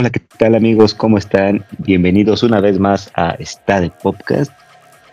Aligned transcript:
Hola, 0.00 0.10
¿qué 0.10 0.20
tal 0.38 0.54
amigos? 0.54 0.94
¿Cómo 0.94 1.18
están? 1.18 1.64
Bienvenidos 1.78 2.44
una 2.44 2.60
vez 2.60 2.78
más 2.78 3.10
a 3.16 3.30
Está 3.30 3.80
de 3.80 3.90
Podcast. 3.90 4.52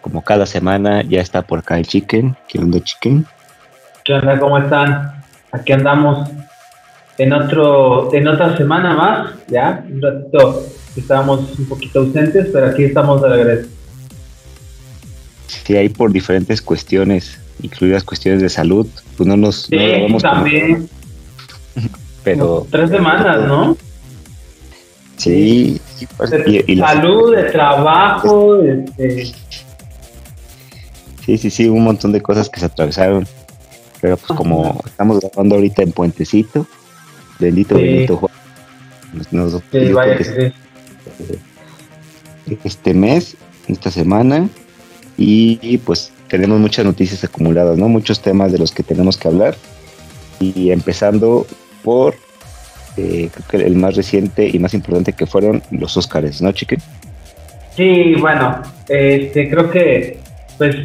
Como 0.02 0.23
cada 0.23 0.45
semana 0.45 1.02
ya 1.02 1.21
está 1.21 1.41
por 1.41 1.57
acá 1.57 1.79
el 1.79 1.88
Chicken. 1.88 2.38
¿Qué 2.47 2.59
onda, 2.59 2.79
Chicken? 2.79 3.25
¿Qué 4.03 4.13
onda? 4.13 4.39
¿Cómo 4.39 4.59
están? 4.59 5.23
Aquí 5.53 5.73
andamos 5.73 6.29
en 7.17 7.34
otro, 7.34 8.13
en 8.13 8.27
otra 8.27 8.55
semana 8.57 8.93
más, 8.93 9.31
ya, 9.48 9.84
un 9.91 9.99
ratito 9.99 10.63
estábamos 10.95 11.57
un 11.57 11.65
poquito 11.65 12.02
ausentes, 12.02 12.49
pero 12.54 12.67
aquí 12.67 12.84
estamos 12.84 13.23
de 13.23 13.29
regreso. 13.29 13.70
Sí, 15.48 15.77
hay 15.77 15.90
por 15.90 16.12
diferentes 16.12 16.62
cuestiones, 16.62 17.40
incluidas 17.63 18.04
cuestiones 18.04 18.40
de 18.40 18.49
salud, 18.49 18.85
pues 19.17 19.27
no 19.27 19.35
nos 19.35 19.63
sí, 19.63 19.79
también. 20.21 20.88
Pero 22.23 22.67
tres 22.70 22.91
semanas, 22.91 23.48
¿no? 23.48 23.77
Sí, 25.18 25.80
pues, 26.18 26.32
y, 26.46 26.78
salud, 26.78 27.36
de 27.36 27.44
trabajo, 27.44 28.62
este... 28.62 29.34
Sí, 31.26 31.38
sí, 31.38 31.50
sí, 31.50 31.70
un 31.70 31.84
montón 31.84 32.12
de 32.12 32.22
cosas 32.22 32.50
que 32.50 32.60
se 32.60 32.68
atravesaron. 32.68 33.26
Pero 34.02 34.18
pues 34.18 34.38
como 34.38 34.80
estamos 34.86 35.20
grabando 35.20 35.55
ahorita 35.55 35.82
en 35.82 35.91
Puentecito, 35.91 36.68
bendito, 37.40 37.76
bendito 37.76 38.18
Juan. 38.18 38.32
este 42.63 42.94
mes, 42.94 43.38
esta 43.68 43.90
semana, 43.90 44.48
y 45.18 45.77
pues 45.79 46.12
tenemos 46.27 46.60
muchas 46.60 46.85
noticias 46.85 47.24
acumuladas, 47.24 47.77
¿no? 47.77 47.88
Muchos 47.88 48.22
temas 48.22 48.52
de 48.52 48.57
los 48.57 48.72
que 48.72 48.84
tenemos 48.84 49.18
que 49.18 49.27
hablar. 49.27 49.55
Y 50.40 50.72
empezando 50.72 51.48
por 51.84 52.16
eh, 52.98 53.29
creo 53.34 53.48
que 53.49 53.68
el 53.68 53.76
más 53.76 53.96
reciente 53.96 54.49
y 54.51 54.60
más 54.60 54.74
importante 54.74 55.13
que 55.13 55.26
fueron 55.26 55.62
los 55.71 55.98
Óscares, 55.98 56.41
¿no, 56.41 56.51
Chique? 56.51 56.77
Sí, 57.76 58.15
bueno, 58.15 58.62
este, 58.88 59.49
creo 59.49 59.70
que, 59.70 60.18
pues, 60.57 60.76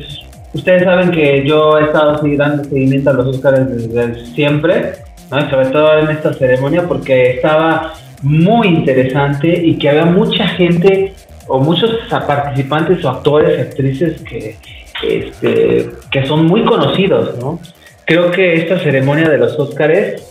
ustedes 0.52 0.82
saben 0.82 1.12
que 1.12 1.46
yo 1.46 1.78
he 1.78 1.84
estado 1.84 2.20
dando 2.36 2.64
seguimiento 2.64 3.10
a 3.10 3.12
los 3.12 3.36
Óscares 3.36 3.92
desde 3.92 4.26
siempre, 4.34 4.92
¿no? 5.30 5.48
sobre 5.48 5.66
todo 5.66 5.98
en 5.98 6.10
esta 6.10 6.34
ceremonia, 6.34 6.88
porque 6.88 7.36
estaba 7.36 7.94
muy 8.22 8.68
interesante 8.68 9.48
y 9.48 9.76
que 9.76 9.88
había 9.88 10.06
mucha 10.06 10.46
gente 10.48 11.14
o 11.46 11.58
muchos 11.58 11.90
participantes 12.08 13.04
o 13.04 13.10
actores, 13.10 13.60
actrices 13.60 14.20
que, 14.22 14.56
este, 15.02 15.90
que 16.10 16.26
son 16.26 16.46
muy 16.46 16.64
conocidos, 16.64 17.38
¿no? 17.38 17.58
Creo 18.04 18.30
que 18.30 18.54
esta 18.54 18.78
ceremonia 18.78 19.28
de 19.28 19.38
los 19.38 19.58
Óscares 19.58 20.22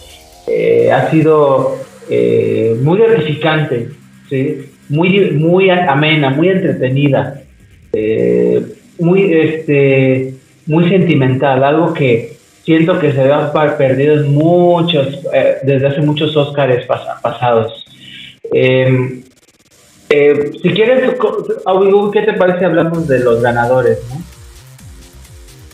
eh, 0.52 0.92
ha 0.92 1.12
sido 1.12 1.78
eh, 2.10 2.76
muy 2.82 2.98
gratificante, 2.98 3.90
muy, 4.90 5.32
muy 5.32 5.70
amena, 5.70 6.32
muy 6.32 6.50
entretenida, 6.50 7.42
eh, 7.94 8.66
muy, 8.98 9.32
este, 9.32 10.34
muy 10.66 10.90
sentimental, 10.90 11.64
algo 11.64 11.94
que 11.94 12.34
siento 12.64 12.98
que 12.98 13.12
se 13.12 13.22
ha 13.32 13.78
perdido 13.78 14.16
en 14.16 14.34
muchos, 14.34 15.20
desde 15.64 15.88
hace 15.88 16.02
muchos 16.02 16.36
Óscares 16.36 16.88
pasados. 17.22 17.86
Em, 18.52 19.22
si 20.10 20.70
quieres, 20.72 21.14
¿qué 22.12 22.22
te 22.24 22.34
parece 22.34 22.66
hablamos 22.66 23.08
de 23.08 23.20
los 23.20 23.42
ganadores? 23.44 24.00
¿no? 24.10 24.29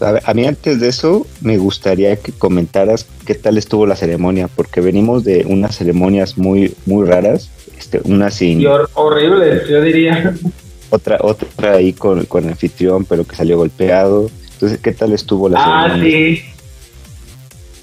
A, 0.01 0.33
mí 0.33 0.45
antes 0.45 0.79
de 0.79 0.89
eso 0.89 1.25
me 1.41 1.57
gustaría 1.57 2.15
que 2.17 2.31
comentaras 2.31 3.07
qué 3.25 3.35
tal 3.35 3.57
estuvo 3.57 3.85
la 3.85 3.95
ceremonia, 3.95 4.49
porque 4.53 4.81
venimos 4.81 5.23
de 5.23 5.45
unas 5.47 5.77
ceremonias 5.77 6.37
muy 6.37 6.73
muy 6.85 7.07
raras, 7.07 7.49
este, 7.77 8.01
una 8.03 8.29
sin... 8.29 8.61
Y 8.61 8.65
horribles, 8.65 9.67
yo 9.67 9.81
diría. 9.81 10.33
Otra, 10.89 11.17
otra 11.21 11.73
ahí 11.73 11.93
con, 11.93 12.25
con 12.25 12.43
el 12.43 12.51
anfitrión, 12.51 13.05
pero 13.05 13.25
que 13.25 13.35
salió 13.35 13.57
golpeado. 13.57 14.29
Entonces, 14.53 14.79
¿qué 14.79 14.91
tal 14.91 15.13
estuvo 15.13 15.49
la 15.49 15.59
ah, 15.59 15.87
ceremonia? 15.87 16.17
Ah, 16.17 16.35
sí. 16.35 16.41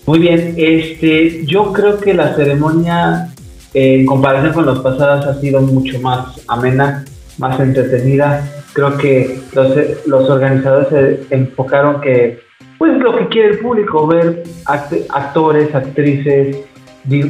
Muy 0.07 0.19
bien, 0.19 0.55
este, 0.57 1.45
yo 1.47 1.73
creo 1.73 1.99
que 1.99 2.13
la 2.15 2.35
ceremonia, 2.35 3.33
en 3.75 4.05
comparación 4.05 4.53
con 4.53 4.67
las 4.67 4.81
pasadas, 4.81 5.27
ha 5.27 5.41
sido 5.41 5.61
mucho 5.61 6.01
más 6.01 6.41
amena, 6.49 7.05
más 7.39 7.59
entretenida 7.61 8.62
creo 8.73 8.97
que 8.97 9.41
los, 9.53 10.07
los 10.07 10.31
organizadores 10.31 10.89
se 10.89 11.35
enfocaron 11.35 12.01
que, 12.01 12.41
pues 12.79 12.99
lo 12.99 13.17
que 13.17 13.29
quiere 13.29 13.51
el 13.51 13.59
público, 13.59 14.07
ver 14.07 14.43
actores, 14.67 15.75
actrices, 15.75 16.57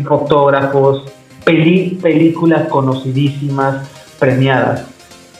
fotógrafos, 0.05 1.05
películas 1.45 2.69
conocidísimas, 2.69 3.89
premiadas. 4.19 4.87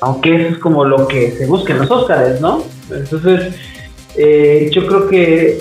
Aunque 0.01 0.35
eso 0.35 0.55
es 0.55 0.59
como 0.59 0.85
lo 0.85 1.07
que 1.07 1.31
se 1.33 1.47
busca 1.47 1.73
en 1.73 1.81
los 1.81 1.91
Oscars, 1.91 2.41
¿no? 2.41 2.65
Entonces, 2.91 3.55
eh, 4.17 4.69
yo 4.73 4.87
creo 4.87 5.09
que 5.09 5.59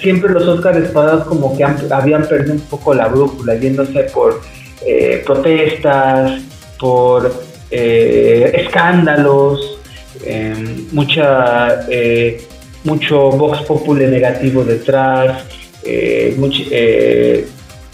siempre 0.00 0.32
los 0.32 0.46
Oscars 0.46 0.88
pasados 0.90 1.26
como 1.26 1.56
que 1.56 1.64
habían 1.64 2.26
perdido 2.26 2.54
un 2.54 2.60
poco 2.60 2.94
la 2.94 3.08
brújula, 3.08 3.56
yéndose 3.56 4.04
por 4.04 4.40
eh, 4.86 5.22
protestas, 5.26 6.42
por 6.78 7.32
eh, 7.70 8.52
escándalos, 8.54 9.80
em, 10.24 10.86
mucha, 10.92 11.86
eh, 11.90 12.40
mucho 12.84 13.30
vox 13.30 13.62
populi 13.62 14.06
negativo 14.06 14.64
detrás, 14.64 15.44
eh, 15.84 17.46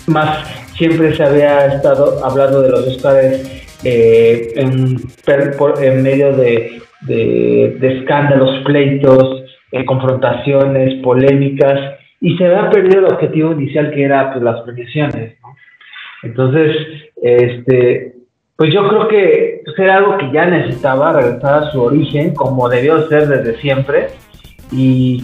más 0.07 0.47
siempre 0.77 1.15
se 1.17 1.23
había 1.23 1.67
estado 1.67 2.25
hablando 2.25 2.63
de 2.63 2.71
los 2.71 2.87
Oscars 2.87 3.41
en, 3.85 4.97
en, 5.81 6.03
medio 6.03 6.37
de, 6.37 6.81
escándalos, 7.81 8.63
pleitos, 8.65 9.45
confrontaciones, 9.87 11.03
polémicas, 11.03 11.99
y 12.21 12.37
se 12.37 12.47
había 12.47 12.71
perdido 12.71 13.01
el 13.01 13.13
objetivo 13.13 13.53
inicial 13.53 13.91
que 13.91 14.05
era 14.05 14.33
pues, 14.33 14.45
las 14.45 14.61
premiaciones. 14.63 15.37
Entonces, 16.23 16.77
este, 17.21 18.15
pues 18.63 18.73
yo 18.73 18.87
creo 18.87 19.09
que 19.09 19.61
pues, 19.65 19.77
era 19.77 19.97
algo 19.97 20.17
que 20.19 20.31
ya 20.31 20.47
necesitaba 20.47 21.13
regresar 21.15 21.65
a 21.65 21.73
su 21.73 21.83
origen, 21.83 22.33
como 22.33 22.69
debió 22.69 23.09
ser 23.09 23.27
desde 23.27 23.61
siempre, 23.61 24.11
y, 24.71 25.21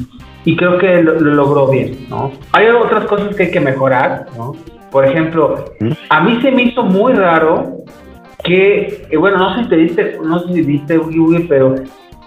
creo 0.56 0.76
que 0.76 1.04
lo, 1.04 1.21
logró 1.21 1.69
bien, 1.69 2.09
¿no? 2.10 2.32
Hay 2.50 2.66
otras 2.66 3.04
cosas 3.04 3.37
que 3.37 3.44
hay 3.44 3.50
que 3.53 3.60
mejorar, 3.60 4.27
¿no? 4.37 4.56
Por 4.91 5.06
ejemplo, 5.06 5.66
¿Mm? 5.78 5.93
a 6.09 6.21
mí 6.25 6.43
se 6.43 6.50
me 6.50 6.65
hizo 6.65 6.82
muy 6.82 7.12
raro 7.12 7.77
que, 8.43 9.06
eh, 9.09 9.16
bueno, 9.16 9.38
no 9.38 9.54
sé 9.54 9.62
si 9.62 9.69
te 9.69 9.77
viste, 9.77 10.19
no 10.21 10.41
sé 10.41 10.54
si 10.54 10.62
viste, 10.62 11.00
pero 11.48 11.77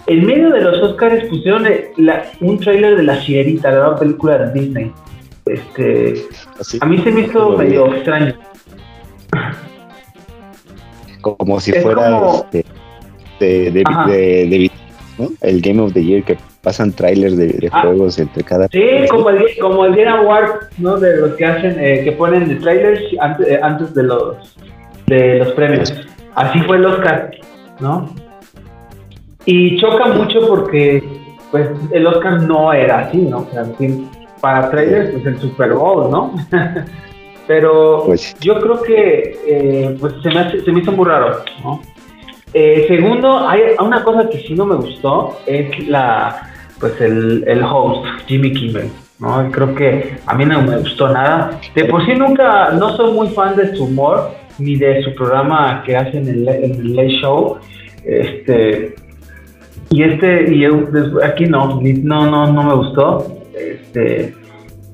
en 0.07 0.25
medio 0.25 0.49
de 0.49 0.61
los 0.61 0.77
Oscars 0.77 1.25
pusieron 1.25 1.67
un 2.39 2.57
tráiler 2.57 2.95
de 2.95 3.03
La 3.03 3.19
Sirenita, 3.19 3.69
la 3.69 3.79
nueva 3.79 3.99
película 3.99 4.37
de 4.37 4.61
Disney. 4.61 4.93
Este, 5.45 6.13
a 6.79 6.85
mí 6.85 6.99
se 6.99 7.11
me 7.11 7.21
hizo 7.23 7.57
medio 7.57 7.93
extraño 7.93 8.33
como 11.21 11.59
si 11.59 11.71
fuera 11.73 12.21
este, 13.41 13.71
de, 13.71 13.71
de, 13.71 14.71
el 15.41 15.61
Game 15.61 15.81
of 15.81 15.93
the 15.93 16.03
Year 16.03 16.23
que 16.23 16.37
pasan 16.61 16.91
trailers 16.91 17.37
de, 17.37 17.69
ah. 17.71 17.81
juegos 17.81 18.19
entre 18.19 18.43
cada 18.43 18.67
sí 18.67 18.81
como 19.09 19.29
el 19.29 19.43
como 19.59 19.85
el 19.85 19.95
Game 19.95 20.09
Award 20.09 20.69
no 20.77 20.97
de 20.97 21.17
los 21.17 21.35
que 21.35 21.45
hacen 21.45 21.77
eh, 21.79 22.01
que 22.03 22.11
ponen 22.11 22.47
de 22.47 22.55
trailers 22.55 23.01
antes, 23.19 23.47
eh, 23.47 23.59
antes 23.61 23.93
de 23.93 24.03
los 24.03 24.55
de 25.07 25.39
los 25.39 25.51
premios. 25.53 25.93
Así 26.35 26.59
fue 26.61 26.77
el 26.77 26.85
Oscar 26.85 27.31
no 27.79 28.13
y 29.45 29.79
choca 29.79 30.07
mucho 30.07 30.47
porque 30.47 31.03
pues 31.49 31.67
el 31.91 32.07
Oscar 32.07 32.43
no 32.43 32.71
era 32.73 32.99
así 32.99 33.17
no 33.17 33.39
o 33.39 33.49
sea, 33.51 33.65
para 34.39 34.69
trailers 34.69 35.11
pues 35.11 35.25
el 35.25 35.39
Super 35.39 35.73
Bowl 35.73 36.09
no 36.11 36.33
Pero 37.53 38.03
pues 38.05 38.33
yo 38.39 38.61
creo 38.61 38.81
que 38.81 39.37
eh, 39.45 39.97
pues 39.99 40.13
se, 40.23 40.29
me 40.29 40.63
se 40.63 40.71
me 40.71 40.79
hizo 40.79 40.93
muy 40.93 41.05
raro, 41.05 41.43
¿no? 41.61 41.81
Eh, 42.53 42.85
segundo, 42.87 43.45
hay 43.45 43.61
una 43.77 44.05
cosa 44.05 44.29
que 44.29 44.37
sí 44.37 44.53
no 44.53 44.65
me 44.65 44.75
gustó, 44.75 45.37
es 45.45 45.85
la 45.89 46.49
pues 46.79 46.93
el, 47.01 47.43
el 47.45 47.61
host, 47.61 48.05
Jimmy 48.25 48.53
Kimmel. 48.53 48.89
¿no? 49.19 49.51
Creo 49.51 49.75
que 49.75 50.15
a 50.25 50.33
mí 50.33 50.45
no 50.45 50.61
me 50.61 50.77
gustó 50.77 51.09
nada. 51.09 51.59
De 51.75 51.83
por 51.83 52.05
sí 52.05 52.13
nunca, 52.13 52.71
no 52.71 52.95
soy 52.95 53.11
muy 53.11 53.27
fan 53.31 53.57
de 53.57 53.75
su 53.75 53.83
humor, 53.83 54.31
ni 54.57 54.77
de 54.77 55.03
su 55.03 55.13
programa 55.13 55.83
que 55.85 55.97
hacen 55.97 56.29
en 56.29 56.47
el, 56.47 56.95
Late 56.95 57.19
Show. 57.21 57.57
Este, 58.05 58.95
y 59.89 60.03
este, 60.03 60.55
y 60.55 60.63
aquí 61.21 61.47
no, 61.47 61.81
no, 61.81 62.31
no, 62.31 62.53
no 62.53 62.63
me 62.63 62.75
gustó. 62.75 63.43
Este, 63.53 64.33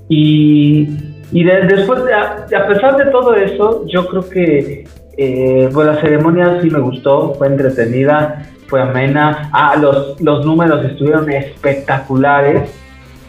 y 0.10 1.08
y 1.32 1.44
después, 1.44 2.02
a, 2.14 2.68
pesar 2.68 2.98
de 2.98 3.06
todo 3.12 3.36
eso, 3.36 3.86
yo 3.88 4.08
creo 4.08 4.30
que 4.30 4.88
eh, 5.18 5.70
pues 5.74 5.88
la 5.88 6.00
ceremonia 6.00 6.60
sí 6.62 6.70
me 6.70 6.80
gustó, 6.80 7.34
fue 7.36 7.48
entretenida, 7.48 8.46
fue 8.68 8.82
amena. 8.82 9.50
Ah, 9.52 9.76
los, 9.80 10.20
los 10.22 10.46
números 10.46 10.86
estuvieron 10.86 11.30
espectaculares, 11.32 12.70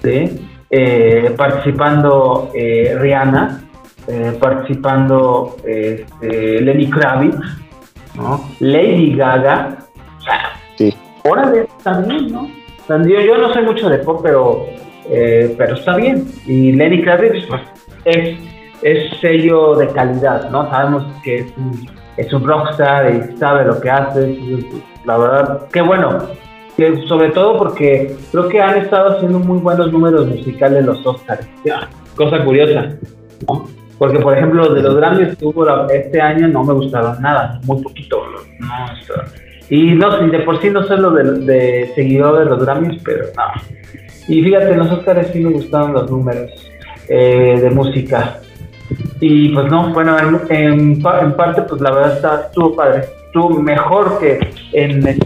¿sí? 0.03 0.49
Eh, 0.71 1.35
participando 1.37 2.51
eh, 2.55 2.97
Rihanna, 2.99 3.65
participando 4.41 5.57
este, 5.65 6.61
Lenny 6.63 6.89
Kravitz, 6.89 7.37
¿no? 8.15 8.49
Lady 8.61 9.15
Gaga. 9.15 9.79
Sí. 10.77 10.95
órale, 11.25 11.67
también, 11.83 12.33
¿no? 12.33 12.49
Yo, 12.89 13.21
yo 13.21 13.37
no 13.37 13.53
sé 13.53 13.61
mucho 13.61 13.91
de 13.91 13.99
pop, 13.99 14.21
pero, 14.23 14.67
eh, 15.11 15.55
pero 15.59 15.75
está 15.75 15.97
bien. 15.97 16.27
Y 16.47 16.73
Lenny 16.73 17.03
Kravitz, 17.03 17.47
pues, 17.47 17.61
es, 18.11 18.39
es 18.83 19.21
sello 19.21 19.75
de 19.77 19.89
calidad, 19.89 20.51
¿no? 20.51 20.69
Sabemos 20.71 21.05
que 21.23 21.41
es 21.41 21.57
un, 21.57 21.89
es 22.17 22.33
un 22.33 22.47
rockstar 22.47 23.15
y 23.15 23.37
sabe 23.39 23.65
lo 23.65 23.81
que 23.81 23.91
hace. 23.91 24.39
La 25.05 25.17
verdad, 25.17 25.67
qué 25.73 25.81
bueno. 25.81 26.19
Que 26.77 26.97
sobre 27.09 27.31
todo 27.31 27.59
porque 27.59 28.15
creo 28.31 28.49
que 28.49 28.61
han 28.61 28.79
estado 28.79 29.17
haciendo 29.17 29.41
muy 29.41 29.59
buenos 29.59 29.91
números 29.93 30.27
musicales 30.27 30.85
los 30.85 31.05
Oscars. 31.05 31.49
Cosa 32.15 32.45
curiosa, 32.45 32.97
¿no? 33.49 33.67
Porque, 33.99 34.21
por 34.21 34.37
ejemplo, 34.37 34.73
de 34.73 34.83
los 34.83 34.95
Grammys 34.95 35.37
que 35.37 35.45
hubo 35.45 35.89
este 35.91 36.21
año 36.21 36.47
no 36.47 36.63
me 36.63 36.73
gustaron 36.73 37.21
nada, 37.21 37.61
muy 37.65 37.83
poquito. 37.83 38.23
No, 38.61 38.69
y 39.71 39.95
no, 39.95 40.17
de 40.17 40.39
por 40.41 40.63
sí 40.63 40.71
no 40.71 40.85
soy 40.85 40.99
lo 40.99 41.11
de, 41.11 41.91
seguidor 41.95 42.39
de 42.39 42.45
los 42.47 42.65
Grammys, 42.65 43.03
pero 43.05 43.25
no. 43.37 43.63
Y 44.29 44.43
fíjate, 44.43 44.71
en 44.71 44.79
los 44.79 44.93
Oscars 44.93 45.29
sí 45.33 45.41
me 45.41 45.51
gustaron 45.51 45.93
los 45.95 46.11
números 46.11 46.51
eh, 47.09 47.59
de 47.61 47.71
música. 47.71 48.41
Y 49.21 49.49
pues 49.51 49.71
no, 49.71 49.93
bueno, 49.93 50.17
en, 50.49 51.03
parte, 51.03 51.63
pues 51.63 51.81
la 51.81 51.91
verdad 51.91 52.17
está, 52.17 52.41
estuvo 52.47 52.75
padre. 52.77 53.09
Estuvo 53.27 53.51
mejor 53.61 54.19
que 54.21 54.39
en 54.73 55.07
el. 55.07 55.19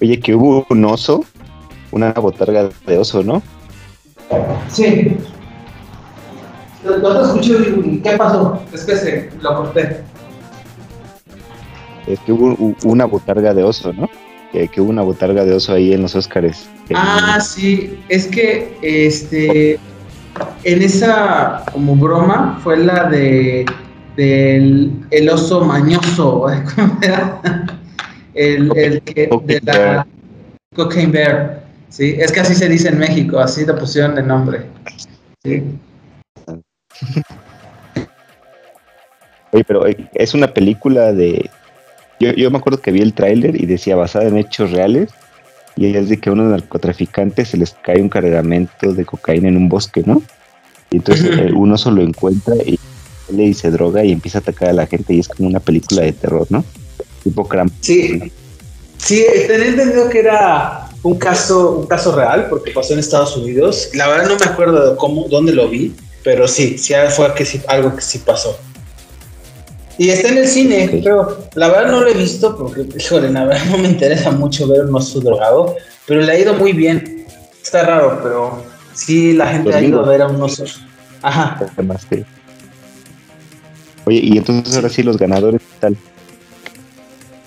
Oye, 0.00 0.20
que 0.20 0.34
hubo 0.34 0.66
un 0.68 0.84
oso, 0.84 1.24
una 1.90 2.12
botarga 2.12 2.68
de 2.86 2.98
oso, 2.98 3.22
¿no? 3.22 3.42
Sí. 4.68 5.16
No 6.84 7.16
te 7.16 7.22
escuché, 7.22 8.00
¿qué 8.02 8.16
pasó? 8.16 8.60
Es 8.72 8.84
que 8.84 8.96
se 8.96 9.30
lo 9.40 9.56
corté. 9.56 10.02
Es 12.06 12.18
que 12.20 12.32
hubo 12.32 12.74
una 12.84 13.04
botarga 13.04 13.54
de 13.54 13.62
oso, 13.62 13.92
¿no? 13.92 14.08
Que, 14.52 14.68
hubo 14.80 14.90
una 14.90 15.02
botarga 15.02 15.44
de 15.44 15.54
oso 15.54 15.72
ahí 15.72 15.92
en 15.92 16.02
los 16.02 16.14
Óscares. 16.14 16.68
Ah, 16.94 17.40
sí, 17.40 17.98
es 18.08 18.26
que 18.26 18.76
este 18.82 19.78
en 20.64 20.82
esa 20.82 21.64
como 21.72 21.96
broma 21.96 22.58
fue 22.62 22.76
la 22.76 23.08
de 23.08 23.64
del 24.16 24.92
el 25.10 25.28
oso 25.30 25.64
mañoso, 25.64 26.46
¿cómo 26.76 26.98
era? 27.00 27.40
El, 28.34 28.76
el 28.76 29.02
que 29.02 29.30
de 29.44 29.60
la 29.62 30.06
Cocaine 30.74 31.12
Bear. 31.12 31.62
Sí, 31.88 32.16
es 32.18 32.32
que 32.32 32.40
así 32.40 32.54
se 32.54 32.68
dice 32.68 32.88
en 32.88 32.98
México, 32.98 33.38
así 33.38 33.66
le 33.66 33.74
pusieron 33.74 34.14
de 34.14 34.22
nombre. 34.22 34.66
Sí. 35.44 35.62
Oye, 39.52 39.64
pero 39.64 39.86
eh, 39.86 40.08
es 40.14 40.32
una 40.32 40.46
película 40.46 41.12
de. 41.12 41.50
Yo, 42.30 42.50
me 42.50 42.58
acuerdo 42.58 42.80
que 42.80 42.92
vi 42.92 43.00
el 43.00 43.14
tráiler 43.14 43.60
y 43.60 43.66
decía 43.66 43.96
basada 43.96 44.28
en 44.28 44.38
hechos 44.38 44.70
reales. 44.70 45.10
Y 45.74 45.96
es 45.96 46.08
de 46.08 46.18
que 46.18 46.28
a 46.28 46.32
unos 46.32 46.50
narcotraficantes 46.50 47.48
se 47.48 47.56
les 47.56 47.72
cae 47.82 48.00
un 48.00 48.10
cargamento 48.10 48.92
de 48.92 49.04
cocaína 49.06 49.48
en 49.48 49.56
un 49.56 49.68
bosque, 49.68 50.02
¿no? 50.04 50.22
Y 50.90 50.96
entonces 50.96 51.26
eh, 51.38 51.50
uno 51.54 51.78
solo 51.78 52.02
encuentra 52.02 52.54
y 52.56 52.78
le 53.30 53.44
dice 53.44 53.70
droga 53.70 54.04
y 54.04 54.12
empieza 54.12 54.38
a 54.38 54.40
atacar 54.42 54.68
a 54.68 54.72
la 54.74 54.86
gente. 54.86 55.14
Y 55.14 55.20
es 55.20 55.28
como 55.28 55.48
una 55.48 55.60
película 55.60 56.02
de 56.02 56.12
terror, 56.12 56.46
¿no? 56.50 56.64
Tipo 57.24 57.48
Cramp. 57.48 57.72
Sí. 57.80 58.32
Sí, 58.98 59.24
tenía 59.48 59.66
entendido 59.66 60.08
que 60.08 60.20
era 60.20 60.88
un 61.02 61.18
caso, 61.18 61.78
un 61.78 61.86
caso 61.86 62.14
real 62.14 62.46
porque 62.48 62.70
pasó 62.70 62.92
en 62.92 63.00
Estados 63.00 63.36
Unidos. 63.36 63.90
La 63.94 64.06
verdad 64.06 64.28
no 64.28 64.36
me 64.36 64.44
acuerdo 64.44 64.90
de 64.90 64.96
cómo, 64.96 65.26
dónde 65.28 65.52
lo 65.52 65.68
vi, 65.68 65.94
pero 66.22 66.46
sí, 66.46 66.78
sí 66.78 66.94
fue 67.10 67.34
que 67.34 67.44
sí, 67.44 67.60
algo 67.66 67.96
que 67.96 68.02
sí 68.02 68.18
pasó. 68.18 68.56
Y 69.98 70.08
está 70.10 70.28
en 70.28 70.38
el 70.38 70.48
cine, 70.48 71.00
pero 71.04 71.46
la 71.54 71.68
verdad 71.68 71.90
no 71.90 72.00
lo 72.00 72.08
he 72.08 72.14
visto 72.14 72.56
porque, 72.56 72.86
híjole, 72.96 73.30
la 73.30 73.44
verdad 73.44 73.64
no 73.70 73.78
me 73.78 73.88
interesa 73.88 74.30
mucho 74.30 74.66
ver 74.66 74.86
un 74.86 74.94
oso 74.94 75.20
drogado, 75.20 75.76
pero 76.06 76.22
le 76.22 76.32
ha 76.32 76.38
ido 76.38 76.54
muy 76.54 76.72
bien. 76.72 77.26
Está 77.62 77.82
raro, 77.82 78.20
pero 78.22 78.62
sí 78.94 79.34
la 79.34 79.48
gente 79.48 79.74
ha 79.74 79.80
ido 79.80 80.04
a 80.04 80.08
ver 80.08 80.22
a 80.22 80.28
un 80.28 80.40
oso. 80.42 80.64
Ajá. 81.22 81.60
Oye, 84.04 84.20
y 84.22 84.36
entonces 84.36 84.74
ahora 84.74 84.88
sí 84.88 85.02
los 85.02 85.16
ganadores, 85.16 85.60
¿qué 85.60 85.78
tal? 85.80 85.96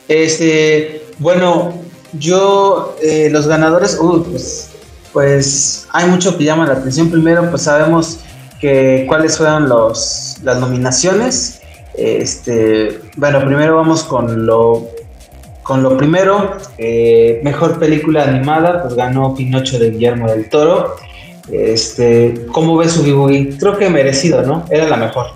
Este, 0.08 1.06
bueno, 1.20 1.74
yo, 2.14 2.96
eh, 3.02 3.30
los 3.32 3.48
ganadores, 3.48 4.00
pues, 4.30 4.70
pues 5.12 5.88
hay 5.92 6.08
mucho 6.08 6.38
que 6.38 6.44
llama 6.44 6.66
la 6.68 6.74
atención. 6.74 7.10
Primero, 7.10 7.50
pues 7.50 7.64
sabemos 7.64 8.20
que 8.62 9.06
cuáles 9.08 9.38
fueron 9.38 9.68
los, 9.68 10.38
las 10.44 10.60
nominaciones. 10.60 11.60
Este, 11.98 13.00
bueno, 13.18 13.46
primero 13.46 13.76
vamos 13.76 14.04
con 14.04 14.46
lo, 14.46 14.90
con 15.64 15.84
lo 15.84 15.98
primero. 15.98 16.58
Eh, 16.78 17.40
mejor 17.44 17.80
película 17.80 18.24
animada, 18.24 18.84
pues 18.84 18.96
ganó 18.96 19.36
Pinocho 19.36 19.80
de 19.80 19.92
Guillermo 19.92 20.30
del 20.30 20.50
Toro. 20.50 20.96
Este, 21.52 22.46
¿Cómo 22.52 22.78
ves 22.78 22.94
su 22.94 23.04
Boogie? 23.04 23.58
Creo 23.58 23.78
que 23.78 23.90
merecido, 23.90 24.42
¿no? 24.42 24.66
Era 24.70 24.88
la 24.88 24.98
mejor. 24.98 25.28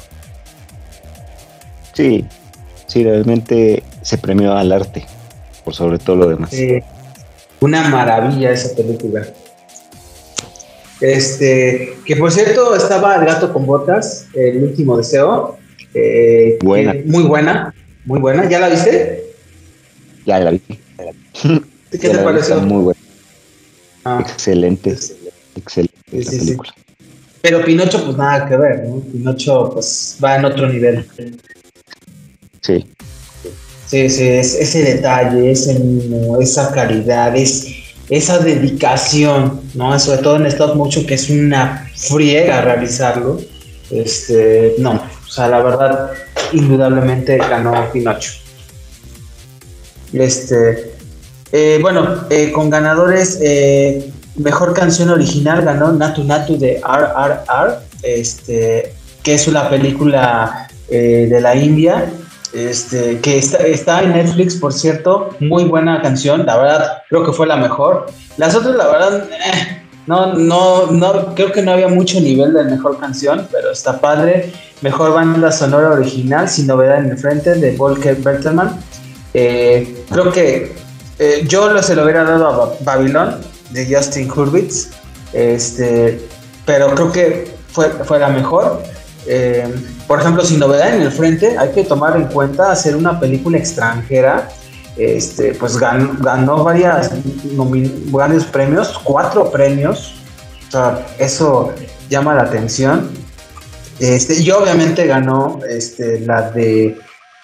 Sí, 1.93 2.25
sí, 2.87 3.03
realmente 3.03 3.83
se 4.01 4.17
premió 4.17 4.53
al 4.53 4.71
arte 4.71 5.05
sobre 5.73 5.99
todo 5.99 6.15
lo 6.15 6.29
demás. 6.29 6.51
una 7.59 7.89
maravilla 7.89 8.51
esa 8.51 8.75
película. 8.75 9.25
Este, 11.01 11.97
que 12.05 12.15
por 12.17 12.29
cierto 12.29 12.75
estaba 12.75 13.15
El 13.15 13.25
gato 13.25 13.53
con 13.53 13.65
botas, 13.65 14.25
el 14.33 14.63
último 14.63 14.97
deseo. 14.97 15.57
Eh, 15.93 16.57
buena. 16.61 16.95
muy 17.05 17.23
buena, 17.23 17.73
muy 18.05 18.19
buena. 18.19 18.47
¿Ya 18.47 18.59
la 18.59 18.69
viste? 18.69 19.23
Ya 20.25 20.39
la 20.39 20.51
vi. 20.51 20.61
¿Qué 21.91 21.97
te 21.97 22.17
pareció? 22.19 22.61
Muy 22.61 22.83
buena. 22.83 22.99
Ah. 24.05 24.19
Excelente, 24.21 24.95
excelente 25.55 25.95
película. 26.11 26.73
Pero 27.41 27.63
Pinocho, 27.63 28.03
pues 28.03 28.17
nada 28.17 28.47
que 28.47 28.57
ver, 28.57 28.85
¿no? 28.85 28.99
Pinocho, 28.99 29.71
pues 29.73 30.17
va 30.23 30.35
en 30.35 30.45
otro 30.45 30.67
nivel. 30.67 31.05
Sí. 32.61 32.85
Sí, 33.85 34.09
sí, 34.09 34.27
es, 34.27 34.53
ese 34.53 34.83
detalle, 34.83 35.51
ese 35.51 35.81
esa 36.39 36.71
calidad, 36.71 37.35
es, 37.35 37.65
esa 38.09 38.37
dedicación, 38.39 39.61
¿no? 39.73 39.97
Sobre 39.99 40.21
todo 40.21 40.35
en 40.35 40.45
stop 40.47 40.75
mucho 40.75 41.05
que 41.05 41.15
es 41.15 41.29
una 41.29 41.89
friega 41.95 42.61
realizarlo. 42.61 43.41
Este, 43.89 44.75
no, 44.77 45.01
o 45.29 45.31
sea, 45.31 45.47
la 45.47 45.61
verdad, 45.61 46.11
indudablemente 46.53 47.37
ganó 47.37 47.91
Pinocho. 47.93 48.31
Este, 50.11 50.91
eh, 51.51 51.77
bueno, 51.81 52.25
eh, 52.31 52.51
con 52.51 52.71
ganadores, 52.71 53.37
eh, 53.41 54.11
mejor 54.35 54.73
canción 54.73 55.09
original 55.09 55.63
ganó 55.63 55.91
Natu 55.91 56.23
Natu 56.23 56.57
de 56.57 56.81
RRR, 56.81 57.79
este, 58.01 58.95
que 59.21 59.35
es 59.35 59.47
una 59.47 59.69
película 59.69 60.67
de 60.89 61.39
la 61.39 61.55
India 61.55 62.11
este, 62.53 63.19
que 63.19 63.37
está, 63.37 64.01
en 64.01 64.13
Netflix, 64.13 64.55
por 64.55 64.73
cierto, 64.73 65.35
muy 65.39 65.65
buena 65.65 66.01
canción, 66.01 66.47
la 66.47 66.57
verdad, 66.57 67.03
creo 67.07 67.23
que 67.23 67.31
fue 67.31 67.45
la 67.45 67.57
mejor. 67.57 68.07
Las 68.37 68.55
otras, 68.55 68.75
la 68.75 68.87
verdad, 68.87 69.29
no, 70.07 70.33
no, 70.33 70.87
no, 70.87 71.35
creo 71.35 71.51
que 71.51 71.61
no 71.61 71.71
había 71.71 71.87
mucho 71.87 72.19
nivel 72.19 72.53
de 72.53 72.63
mejor 72.63 72.99
canción, 72.99 73.47
pero 73.51 73.71
está 73.71 73.99
padre. 73.99 74.51
Mejor 74.81 75.13
banda 75.13 75.51
sonora 75.51 75.91
original, 75.91 76.47
sin 76.47 76.67
novedad 76.67 76.99
en 76.99 77.11
el 77.11 77.17
frente, 77.17 77.55
de 77.55 77.75
Volker 77.75 78.15
Bertelmann. 78.15 78.79
Eh, 79.33 80.05
creo 80.09 80.31
que 80.31 80.73
eh, 81.19 81.45
yo 81.47 81.69
lo, 81.69 81.83
se 81.83 81.95
lo 81.95 82.03
hubiera 82.03 82.23
dado 82.23 82.63
a 82.63 82.83
Babylon, 82.83 83.41
de 83.71 83.93
Justin 83.93 84.31
Hurwitz, 84.31 84.89
este, 85.33 86.19
pero 86.65 86.93
creo 86.95 87.11
que 87.11 87.51
fue, 87.71 87.89
fue 87.89 88.19
la 88.19 88.29
mejor. 88.29 88.81
Eh, 89.27 89.67
por 90.07 90.19
ejemplo, 90.19 90.43
sin 90.43 90.59
novedad 90.59 90.95
en 90.95 91.01
el 91.01 91.11
frente, 91.11 91.57
hay 91.57 91.71
que 91.71 91.83
tomar 91.83 92.15
en 92.17 92.25
cuenta 92.25 92.71
hacer 92.71 92.95
una 92.95 93.19
película 93.19 93.57
extranjera. 93.57 94.49
Este, 94.97 95.53
pues 95.53 95.77
ganó, 95.77 96.63
varias, 96.63 97.11
varios 98.11 98.45
premios, 98.45 98.99
cuatro 99.03 99.49
premios. 99.49 100.15
O 100.67 100.71
sea, 100.71 101.07
eso 101.17 101.73
llama 102.09 102.35
la 102.35 102.43
atención. 102.43 103.09
Este, 103.99 104.41
y 104.41 104.49
obviamente 104.51 105.05
ganó 105.05 105.59
este, 105.67 106.19
la 106.21 106.51
de 106.51 106.97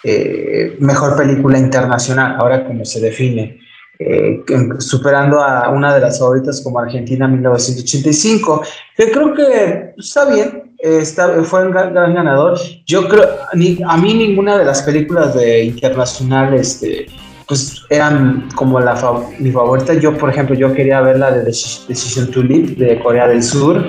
eh, 0.04 0.76
mejor 0.80 1.18
película 1.18 1.58
internacional, 1.58 2.36
ahora 2.40 2.66
como 2.66 2.86
se 2.86 3.00
define. 3.00 3.60
Eh, 3.98 4.44
superando 4.80 5.40
a 5.40 5.70
una 5.70 5.94
de 5.94 6.02
las 6.02 6.20
favoritas 6.20 6.62
como 6.62 6.80
Argentina 6.80 7.28
1985, 7.28 8.62
que 8.98 9.12
creo 9.12 9.34
que 9.34 9.94
está 9.98 10.26
bien, 10.26 10.74
está, 10.80 11.42
fue 11.44 11.66
un 11.66 11.72
gran, 11.72 11.94
ganador. 11.94 12.60
Yo 12.86 13.08
creo, 13.08 13.26
a 13.52 13.98
mí 13.98 14.14
ninguna 14.14 14.58
de 14.58 14.66
las 14.66 14.84
películas 14.84 15.34
de 15.34 15.64
internacional 15.64 16.54
este, 16.54 17.08
pues 17.48 17.84
eran 17.90 18.50
como 18.56 18.80
la 18.80 18.96
mi 19.40 19.52
favorita. 19.52 19.94
Yo, 19.94 20.18
por 20.18 20.30
ejemplo, 20.30 20.56
yo 20.56 20.74
quería 20.74 21.02
ver 21.02 21.20
la 21.20 21.32
de 21.32 21.44
Decision 21.44 22.32
to 22.32 22.42
Live 22.42 22.76
de 22.76 23.00
Corea 23.00 23.28
del 23.28 23.44
Sur. 23.44 23.86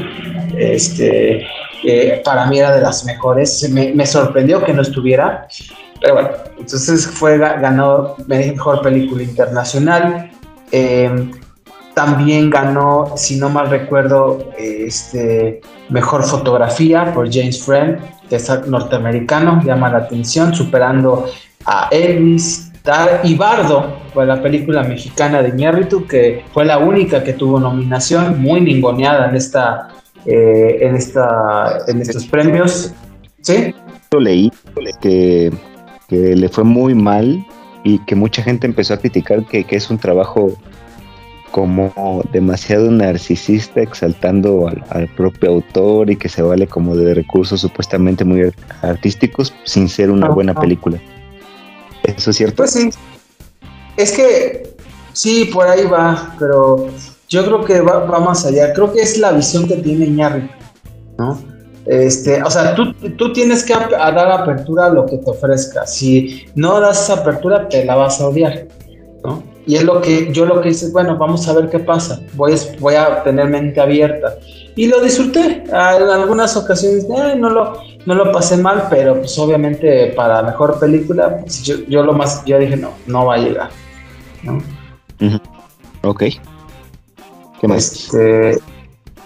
Este, 0.57 1.47
para 2.25 2.47
mí 2.47 2.59
era 2.59 2.75
de 2.75 2.81
las 2.81 3.05
mejores. 3.05 3.69
Me, 3.71 4.07
sorprendió 4.07 4.65
que 4.65 4.73
no 4.73 4.83
estuviera. 4.83 5.47
Pero 6.01 6.15
bueno, 6.15 6.29
entonces 6.59 7.07
fue 7.07 7.39
ganó 7.39 8.17
mejor 8.27 8.83
película 8.83 9.23
internacional. 9.23 10.31
Eh, 10.73 11.31
también 11.95 12.51
ganó, 12.51 13.15
si 13.17 13.39
no 13.39 13.49
mal 13.49 13.71
recuerdo, 13.71 14.51
este, 14.59 15.63
mejor 15.89 16.25
fotografía 16.25 17.13
por 17.15 17.33
James 17.33 17.63
Friend, 17.63 17.99
que 18.29 18.37
es 18.37 18.67
norteamericano, 18.67 19.63
llama 19.65 19.89
la 19.89 19.99
atención, 19.99 20.55
superando 20.55 21.25
a 21.65 21.89
Elvis, 21.91 22.67
y 23.25 23.35
Bardo, 23.35 23.97
fue 24.15 24.27
la 24.27 24.41
película 24.41 24.85
mexicana 24.85 25.43
de 25.43 25.49
Iñárritu, 25.49 26.07
que 26.07 26.45
fue 26.53 26.65
la 26.65 26.79
única 26.79 27.25
que 27.25 27.33
tuvo 27.33 27.59
nominación, 27.59 28.41
muy 28.41 28.61
ningoneada 28.61 29.29
en 29.29 29.35
esta, 29.35 29.89
eh, 30.27 30.79
en 30.81 30.97
esta, 30.97 31.85
en 31.89 32.01
estos 32.01 32.27
premios. 32.27 32.93
¿Sí? 33.43 33.75
Lo 34.11 34.21
leí 34.21 34.51
que, 35.01 35.53
que 36.09 36.37
le 36.37 36.49
fue 36.49 36.65
muy 36.65 36.95
mal 36.95 37.45
y 37.85 37.99
que 38.01 38.15
mucha 38.15 38.43
gente 38.43 38.67
empezó 38.67 38.95
a 38.95 38.97
criticar 38.99 39.45
que, 39.47 39.65
que 39.65 39.77
es 39.77 39.91
un 39.91 39.99
trabajo 39.99 40.57
como 41.57 42.23
demasiado 42.33 42.91
narcisista 42.91 43.81
exaltando 43.81 44.69
al, 44.69 45.09
propio 45.17 45.51
autor 45.53 46.11
y 46.11 46.17
que 46.17 46.29
se 46.29 46.43
vale 46.43 46.67
como 46.67 46.95
de 46.95 47.15
recursos 47.15 47.61
supuestamente 47.61 48.25
muy 48.25 48.53
artísticos 48.83 49.55
sin 49.65 49.89
ser 49.89 50.11
una 50.11 50.29
buena 50.29 50.55
película. 50.55 51.01
¿Eso 52.03 52.31
es 52.31 52.37
cierto? 52.37 52.57
Pues 52.57 52.73
sí. 52.73 52.91
Es 53.97 54.13
que 54.13 54.75
sí, 55.13 55.47
por 55.47 55.67
ahí 55.67 55.87
va, 55.87 56.35
pero 56.39 56.89
yo 57.29 57.45
creo 57.45 57.65
que 57.65 57.81
va, 57.81 58.21
más 58.21 58.45
allá. 58.47 58.73
Creo 58.73 58.93
que 58.93 59.01
es 59.01 59.19
la 59.19 59.33
visión 59.33 59.67
que 59.67 59.77
tiene 59.77 60.07
Iñárritu, 60.07 60.55
¿no? 61.19 61.39
Este, 61.87 62.43
o 62.43 62.51
sea, 62.51 62.75
tú, 62.75 62.93
tú 63.17 63.33
tienes 63.33 63.63
que 63.63 63.73
dar 63.75 64.33
apertura 64.33 64.87
a 64.87 64.91
lo 64.91 65.07
que 65.07 65.19
te 65.19 65.31
ofrezca. 65.31 65.87
Si 65.87 66.47
no 66.55 66.81
das 66.81 67.05
esa 67.05 67.21
apertura, 67.21 67.69
te 67.69 67.85
la 67.85 67.95
vas 67.95 68.21
a 68.21 68.27
odiar, 68.27 68.67
¿no? 69.25 69.43
Y 69.67 69.77
es 69.77 69.85
lo 69.85 70.01
que 70.01 70.33
yo 70.33 70.47
lo 70.47 70.61
que 70.61 70.71
hice, 70.71 70.91
bueno, 70.91 71.17
vamos 71.17 71.49
a 71.49 71.53
ver 71.53 71.69
qué 71.69 71.81
pasa, 71.81 72.21
voy, 72.35 72.55
voy 72.79 72.95
a 72.95 73.23
tener 73.25 73.49
mente 73.49 73.81
abierta. 73.81 74.35
Y 74.77 74.87
lo 74.87 75.01
disfruté, 75.01 75.65
en 75.67 75.75
algunas 75.75 76.57
ocasiones 76.57 77.05
eh, 77.05 77.35
no, 77.37 77.51
lo, 77.51 77.81
no 78.05 78.15
lo 78.15 78.31
pasé 78.31 78.57
mal, 78.59 78.87
pero 78.89 79.17
pues 79.17 79.37
obviamente 79.39 80.13
para 80.15 80.43
mejor 80.43 80.79
película, 80.79 81.39
pues, 81.41 81.65
yo, 81.65 81.77
yo, 81.89 82.05
lo 82.05 82.13
más, 82.13 82.45
yo 82.45 82.59
dije, 82.59 82.77
no, 82.77 82.91
no 83.07 83.27
va 83.27 83.35
a 83.35 83.39
llegar. 83.39 83.71
¿no? 84.43 84.63
Ok. 86.03 86.25
¿Qué 87.61 87.69
más? 87.69 87.93
Este, 87.93 88.59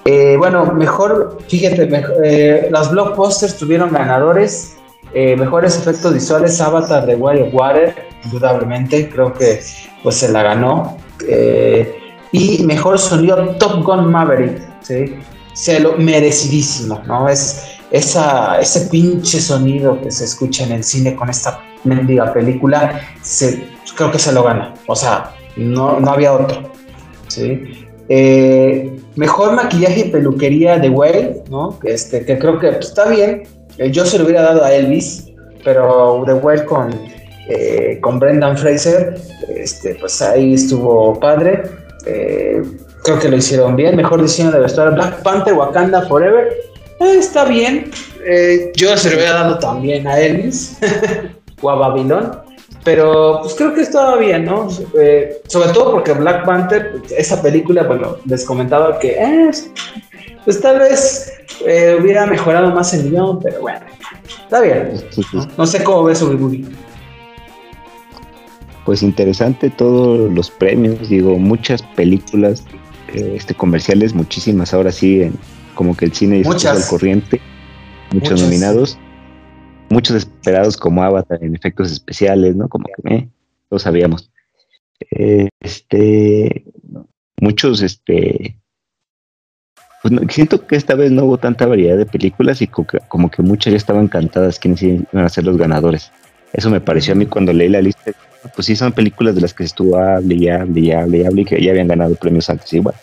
eh, 0.05 0.37
bueno, 0.39 0.67
mejor, 0.73 1.39
fíjate, 1.49 1.89
eh, 2.25 2.69
las 2.71 2.91
blockbusters 2.91 3.57
tuvieron 3.57 3.93
ganadores. 3.93 4.77
mejores 5.13 5.77
efectos 5.77 6.15
visuales, 6.15 6.61
Avatar 6.61 7.05
de 7.05 7.17
Wild 7.17 7.53
Water, 7.53 7.95
indudablemente, 8.25 9.09
creo 9.11 9.33
que 9.33 9.61
pues 10.03 10.17
se 10.17 10.31
la 10.31 10.43
ganó. 10.43 10.97
Eh, 11.29 11.97
y 12.33 12.63
mejor 12.65 12.99
sonido 12.99 13.37
Top 13.59 13.85
Gun 13.85 14.11
Maverick, 14.11 14.61
¿sí? 14.83 15.17
Se 15.53 15.81
lo 15.81 15.97
merecidísimo, 15.97 17.03
¿no? 17.07 17.29
Es 17.29 17.79
ese 17.91 18.89
pinche 18.89 19.41
sonido 19.41 20.01
que 20.01 20.13
se 20.13 20.25
escucha 20.25 20.65
en 20.65 20.73
el 20.73 20.85
cine 20.85 21.17
con 21.17 21.29
esta 21.29 21.61
mendiga 21.83 22.33
película, 22.33 23.01
creo 23.97 24.13
que 24.13 24.19
se 24.19 24.33
lo 24.33 24.45
gana. 24.45 24.75
O 24.87 24.95
sea, 24.95 25.35
no, 25.57 25.99
no 25.99 26.11
había 26.11 26.33
otro, 26.33 26.71
¿sí? 27.27 27.90
Eh, 28.13 28.91
mejor 29.15 29.53
maquillaje 29.53 30.01
y 30.01 30.11
peluquería 30.11 30.81
de 30.81 30.89
Whale, 30.89 31.45
¿no? 31.49 31.79
Este, 31.85 32.25
que 32.25 32.41
creo 32.41 32.59
que 32.59 32.73
pues, 32.73 32.89
está 32.89 33.09
bien. 33.09 33.45
Eh, 33.79 33.93
yo 33.93 34.05
se 34.05 34.19
lo 34.19 34.25
hubiera 34.25 34.43
dado 34.43 34.65
a 34.65 34.75
Elvis, 34.75 35.29
pero 35.63 36.25
The 36.27 36.33
Whale 36.35 36.65
con 36.65 36.91
eh, 37.49 37.99
con 38.01 38.19
Brendan 38.19 38.59
Fraser, 38.59 39.15
este, 39.49 39.95
pues 39.95 40.21
ahí 40.23 40.55
estuvo 40.55 41.21
padre. 41.21 41.63
Creo 42.05 43.19
que 43.21 43.29
lo 43.29 43.37
hicieron 43.37 43.77
bien. 43.77 43.95
Mejor 43.95 44.21
diseño 44.21 44.51
de 44.51 44.59
vestuario 44.59 44.95
Black 44.95 45.23
Panther, 45.23 45.55
Wakanda 45.55 46.03
Forever. 46.03 46.53
Está 46.99 47.45
bien. 47.45 47.93
yo 48.75 48.97
se 48.97 49.11
lo 49.11 49.17
había 49.19 49.33
dado 49.35 49.59
también 49.61 50.09
a 50.09 50.19
Elvis 50.19 50.79
o 51.63 51.71
a 51.71 51.77
Babylon. 51.77 52.40
Pero 52.83 53.41
pues 53.43 53.55
creo 53.55 53.75
que 53.75 53.83
estaba 53.83 54.17
bien, 54.17 54.47
¿no? 54.47 54.71
sobre 54.71 55.69
todo 55.73 55.93
porque 55.93 56.13
Black 56.13 56.47
Panther, 56.47 57.03
esa 57.17 57.43
película, 57.43 57.83
bueno, 57.83 58.17
les 58.25 58.45
comentaba 58.45 58.99
que 58.99 59.19
pues 60.45 60.61
tal 60.61 60.79
vez 60.79 61.33
hubiera 61.61 62.27
mejorado 62.27 62.71
más 62.71 62.95
el 62.95 63.11
guion, 63.11 63.39
pero 63.41 63.61
bueno, 63.61 63.81
está 64.29 64.63
bien. 64.63 64.95
No, 65.59 65.67
sé 65.67 65.85
cómo 65.85 66.05
ves 66.05 66.23
Uri 66.23 66.65
pues 68.85 69.03
interesante 69.03 69.71
todos 69.71 70.33
los 70.33 70.51
premios, 70.51 71.09
digo, 71.09 71.39
muchas 71.39 71.83
películas, 71.95 72.65
eh, 73.15 73.35
este 73.37 73.55
comerciales, 73.55 74.15
muchísimas 74.15 74.75
ahora 74.75 74.91
sí, 74.91 75.23
en, 75.23 75.35
como 75.75 75.97
que 75.97 76.07
el 76.07 76.13
cine 76.13 76.41
es 76.41 76.65
al 76.65 76.85
corriente, 76.89 77.41
muchos 78.13 78.43
nominados, 78.43 78.99
muchos 79.91 80.17
esperados 80.17 80.77
como 80.77 81.03
Avatar 81.03 81.43
en 81.43 81.55
efectos 81.55 81.93
especiales, 81.93 82.57
¿no? 82.57 82.69
Como 82.69 82.87
que 82.87 83.15
eh, 83.15 83.29
lo 83.71 83.79
sabíamos. 83.79 84.31
este, 85.61 86.65
muchos, 87.41 87.83
este, 87.83 88.59
pues 90.03 90.15
siento 90.31 90.67
que 90.67 90.77
esta 90.77 90.95
vez 90.95 91.11
no 91.11 91.25
hubo 91.25 91.39
tanta 91.39 91.67
variedad 91.67 91.99
de 91.99 92.07
películas 92.07 92.63
y 92.63 92.69
como 92.69 93.31
que, 93.31 93.43
muchas 93.43 93.73
ya 93.73 93.77
estaban 93.77 94.09
cantadas 94.09 94.59
quiénes 94.59 94.83
iban 94.83 95.07
a 95.13 95.29
ser 95.29 95.45
los 95.45 95.59
ganadores. 95.59 96.11
Eso 96.53 96.71
me 96.71 96.81
pareció 96.81 97.13
a 97.13 97.17
mí 97.17 97.27
cuando 97.27 97.53
leí 97.53 97.69
la 97.69 97.83
lista 97.83 98.13
pues 98.55 98.67
sí 98.67 98.75
son 98.75 98.93
películas 98.93 99.35
de 99.35 99.43
las 99.43 99.53
que 99.53 99.65
estuvo 99.65 99.99
hable 99.99 100.35
y 100.35 100.49
hable 100.49 100.81
y 100.81 100.93
hable 100.93 101.19
y 101.19 101.25
hable 101.27 101.43
y 101.43 101.45
que 101.45 101.63
ya 101.63 101.73
habían 101.73 101.89
ganado 101.89 102.15
premios 102.15 102.49
antes 102.49 102.73
igual. 102.73 102.95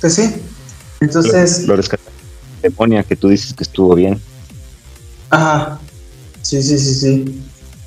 Pues 0.00 0.14
sí. 0.14 0.34
Entonces. 1.00 1.66
Lo, 1.66 1.76
lo 1.76 1.82
Demonia, 2.62 3.02
que 3.02 3.16
tú 3.16 3.28
dices 3.28 3.52
que 3.52 3.62
estuvo 3.64 3.94
bien. 3.94 4.18
Ajá. 5.30 5.78
Sí, 6.42 6.62
sí, 6.62 6.78
sí, 6.78 6.94
sí. 6.94 7.44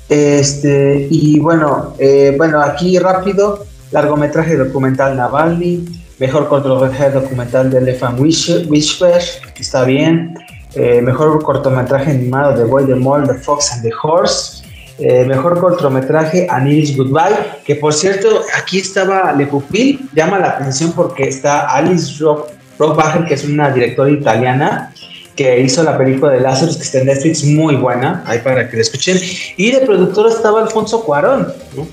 Este, 0.08 1.08
y 1.10 1.38
bueno, 1.40 1.94
eh, 1.98 2.34
bueno, 2.36 2.60
aquí 2.60 2.98
rápido, 2.98 3.64
largometraje 3.90 4.56
documental 4.56 5.16
Navalny, 5.16 5.84
mejor 6.18 6.48
cortometraje 6.48 7.10
documental 7.10 7.70
de 7.70 7.78
Elephant 7.78 8.20
Whisper, 8.20 9.22
está 9.56 9.84
bien, 9.84 10.34
eh, 10.74 11.00
mejor 11.00 11.42
cortometraje 11.42 12.10
animado 12.10 12.56
de 12.56 12.64
Boy 12.64 12.84
the 12.86 12.94
Mole, 12.94 13.26
The 13.26 13.34
Fox 13.34 13.72
and 13.72 13.82
the 13.82 13.90
Horse, 14.02 14.62
eh, 14.98 15.24
mejor 15.24 15.58
cortometraje 15.58 16.46
Anilis 16.50 16.96
Goodbye, 16.96 17.62
que 17.64 17.76
por 17.76 17.94
cierto, 17.94 18.42
aquí 18.56 18.80
estaba 18.80 19.32
Le 19.32 19.46
Pupil, 19.46 20.08
llama 20.14 20.38
la 20.38 20.50
atención 20.50 20.92
porque 20.92 21.24
está 21.24 21.70
Alice 21.70 22.22
Rock, 22.22 22.50
Rockbacher, 22.78 23.24
que 23.24 23.34
es 23.34 23.44
una 23.44 23.70
directora 23.70 24.10
italiana, 24.10 24.92
que 25.36 25.60
hizo 25.60 25.82
la 25.82 25.96
película 25.96 26.32
de 26.32 26.40
Lazarus, 26.40 26.76
que 26.76 26.82
está 26.82 26.98
en 26.98 27.06
Netflix, 27.06 27.44
muy 27.44 27.76
buena, 27.76 28.22
ahí 28.26 28.38
para 28.40 28.68
que 28.68 28.76
la 28.76 28.82
escuchen, 28.82 29.18
y 29.56 29.70
de 29.70 29.80
productora 29.80 30.30
estaba 30.30 30.62
Alfonso 30.62 31.02
Cuarón, 31.04 31.52
¿no? 31.76 31.86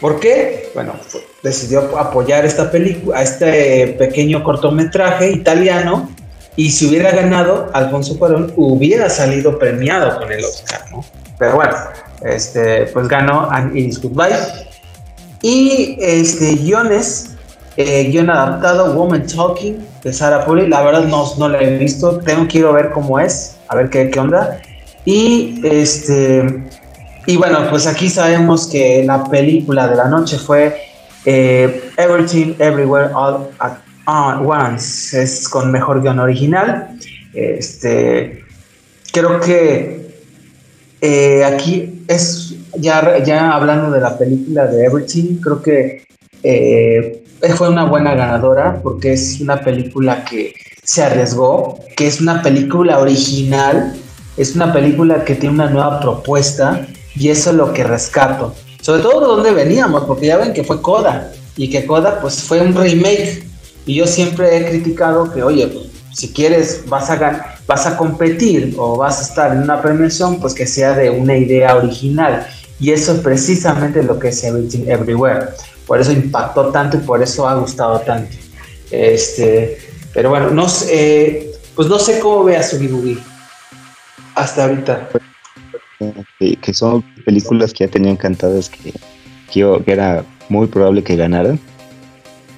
¿Por 0.00 0.20
qué? 0.20 0.70
Bueno, 0.74 0.94
decidió 1.42 1.98
apoyar 1.98 2.44
esta 2.44 2.70
película, 2.70 3.22
este 3.22 3.96
pequeño 3.98 4.44
cortometraje 4.44 5.30
italiano, 5.30 6.10
y 6.54 6.70
si 6.70 6.86
hubiera 6.86 7.10
ganado, 7.10 7.70
Alfonso 7.72 8.18
Cuarón 8.18 8.52
hubiera 8.56 9.10
salido 9.10 9.58
premiado 9.58 10.18
con 10.18 10.32
el 10.32 10.44
Oscar, 10.44 10.84
¿no? 10.90 11.04
Pero 11.38 11.56
bueno, 11.56 11.74
este, 12.22 12.86
pues 12.86 13.08
ganó 13.08 13.50
An 13.50 13.76
Iris 13.76 14.00
Goodbye. 14.00 14.36
Y 15.42 15.98
este, 16.00 16.54
guiones, 16.54 17.36
eh, 17.76 18.04
guion 18.04 18.30
adaptado, 18.30 18.94
Woman 18.94 19.26
Talking, 19.26 19.86
de 20.06 20.12
Sarah 20.12 20.44
Puri. 20.44 20.68
La 20.68 20.82
verdad 20.82 21.02
no, 21.04 21.34
no 21.36 21.48
la 21.48 21.60
he 21.60 21.76
visto, 21.76 22.18
tengo 22.20 22.46
quiero 22.46 22.72
ver 22.72 22.90
cómo 22.90 23.18
es, 23.18 23.56
a 23.66 23.74
ver 23.74 23.90
qué, 23.90 24.08
qué 24.08 24.20
onda. 24.20 24.60
Y 25.04 25.60
este, 25.64 26.62
y 27.26 27.36
bueno, 27.36 27.68
pues 27.70 27.88
aquí 27.88 28.08
sabemos 28.08 28.68
que 28.68 29.02
la 29.04 29.24
película 29.24 29.88
de 29.88 29.96
la 29.96 30.08
noche 30.08 30.38
fue 30.38 30.76
eh, 31.24 31.90
Everything 31.96 32.54
Everywhere 32.60 33.10
All 33.12 33.48
at 33.58 33.78
Once, 34.06 35.20
es 35.20 35.48
con 35.48 35.72
mejor 35.72 36.00
guion 36.00 36.20
original. 36.20 36.96
Este, 37.34 38.44
creo 39.12 39.40
que 39.40 40.06
eh, 41.00 41.44
aquí 41.44 42.04
es 42.06 42.54
ya, 42.78 43.24
ya 43.24 43.50
hablando 43.50 43.90
de 43.90 44.00
la 44.00 44.16
película 44.16 44.68
de 44.68 44.84
Everything, 44.84 45.40
creo 45.40 45.60
que 45.60 46.06
eh, 46.44 47.25
fue 47.54 47.68
una 47.68 47.84
buena 47.84 48.14
ganadora 48.14 48.80
porque 48.82 49.12
es 49.12 49.40
una 49.40 49.60
película 49.60 50.24
que 50.24 50.54
se 50.82 51.02
arriesgó, 51.02 51.80
que 51.96 52.06
es 52.06 52.20
una 52.20 52.42
película 52.42 52.98
original, 52.98 53.94
es 54.36 54.54
una 54.54 54.72
película 54.72 55.24
que 55.24 55.34
tiene 55.34 55.54
una 55.54 55.70
nueva 55.70 56.00
propuesta 56.00 56.86
y 57.14 57.28
eso 57.28 57.50
es 57.50 57.56
lo 57.56 57.72
que 57.72 57.84
rescato. 57.84 58.54
sobre 58.80 59.02
todo 59.02 59.20
de 59.20 59.26
dónde 59.26 59.52
veníamos, 59.52 60.04
porque 60.04 60.26
ya 60.26 60.36
ven 60.36 60.52
que 60.52 60.62
fue 60.62 60.80
Coda 60.80 61.32
y 61.56 61.70
que 61.70 61.86
Coda 61.86 62.20
pues 62.20 62.42
fue 62.42 62.60
un 62.60 62.74
remake 62.74 63.44
y 63.84 63.94
yo 63.96 64.06
siempre 64.06 64.56
he 64.56 64.66
criticado 64.66 65.32
que, 65.32 65.42
oye, 65.42 65.66
pues, 65.66 65.86
si 66.12 66.32
quieres 66.32 66.84
vas 66.88 67.10
a 67.10 67.56
vas 67.66 67.86
a 67.86 67.96
competir 67.96 68.74
o 68.78 68.96
vas 68.96 69.18
a 69.18 69.22
estar 69.22 69.52
en 69.52 69.62
una 69.62 69.82
premiación, 69.82 70.40
pues 70.40 70.54
que 70.54 70.66
sea 70.66 70.94
de 70.94 71.10
una 71.10 71.36
idea 71.36 71.76
original. 71.76 72.46
Y 72.78 72.92
eso 72.92 73.12
es 73.12 73.20
precisamente 73.20 74.02
lo 74.02 74.18
que 74.18 74.28
es 74.28 74.44
Everything 74.44 74.86
Everywhere. 74.86 75.48
Por 75.86 76.00
eso 76.00 76.12
impactó 76.12 76.70
tanto 76.70 76.96
y 76.96 77.00
por 77.00 77.22
eso 77.22 77.48
ha 77.48 77.54
gustado 77.54 78.00
tanto. 78.00 78.36
Este, 78.90 79.78
pero 80.12 80.30
bueno, 80.30 80.50
no 80.50 80.68
sé, 80.68 81.52
pues 81.74 81.88
no 81.88 81.98
sé 81.98 82.18
cómo 82.18 82.44
veas 82.44 82.70
su 82.70 82.78
Boogie 82.78 83.18
hasta 84.34 84.64
ahorita. 84.64 85.08
Que, 86.38 86.74
son 86.74 87.02
películas 87.24 87.72
que 87.72 87.86
ya 87.86 87.90
tenían 87.90 88.16
cantadas 88.16 88.68
que, 88.68 88.92
que, 89.50 89.82
era 89.86 90.24
muy 90.48 90.66
probable 90.66 91.02
que 91.02 91.16
ganaran. 91.16 91.58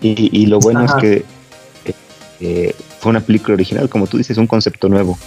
Y, 0.00 0.47
lo 0.47 0.61
bueno 0.61 0.85
es 0.85 0.94
que 0.94 1.25
eh, 2.40 2.75
fue 3.00 3.11
una 3.11 3.20
película 3.20 3.54
original, 3.54 3.88
como 3.88 4.06
tú 4.06 4.16
dices, 4.16 4.38
un 4.38 4.47
concepto 4.47 4.88
nuevo, 4.88 5.18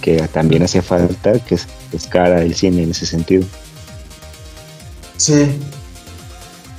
que 0.00 0.16
también 0.28 0.64
hacía 0.64 0.82
falta, 0.82 1.38
que 1.38 1.54
es, 1.54 1.68
es 1.92 2.06
cara 2.06 2.42
el 2.42 2.54
cine 2.54 2.82
en 2.82 2.90
ese 2.90 3.06
sentido. 3.06 3.44
Sí. 5.16 5.48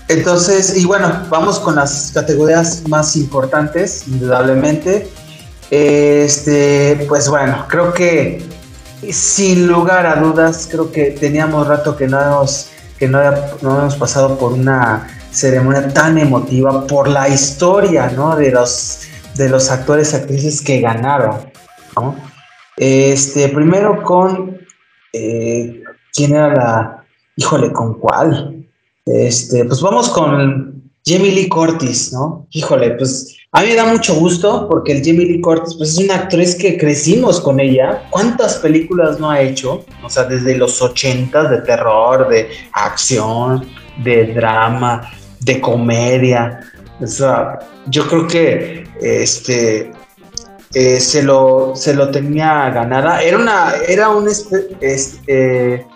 Entonces, 0.07 0.77
y 0.77 0.85
bueno, 0.85 1.25
vamos 1.29 1.59
con 1.59 1.75
las 1.75 2.11
categorías 2.13 2.87
más 2.87 3.15
importantes, 3.15 4.07
indudablemente. 4.07 5.09
Este, 5.69 7.05
pues 7.09 7.27
bueno, 7.29 7.65
creo 7.67 7.93
que 7.93 8.41
sin 9.11 9.67
lugar 9.67 10.05
a 10.05 10.15
dudas, 10.15 10.67
creo 10.71 10.91
que 10.91 11.11
teníamos 11.11 11.67
rato 11.67 11.95
que 11.97 12.07
no 12.07 12.21
hemos, 12.21 12.69
que 12.97 13.07
no, 13.07 13.19
no 13.61 13.79
hemos 13.79 13.95
pasado 13.97 14.37
por 14.37 14.53
una 14.53 15.07
ceremonia 15.31 15.89
tan 15.89 16.17
emotiva 16.17 16.87
por 16.87 17.07
la 17.07 17.27
historia, 17.27 18.09
¿no? 18.09 18.35
De 18.35 18.51
los, 18.51 19.01
de 19.35 19.49
los 19.49 19.69
actores 19.69 20.13
y 20.13 20.15
actrices 20.15 20.61
que 20.61 20.79
ganaron, 20.79 21.51
¿no? 21.95 22.15
Este, 22.77 23.49
primero 23.49 24.03
con, 24.03 24.57
eh, 25.11 25.83
¿quién 26.13 26.35
era 26.35 26.53
la, 26.53 27.05
híjole, 27.35 27.71
con 27.71 27.99
cuál? 27.99 28.56
Este, 29.07 29.63
pues 29.65 29.81
vamos 29.81 30.09
con 30.09 30.91
Jamie 31.05 31.31
Lee 31.31 31.49
Curtis, 31.49 32.11
¿no? 32.11 32.47
Híjole, 32.51 32.91
pues 32.91 33.37
a 33.53 33.61
mí 33.61 33.69
me 33.69 33.75
da 33.75 33.85
mucho 33.85 34.13
gusto 34.15 34.67
porque 34.69 34.91
el 34.91 34.99
Jamie 34.99 35.25
Lee 35.25 35.41
Curtis 35.41 35.75
pues 35.75 35.91
es 35.91 35.99
una 35.99 36.15
actriz 36.15 36.55
que 36.55 36.77
crecimos 36.77 37.39
con 37.39 37.59
ella. 37.59 38.03
¿Cuántas 38.09 38.57
películas 38.57 39.19
no 39.19 39.31
ha 39.31 39.41
hecho? 39.41 39.85
O 40.03 40.09
sea, 40.09 40.25
desde 40.25 40.57
los 40.57 40.81
ochentas 40.81 41.49
de 41.49 41.61
terror, 41.61 42.27
de 42.27 42.49
acción, 42.73 43.65
de 44.03 44.33
drama, 44.33 45.09
de 45.39 45.61
comedia. 45.61 46.59
O 46.99 47.07
sea, 47.07 47.59
yo 47.87 48.05
creo 48.07 48.27
que 48.27 48.83
este 48.99 49.91
eh, 50.73 50.99
se, 50.99 51.23
lo, 51.23 51.73
se 51.75 51.93
lo 51.93 52.11
tenía 52.11 52.69
ganada. 52.69 53.21
Era 53.23 53.37
una, 53.37 53.73
era 53.87 54.09
un 54.09 54.27
este, 54.27 55.87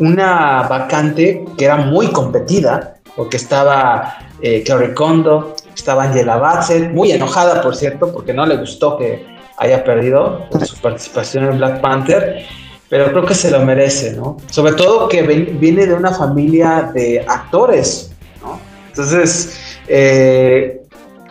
una 0.00 0.62
vacante 0.62 1.44
que 1.56 1.66
era 1.66 1.76
muy 1.76 2.08
competida, 2.08 2.96
porque 3.14 3.36
estaba 3.36 4.18
eh, 4.40 4.64
Kondo, 4.94 5.54
estaba 5.74 6.04
Angela 6.04 6.36
Bassett, 6.36 6.92
muy 6.92 7.12
enojada, 7.12 7.62
por 7.62 7.76
cierto, 7.76 8.12
porque 8.12 8.32
no 8.32 8.46
le 8.46 8.56
gustó 8.56 8.96
que 8.96 9.24
haya 9.58 9.84
perdido 9.84 10.46
su 10.64 10.76
participación 10.78 11.44
en 11.44 11.58
Black 11.58 11.80
Panther, 11.80 12.44
pero 12.88 13.10
creo 13.10 13.24
que 13.26 13.34
se 13.34 13.50
lo 13.50 13.60
merece, 13.60 14.14
¿no? 14.16 14.38
Sobre 14.48 14.72
todo 14.72 15.06
que 15.08 15.22
viene 15.22 15.86
de 15.86 15.94
una 15.94 16.12
familia 16.12 16.90
de 16.94 17.24
actores, 17.28 18.10
¿no? 18.42 18.58
Entonces, 18.88 19.78
eh, 19.86 20.80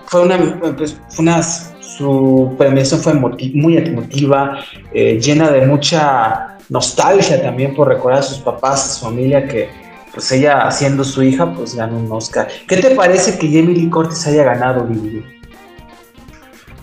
fue 0.06 0.22
una, 0.22 0.60
pues, 0.78 0.96
una, 1.18 1.42
su 1.42 2.56
premiación 2.58 3.02
fue 3.02 3.14
muy 3.14 3.78
emotiva, 3.78 4.60
eh, 4.94 5.20
llena 5.20 5.50
de 5.52 5.66
mucha 5.66 6.59
nostalgia 6.70 7.42
también 7.42 7.76
por 7.76 7.88
recordar 7.88 8.20
a 8.20 8.24
sus 8.24 8.40
papás, 8.40 8.86
a 8.86 8.94
su 8.94 9.06
familia, 9.06 9.48
que 9.48 9.70
pues 10.14 10.32
ella 10.32 10.70
siendo 10.72 11.04
su 11.04 11.22
hija, 11.24 11.54
pues 11.54 11.76
ganó 11.76 11.98
un 11.98 12.12
Oscar. 12.12 12.48
¿Qué 12.68 12.78
te 12.78 12.96
parece 12.96 13.38
que 13.38 13.48
Jamie 13.48 13.76
Lee 13.76 13.90
Curtis 13.90 14.26
haya 14.28 14.44
ganado, 14.44 14.88
Lili? 14.88 15.24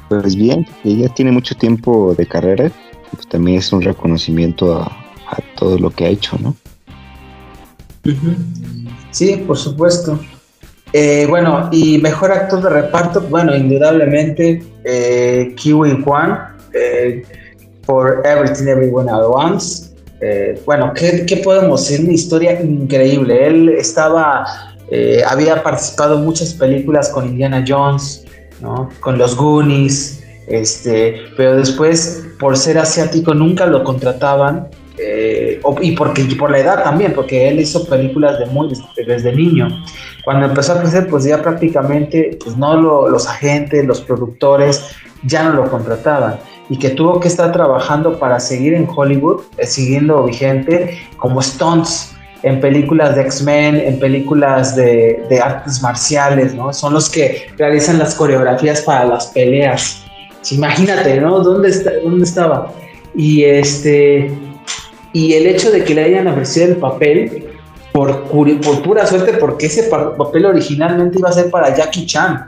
Pues 0.09 0.37
bien, 0.37 0.66
ella 0.85 1.09
tiene 1.09 1.33
mucho 1.33 1.57
tiempo 1.57 2.14
de 2.16 2.27
carrera, 2.27 2.70
pues 3.11 3.27
también 3.29 3.59
es 3.59 3.72
un 3.72 3.83
reconocimiento 3.83 4.81
a, 4.81 5.03
todo 5.57 5.79
lo 5.79 5.90
que 5.90 6.05
ha 6.05 6.09
hecho, 6.09 6.38
¿no? 6.40 6.55
Sí, 9.11 9.42
por 9.46 9.57
supuesto. 9.57 10.20
Eh, 10.92 11.27
bueno, 11.29 11.68
y 11.72 11.99
mejor 11.99 12.31
actor 12.31 12.62
de 12.62 12.70
reparto, 12.70 13.20
bueno, 13.22 13.57
indudablemente 13.57 14.62
eh, 14.85 15.53
Kiwi 15.57 16.05
eh, 16.72 17.22
por 17.87 18.22
Everything 18.27 18.66
Everyone 18.66 19.11
at 19.11 19.22
Once. 19.22 19.94
Eh, 20.20 20.61
bueno, 20.66 20.92
¿qué, 20.94 21.40
podemos 21.42 21.88
decir? 21.88 22.05
Una 22.05 22.14
historia 22.14 22.61
increíble. 22.61 23.46
Él 23.46 23.68
estaba, 23.70 24.44
eh, 24.90 25.22
había 25.27 25.62
participado 25.62 26.18
en 26.18 26.25
muchas 26.25 26.55
películas 26.55 27.09
con 27.11 27.27
Indiana 27.27 27.64
Jones, 27.66 28.25
¿no? 28.61 28.88
con 29.01 29.18
los 29.18 29.37
Goonies, 29.37 30.22
este, 30.49 31.16
pero 31.37 31.57
después, 31.57 32.27
por 32.38 32.57
ser 32.57 32.79
asiático, 32.79 33.35
nunca 33.35 33.66
lo 33.66 33.85
contrataban. 33.85 34.68
Eh, 34.99 35.61
y 35.83 35.92
porque 35.92 36.25
por 36.38 36.51
la 36.51 36.59
edad 36.59 36.83
también, 36.83 37.12
porque 37.12 37.51
él 37.51 37.61
hizo 37.61 37.87
películas 37.87 38.38
de 38.38 38.46
muy, 38.46 38.72
desde 39.07 39.31
niño. 39.31 39.68
Cuando 40.25 40.46
empezó 40.46 40.72
a 40.72 40.81
crecer, 40.81 41.07
pues 41.09 41.25
ya 41.25 41.42
prácticamente, 41.42 42.38
pues 42.42 42.57
no 42.57 42.81
los 42.81 43.29
agentes, 43.29 43.85
los 43.85 44.01
productores 44.01 44.87
ya 45.22 45.42
no 45.44 45.53
lo 45.53 45.70
contrataban 45.70 46.38
y 46.68 46.79
que 46.79 46.90
tuvo 46.90 47.20
que 47.20 47.29
estar 47.29 47.52
trabajando 47.52 48.18
para 48.18 48.40
seguir 48.40 48.74
en 48.74 48.88
Hollywood, 48.94 49.42
eh, 49.59 49.66
siguiendo 49.66 50.24
vigente, 50.24 50.98
como 51.16 51.40
stunts 51.40 52.12
en 52.42 52.61
películas 52.61 53.14
de 53.14 53.22
X-Men, 53.22 53.76
en 53.76 53.98
películas 53.98 54.76
de, 54.76 55.40
artes 55.42 55.81
marciales, 55.83 56.55
¿no? 56.55 56.72
Son 56.72 56.92
los 56.92 57.09
que 57.09 57.48
realizan 57.57 57.98
las 57.98 58.14
coreografías 58.14 58.83
para 58.83 59.05
las 59.05 59.29
peleas. 59.29 60.05
Imagínate, 60.50 61.20
¿no? 61.20 61.40
¿Dónde, 61.40 61.70
está, 61.70 61.90
dónde 62.02 62.24
estaba? 62.24 62.72
Y 63.14 63.44
este 63.44 64.31
y 65.12 65.33
el 65.33 65.46
hecho 65.46 65.70
de 65.70 65.83
que 65.83 65.94
le 65.94 66.05
hayan 66.05 66.26
ofrecido 66.26 66.66
el 66.66 66.76
papel 66.76 67.46
por, 67.90 68.24
por 68.24 68.83
pura 68.83 69.07
suerte, 69.07 69.33
porque 69.35 69.66
ese 69.66 69.85
papel 69.85 70.44
originalmente 70.44 71.18
iba 71.18 71.31
a 71.31 71.33
ser 71.33 71.50
para 71.50 71.74
Jackie 71.74 72.05
Chan. 72.05 72.46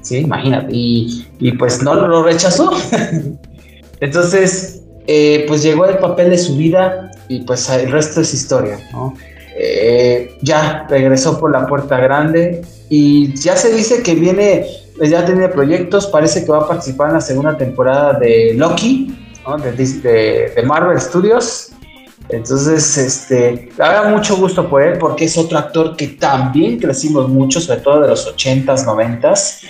Sí, 0.00 0.18
imagínate. 0.18 0.68
Y, 0.70 1.26
y 1.40 1.52
pues 1.52 1.82
no 1.82 1.94
lo 1.94 2.22
rechazó. 2.22 2.70
Entonces, 4.00 4.82
eh, 5.06 5.44
pues 5.46 5.62
llegó 5.62 5.84
el 5.86 5.98
papel 5.98 6.30
de 6.30 6.38
su 6.38 6.56
vida 6.56 7.10
y 7.28 7.42
pues 7.42 7.68
el 7.68 7.90
resto 7.90 8.20
es 8.20 8.32
historia, 8.32 8.78
¿no? 8.92 9.14
Eh, 9.56 10.36
ya 10.40 10.86
regresó 10.88 11.38
por 11.38 11.52
la 11.52 11.66
puerta 11.66 11.98
grande 11.98 12.62
y 12.88 13.34
ya 13.34 13.56
se 13.56 13.72
dice 13.72 14.02
que 14.02 14.14
viene, 14.14 14.66
pues 14.96 15.10
ya 15.10 15.24
tiene 15.24 15.48
proyectos, 15.48 16.06
parece 16.08 16.44
que 16.44 16.50
va 16.50 16.58
a 16.58 16.68
participar 16.68 17.08
en 17.08 17.14
la 17.14 17.20
segunda 17.20 17.56
temporada 17.56 18.14
de 18.14 18.54
Loki, 18.54 19.14
de, 20.02 20.62
Marvel 20.66 21.00
Studios. 21.00 21.70
Entonces, 22.30 22.96
este, 22.96 23.68
da 23.76 24.08
mucho 24.08 24.36
gusto 24.36 24.68
por 24.68 24.82
él 24.82 24.98
porque 24.98 25.26
es 25.26 25.36
otro 25.36 25.58
actor 25.58 25.94
que 25.94 26.08
también 26.08 26.78
crecimos 26.78 27.28
mucho, 27.28 27.60
sobre 27.60 27.80
todo 27.80 28.00
de 28.00 28.08
los 28.08 28.34
80s, 28.34 28.86
90s. 28.86 29.60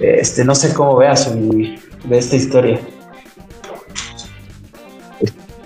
Este, 0.00 0.44
no 0.44 0.54
sé 0.54 0.72
cómo 0.72 0.96
veas 0.96 1.30
de 1.30 2.18
esta 2.18 2.36
historia 2.36 2.80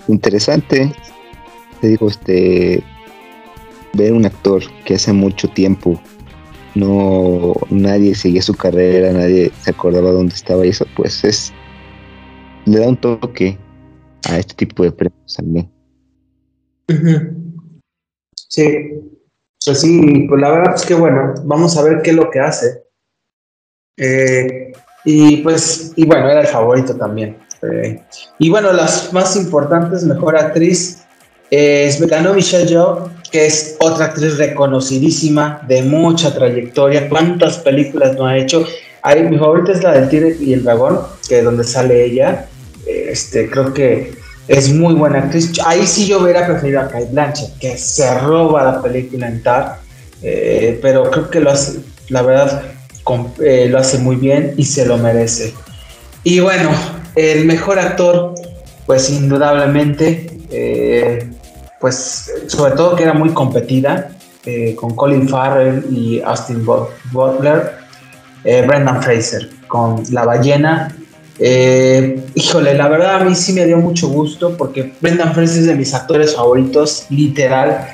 interesante, 0.07 0.91
te 1.81 1.87
digo, 1.87 2.07
este, 2.07 2.83
ver 3.93 4.13
un 4.13 4.25
actor 4.25 4.63
que 4.85 4.95
hace 4.95 5.13
mucho 5.13 5.47
tiempo 5.49 5.99
no 6.75 7.53
nadie 7.69 8.13
seguía 8.15 8.41
su 8.41 8.53
carrera, 8.53 9.13
nadie 9.13 9.51
se 9.61 9.71
acordaba 9.71 10.11
dónde 10.11 10.35
estaba 10.35 10.65
y 10.65 10.69
eso, 10.69 10.85
pues 10.95 11.23
es 11.23 11.53
le 12.65 12.79
da 12.79 12.89
un 12.89 12.97
toque 12.97 13.57
a 14.27 14.39
este 14.39 14.55
tipo 14.55 14.83
de 14.83 14.91
premios 14.91 15.35
también. 15.35 15.71
Sí, 18.49 19.01
pues 19.65 19.79
sí, 19.79 20.25
pues 20.27 20.41
la 20.41 20.51
verdad 20.51 20.75
es 20.75 20.85
que 20.85 20.95
bueno, 20.95 21.33
vamos 21.45 21.77
a 21.77 21.83
ver 21.83 22.01
qué 22.01 22.11
es 22.11 22.15
lo 22.15 22.29
que 22.29 22.39
hace. 22.39 22.83
Eh, 23.97 24.73
y 25.05 25.37
pues, 25.37 25.93
y 25.95 26.05
bueno, 26.05 26.29
era 26.29 26.41
el 26.41 26.47
favorito 26.47 26.95
también. 26.95 27.37
Este, 27.71 28.03
y 28.39 28.49
bueno, 28.49 28.73
las 28.73 29.11
más 29.13 29.35
importantes, 29.35 30.03
mejor 30.03 30.37
actriz, 30.37 31.01
es 31.51 32.01
ganó 32.01 32.33
Michelle 32.33 32.67
Yeoh, 32.67 33.09
que 33.31 33.45
es 33.45 33.75
otra 33.79 34.05
actriz 34.05 34.37
reconocidísima, 34.37 35.61
de 35.67 35.83
mucha 35.83 36.33
trayectoria. 36.33 37.07
¿Cuántas 37.09 37.57
películas 37.59 38.15
no 38.15 38.25
ha 38.25 38.37
hecho? 38.37 38.65
mi 39.29 39.37
favorita 39.37 39.71
es 39.71 39.83
la 39.83 39.91
del 39.93 40.09
Tigre 40.09 40.35
y 40.39 40.53
el 40.53 40.63
Dragón, 40.63 40.99
que 41.27 41.39
es 41.39 41.45
donde 41.45 41.63
sale 41.63 42.05
ella. 42.05 42.47
Este, 42.87 43.49
creo 43.49 43.71
que 43.71 44.15
es 44.47 44.73
muy 44.73 44.95
buena 44.95 45.19
actriz. 45.19 45.51
Ahí 45.63 45.85
sí 45.85 46.07
yo 46.07 46.21
hubiera 46.21 46.47
preferido 46.47 46.81
a 46.81 46.87
Kate 46.87 47.09
Blanchett, 47.11 47.57
que 47.59 47.77
se 47.77 48.19
roba 48.19 48.63
la 48.63 48.81
película 48.81 49.27
en 49.27 49.43
Tar. 49.43 49.79
eh, 50.23 50.79
pero 50.81 51.11
creo 51.11 51.29
que 51.29 51.39
lo 51.39 51.51
hace, 51.51 51.79
la 52.09 52.23
verdad, 52.23 52.63
eh, 53.43 53.67
lo 53.69 53.77
hace 53.77 53.99
muy 53.99 54.15
bien 54.15 54.55
y 54.57 54.65
se 54.65 54.85
lo 54.85 54.97
merece. 54.97 55.53
Y 56.23 56.39
bueno, 56.39 56.71
el 57.15 57.45
mejor 57.45 57.79
actor, 57.79 58.35
pues 58.85 59.09
indudablemente, 59.09 60.27
eh, 60.51 61.29
pues 61.79 62.31
sobre 62.47 62.73
todo 62.73 62.95
que 62.95 63.03
era 63.03 63.13
muy 63.13 63.29
competida, 63.29 64.11
con 64.75 64.95
Colin 64.95 65.27
Farrell 65.27 65.83
y 65.89 66.21
Austin 66.21 66.63
Butler, 67.11 67.73
Brendan 68.43 69.01
Fraser, 69.01 69.49
con 69.67 70.03
La 70.11 70.23
ballena 70.23 70.95
eh, 71.37 72.23
híjole, 72.33 72.75
la 72.75 72.87
verdad 72.87 73.21
a 73.21 73.23
mí 73.25 73.35
sí 73.35 73.51
me 73.51 73.65
dio 73.65 73.77
mucho 73.77 74.07
gusto 74.07 74.55
porque 74.55 74.93
Brendan 75.01 75.33
Fraser 75.33 75.59
es 75.59 75.67
de 75.67 75.75
mis 75.75 75.93
actores 75.93 76.35
favoritos, 76.35 77.07
literal. 77.09 77.87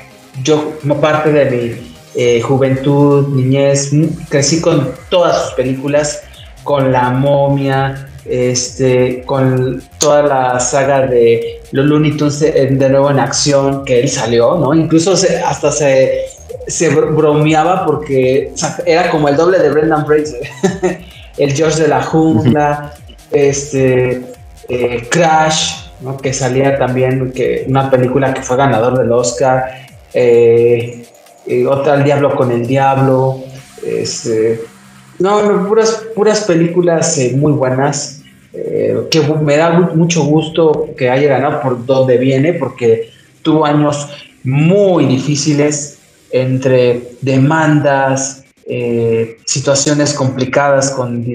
Yo, 0.44 0.78
parte 1.02 1.32
de 1.32 1.50
mi 1.50 1.94
eh, 2.16 2.42
juventud, 2.42 3.28
niñez, 3.30 3.92
crecí 4.30 4.62
con 4.62 4.92
todas 5.10 5.46
sus 5.46 5.54
películas, 5.54 6.22
con 6.64 6.92
La 6.92 7.10
momia, 7.10 8.11
este, 8.26 9.24
con 9.26 9.82
toda 10.00 10.24
la 10.24 10.60
saga 10.60 11.08
de 11.08 11.62
los 11.72 11.86
Looney 11.86 12.18
Tunes 12.18 12.40
de, 12.40 12.90
nuevo 12.90 13.10
en 13.10 13.20
acción 13.20 13.84
que 13.86 14.00
él 14.00 14.10
salió, 14.10 14.56
¿no? 14.56 14.74
Incluso 14.74 15.14
hasta 15.46 15.72
se, 15.72 16.26
se 16.68 16.90
bromeaba 16.90 17.86
porque 17.86 18.54
era 18.86 19.10
como 19.10 19.30
el 19.30 19.36
doble 19.36 19.60
de 19.60 19.70
Brendan 19.70 20.06
Fraser. 20.06 20.42
el 21.38 21.54
George 21.54 21.82
de 21.82 21.88
la 21.88 22.04
jungla, 22.04 22.94
este, 23.32 24.22
eh, 24.70 25.08
Crash, 25.10 25.82
que 26.22 26.34
salía 26.34 26.78
también, 26.78 27.32
que 27.32 27.66
una 27.68 27.90
película 27.90 28.34
que 28.34 28.42
fue 28.42 28.58
ganador 28.58 28.98
del 28.98 29.12
Oscar, 29.12 29.66
eh, 30.14 31.06
otra 31.68 31.96
El 31.96 32.04
Diablo 32.04 32.36
con 32.36 32.52
el 32.52 32.66
Diablo, 32.68 33.44
este, 33.86 34.62
no, 35.22 35.68
puras, 35.68 36.04
puras 36.16 36.44
películas 36.44 37.18
eh, 37.18 37.34
muy 37.36 37.52
buenas. 37.54 38.18
que 38.52 39.22
me 39.42 39.56
da 39.56 39.72
mucho 39.96 40.26
gusto 40.26 40.90
que 40.98 41.10
haya 41.10 41.30
ganado 41.30 41.62
por 41.62 41.86
donde 41.86 42.18
viene, 42.18 42.54
porque 42.54 43.10
tuvo 43.42 43.66
años 43.66 44.10
muy 44.44 45.06
difíciles 45.06 46.00
entre 46.32 47.16
demandas, 47.22 48.44
eh, 48.66 49.38
situaciones 49.46 50.14
complicadas 50.14 50.92
con, 50.92 51.26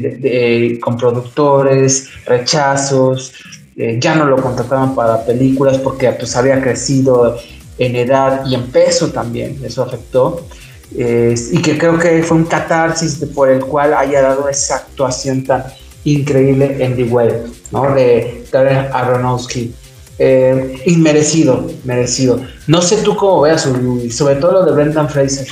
con 0.80 0.96
productores, 0.96 2.08
rechazos, 2.24 3.32
eh, 3.76 3.98
ya 4.00 4.14
no 4.14 4.24
lo 4.24 4.36
contrataban 4.36 4.94
para 4.94 5.24
películas 5.24 5.76
porque 5.78 6.10
pues 6.12 6.34
había 6.34 6.62
crecido 6.62 7.36
en 7.78 7.94
edad 7.96 8.46
y 8.46 8.54
en 8.54 8.68
peso 8.68 9.08
también, 9.08 9.58
eso 9.62 9.82
afectó. 9.82 10.46
Y 10.92 11.62
que 11.62 11.76
creo 11.78 11.98
que 11.98 12.22
fue 12.22 12.36
un 12.38 12.44
catarsis 12.44 13.16
por 13.34 13.50
el 13.50 13.60
cual 13.60 13.94
haya 13.94 14.22
dado 14.22 14.48
esa 14.48 14.76
actuación 14.76 15.44
tan 15.44 15.64
increíble 16.04 16.76
en 16.78 16.96
The 16.96 17.04
Web, 17.04 17.46
¿no? 17.72 17.94
De 17.94 18.44
Darren 18.52 18.88
Aronofsky. 18.92 19.74
Eh, 20.18 20.80
inmerecido, 20.86 21.70
merecido. 21.84 22.40
No 22.66 22.80
sé 22.80 22.96
tú 23.02 23.14
cómo 23.16 23.42
veas, 23.42 23.68
sobre 24.10 24.36
todo 24.36 24.52
lo 24.52 24.64
de 24.64 24.72
Brendan 24.72 25.10
Fraser 25.10 25.46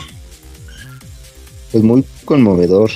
pues 1.75 1.83
muy 1.83 2.05
conmovedor. 2.25 2.88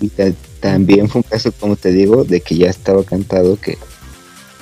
Y 0.00 0.10
también 0.58 1.08
fue 1.08 1.20
un 1.20 1.28
caso, 1.30 1.52
como 1.52 1.76
te 1.76 1.92
digo, 1.92 2.24
de 2.24 2.40
que 2.40 2.56
ya 2.56 2.68
estaba 2.68 3.04
cantado 3.04 3.56
que, 3.56 3.78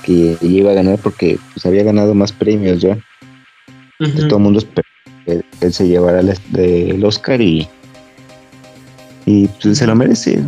que 0.03 0.37
iba 0.41 0.69
a 0.69 0.75
ganar 0.75 0.99
porque 0.99 1.39
pues 1.51 1.65
había 1.65 1.81
ganado 1.81 2.13
más 2.13 2.31
premios 2.31 2.79
ya. 2.79 2.95
todo 3.97 4.37
el 4.37 4.43
mundo 4.43 4.59
esperaba 4.59 4.92
él 5.25 5.73
se 5.73 5.87
llevara 5.87 6.21
el, 6.21 7.05
Oscar 7.05 7.41
y, 7.41 7.67
y 9.25 9.47
pues, 9.47 9.77
se 9.77 9.87
lo 9.87 9.95
merece. 9.95 10.41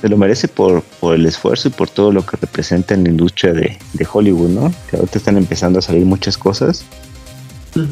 Se 0.00 0.08
lo 0.08 0.16
merece 0.16 0.46
por, 0.46 0.82
por 1.00 1.16
el 1.16 1.26
esfuerzo 1.26 1.68
y 1.68 1.70
por 1.72 1.90
todo 1.90 2.12
lo 2.12 2.24
que 2.24 2.36
representa 2.36 2.94
en 2.94 3.04
la 3.04 3.10
industria 3.10 3.52
de, 3.52 3.78
Hollywood, 4.12 4.50
¿no? 4.50 4.72
Que 4.88 4.96
ahorita 4.96 5.18
están 5.18 5.36
empezando 5.36 5.80
a 5.80 5.82
salir 5.82 6.06
muchas 6.06 6.38
cosas 6.38 6.84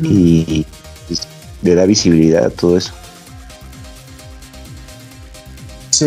y 0.03 0.65
pues, 1.09 1.27
le 1.63 1.75
da 1.75 1.85
visibilidad 1.85 2.45
a 2.45 2.51
todo 2.51 2.77
eso. 2.77 2.93
Sí. 5.91 6.07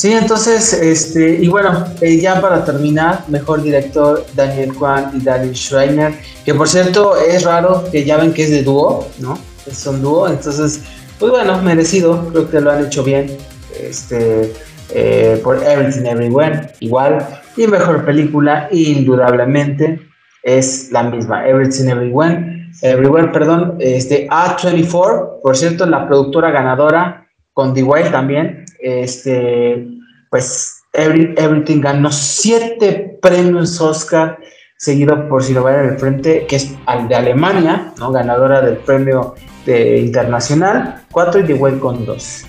Sí, 0.00 0.14
entonces, 0.14 0.72
este, 0.72 1.34
y 1.42 1.48
bueno, 1.48 1.84
eh, 2.00 2.18
ya 2.18 2.40
para 2.40 2.64
terminar, 2.64 3.24
mejor 3.28 3.60
director 3.60 4.24
Daniel 4.34 4.72
Kwan 4.72 5.10
y 5.12 5.20
Daniel 5.20 5.54
Schreiner, 5.54 6.14
que 6.42 6.54
por 6.54 6.66
cierto 6.70 7.18
es 7.18 7.44
raro 7.44 7.84
que 7.92 8.02
ya 8.02 8.16
ven 8.16 8.32
que 8.32 8.44
es 8.44 8.50
de 8.50 8.62
dúo, 8.62 9.06
¿no? 9.18 9.38
Son 9.70 10.00
dúo, 10.00 10.26
entonces, 10.26 10.84
pues 11.18 11.30
bueno, 11.30 11.60
merecido, 11.60 12.30
creo 12.30 12.48
que 12.48 12.62
lo 12.62 12.70
han 12.70 12.86
hecho 12.86 13.04
bien, 13.04 13.36
este, 13.78 14.54
eh, 14.94 15.38
por 15.44 15.62
Everything 15.62 16.06
Everywhere, 16.06 16.72
igual, 16.80 17.18
y 17.58 17.66
mejor 17.66 18.02
película, 18.06 18.70
indudablemente, 18.72 20.00
es 20.42 20.90
la 20.92 21.02
misma, 21.02 21.46
Everything 21.46 21.90
Everywhere, 21.90 22.70
Everywhere, 22.80 23.28
perdón, 23.32 23.76
este 23.80 24.26
A24, 24.28 25.42
por 25.42 25.54
cierto, 25.58 25.84
la 25.84 26.08
productora 26.08 26.50
ganadora 26.50 27.26
con 27.52 27.74
The 27.74 27.82
Wild 27.82 28.10
también, 28.10 28.59
este, 28.82 29.88
pues 30.30 30.82
Everything 30.92 31.80
ganó 31.80 32.10
siete 32.10 33.18
premios 33.22 33.80
Oscar, 33.80 34.38
seguido 34.76 35.28
por 35.28 35.42
Si 35.42 35.52
lo 35.52 35.62
vaya 35.62 35.82
del 35.82 35.98
frente, 35.98 36.46
que 36.46 36.56
es 36.56 36.74
al 36.86 37.08
de 37.08 37.14
Alemania, 37.14 37.92
¿no? 37.98 38.10
ganadora 38.10 38.60
del 38.60 38.78
premio 38.78 39.34
de 39.66 39.98
internacional, 39.98 41.02
cuatro 41.12 41.40
y 41.40 41.44
The 41.44 41.54
Wild 41.54 41.80
con 41.80 42.04
dos. 42.06 42.44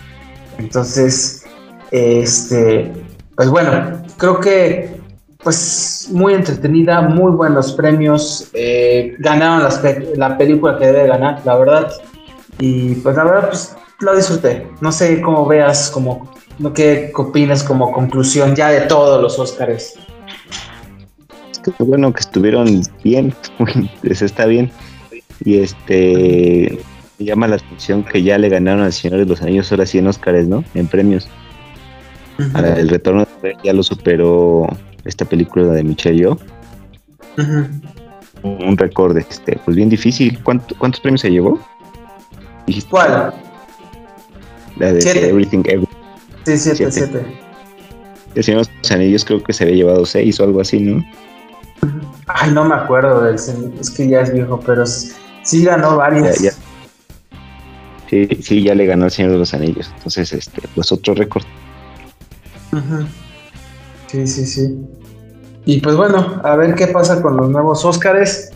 Entonces, 0.58 1.46
este, 1.92 2.92
pues 3.36 3.50
bueno, 3.50 4.04
creo 4.18 4.40
que 4.40 5.02
pues 5.44 6.08
muy 6.12 6.34
entretenida, 6.34 7.02
muy 7.02 7.32
buenos 7.32 7.74
premios, 7.74 8.50
eh, 8.54 9.16
ganaron 9.20 9.68
la 10.16 10.38
película 10.38 10.78
que 10.78 10.86
debe 10.86 11.08
ganar, 11.08 11.42
la 11.46 11.58
verdad. 11.58 11.92
Y 12.60 12.96
pues 12.96 13.16
la 13.16 13.24
verdad, 13.24 13.50
pues 13.50 13.76
lo 14.02 14.16
disfruté. 14.16 14.68
No 14.82 14.92
sé 14.92 15.22
cómo 15.22 15.46
veas, 15.46 15.90
como, 15.90 16.32
lo 16.60 16.74
que 16.74 17.12
opinas 17.16 17.64
como 17.64 17.92
conclusión 17.92 18.56
ya 18.56 18.70
de 18.70 18.82
todos 18.82 19.22
los 19.22 19.40
Óscares. 19.40 19.96
Es 21.52 21.60
que 21.60 21.72
bueno 21.84 22.12
que 22.14 22.20
estuvieron 22.20 22.82
bien, 23.04 23.34
les 24.02 24.22
está 24.22 24.46
bien. 24.46 24.72
Y 25.44 25.60
este 25.60 26.80
me 27.20 27.26
llama 27.26 27.48
la 27.48 27.56
atención 27.56 28.04
que 28.04 28.24
ya 28.24 28.38
le 28.38 28.50
ganaron 28.50 28.84
al 28.84 28.94
Señor 28.94 29.20
de 29.20 29.26
los 29.26 29.42
Anillos 29.42 29.72
ahora 29.72 29.86
100 29.86 30.08
Óscares, 30.08 30.48
¿no? 30.48 30.64
En 30.74 30.88
premios. 30.88 31.28
el 32.38 32.90
retorno 32.90 33.28
ya 33.64 33.74
lo 33.74 33.84
superó 33.84 34.68
esta 35.06 35.26
película 35.26 35.68
de 35.68 35.84
Michelle 35.84 36.18
Yo. 36.18 36.38
Un 38.44 38.76
récord, 38.76 39.18
este, 39.18 39.60
pues 39.64 39.78
bien 39.78 39.90
difícil. 39.90 40.40
¿Cuántos 40.44 41.00
premios 41.00 41.22
se 41.22 41.30
llevó? 41.30 41.60
¿Cuál? 42.90 43.34
La 44.78 44.94
de 44.94 45.00
Everything 45.00 45.64
Everything. 45.66 45.98
Sí, 46.46 46.58
siete, 46.58 46.92
siete. 46.92 47.26
El 48.36 48.44
Señor 48.44 48.66
de 48.66 48.72
los 48.82 48.92
Anillos 48.92 49.26
creo 49.26 49.44
que 49.44 49.54
se 49.54 49.64
había 49.64 49.76
llevado 49.76 50.06
seis 50.06 50.40
o 50.40 50.44
algo 50.44 50.62
así, 50.62 50.80
¿no? 50.80 51.04
Ay, 52.28 52.52
no 52.52 52.64
me 52.64 52.76
acuerdo 52.76 53.22
del 53.24 53.36
Es 53.36 53.90
que 53.96 54.08
ya 54.08 54.22
es 54.22 54.34
viejo, 54.34 54.60
pero 54.66 54.86
sí 54.86 55.64
ganó 55.64 55.98
varias. 55.98 56.38
Sí, 58.10 58.28
sí, 58.42 58.64
ya 58.64 58.76
le 58.76 58.86
ganó 58.86 59.06
al 59.06 59.12
Señor 59.12 59.32
de 59.32 59.38
los 59.38 59.54
Anillos. 59.54 59.92
Entonces, 59.98 60.34
este, 60.34 60.62
pues 60.76 60.92
otro 60.92 61.14
récord. 61.14 61.44
Sí, 64.08 64.28
sí, 64.28 64.46
sí. 64.46 64.78
Y 65.66 65.80
pues 65.80 65.96
bueno, 65.96 66.42
a 66.44 66.56
ver 66.56 66.76
qué 66.76 66.88
pasa 66.88 67.22
con 67.22 67.38
los 67.38 67.50
nuevos 67.50 67.86
Óscares. 67.86 68.52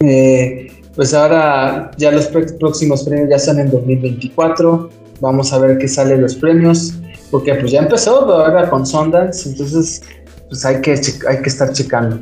Eh, 0.00 0.82
pues 0.94 1.14
ahora 1.14 1.90
ya 1.96 2.12
los 2.12 2.26
próximos 2.26 3.04
premios 3.04 3.30
ya 3.30 3.38
son 3.38 3.58
en 3.60 3.70
2024. 3.70 4.90
Vamos 5.20 5.52
a 5.52 5.58
ver 5.58 5.78
qué 5.78 5.88
sale 5.88 6.16
los 6.16 6.36
premios, 6.36 6.94
porque 7.30 7.54
pues 7.54 7.72
ya 7.72 7.80
empezó 7.80 8.20
ahora 8.32 8.70
con 8.70 8.86
Sundance, 8.86 9.48
entonces 9.48 10.02
pues 10.48 10.64
hay 10.64 10.80
que, 10.80 11.00
hay 11.28 11.42
que 11.42 11.48
estar 11.48 11.72
checando. 11.72 12.20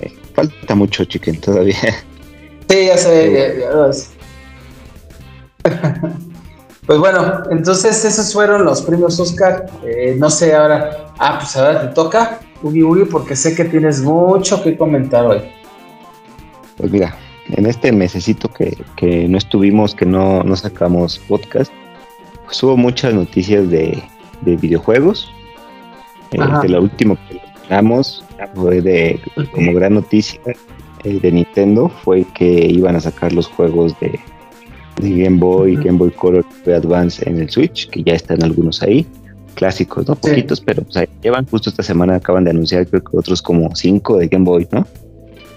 Eh, 0.00 0.12
falta 0.34 0.74
mucho, 0.74 1.04
chiquen, 1.04 1.40
todavía. 1.40 1.76
Sí, 2.68 2.86
ya 2.86 2.96
sé, 2.96 3.66
pues 6.86 6.98
bueno, 6.98 7.42
entonces 7.50 8.02
esos 8.02 8.32
fueron 8.32 8.64
los 8.64 8.80
premios 8.80 9.20
Oscar. 9.20 9.66
Eh, 9.84 10.16
no 10.18 10.30
sé 10.30 10.54
ahora. 10.54 11.12
Ah, 11.18 11.38
pues 11.38 11.54
ahora 11.54 11.82
te 11.82 11.88
toca, 11.94 12.40
Ugi 12.62 12.82
Ugi, 12.82 13.04
porque 13.04 13.36
sé 13.36 13.54
que 13.54 13.66
tienes 13.66 14.00
mucho 14.00 14.62
que 14.62 14.76
comentar 14.76 15.26
hoy. 15.26 15.42
Pues 16.78 16.90
mira, 16.90 17.14
en 17.48 17.66
este 17.66 17.92
mesecito 17.92 18.48
que, 18.48 19.28
no 19.28 19.38
estuvimos, 19.38 19.94
que 19.94 20.06
no, 20.06 20.42
no 20.42 20.56
sacamos 20.56 21.18
podcast, 21.18 21.72
pues 22.44 22.62
hubo 22.62 22.76
muchas 22.76 23.14
noticias 23.14 23.68
de, 23.70 24.02
videojuegos. 24.42 25.30
Eh, 26.32 26.38
de 26.62 26.68
lo 26.68 26.82
último 26.82 27.16
que 27.28 27.40
hablamos 27.64 28.24
fue 28.54 28.80
de, 28.80 29.20
como 29.52 29.74
gran 29.74 29.94
noticia 29.94 30.40
eh, 31.04 31.18
de 31.20 31.32
Nintendo, 31.32 31.88
fue 31.88 32.24
que 32.34 32.66
iban 32.66 32.96
a 32.96 33.00
sacar 33.00 33.32
los 33.32 33.46
juegos 33.48 33.98
de, 34.00 34.18
de 35.00 35.24
Game 35.24 35.38
Boy, 35.38 35.76
Game 35.76 35.98
Boy 35.98 36.10
Color 36.10 36.44
Advance 36.66 37.28
en 37.28 37.40
el 37.40 37.50
Switch, 37.50 37.88
que 37.90 38.02
ya 38.02 38.14
están 38.14 38.42
algunos 38.42 38.82
ahí, 38.82 39.06
clásicos, 39.54 40.08
¿no? 40.08 40.14
Poquitos, 40.14 40.60
pero 40.60 40.82
pues 40.82 40.96
ahí 40.96 41.06
llevan, 41.22 41.46
justo 41.46 41.70
esta 41.70 41.82
semana 41.82 42.16
acaban 42.16 42.44
de 42.44 42.50
anunciar 42.50 42.86
creo 42.86 43.02
que 43.02 43.16
otros 43.16 43.42
como 43.42 43.74
cinco 43.76 44.18
de 44.18 44.28
Game 44.28 44.44
Boy, 44.44 44.66
¿no? 44.70 44.86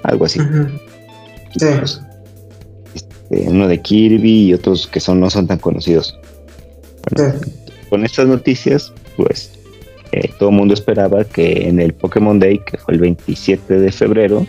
Algo 0.04 0.26
así. 0.26 0.40
Pues, 1.60 2.02
este, 2.94 3.50
uno 3.50 3.68
de 3.68 3.82
Kirby 3.82 4.48
y 4.48 4.54
otros 4.54 4.88
que 4.88 5.00
son 5.00 5.20
no 5.20 5.30
son 5.30 5.48
tan 5.48 5.60
conocidos. 5.60 6.18
Con 7.90 8.04
estas 8.04 8.28
noticias, 8.28 8.92
pues 9.16 9.52
eh, 10.12 10.32
todo 10.40 10.50
el 10.50 10.56
mundo 10.56 10.74
esperaba 10.74 11.24
que 11.24 11.68
en 11.68 11.80
el 11.80 11.94
Pokémon 11.94 12.40
Day, 12.40 12.60
que 12.60 12.78
fue 12.78 12.96
el 12.96 13.00
27 13.00 13.80
de 13.80 13.92
febrero, 13.92 14.46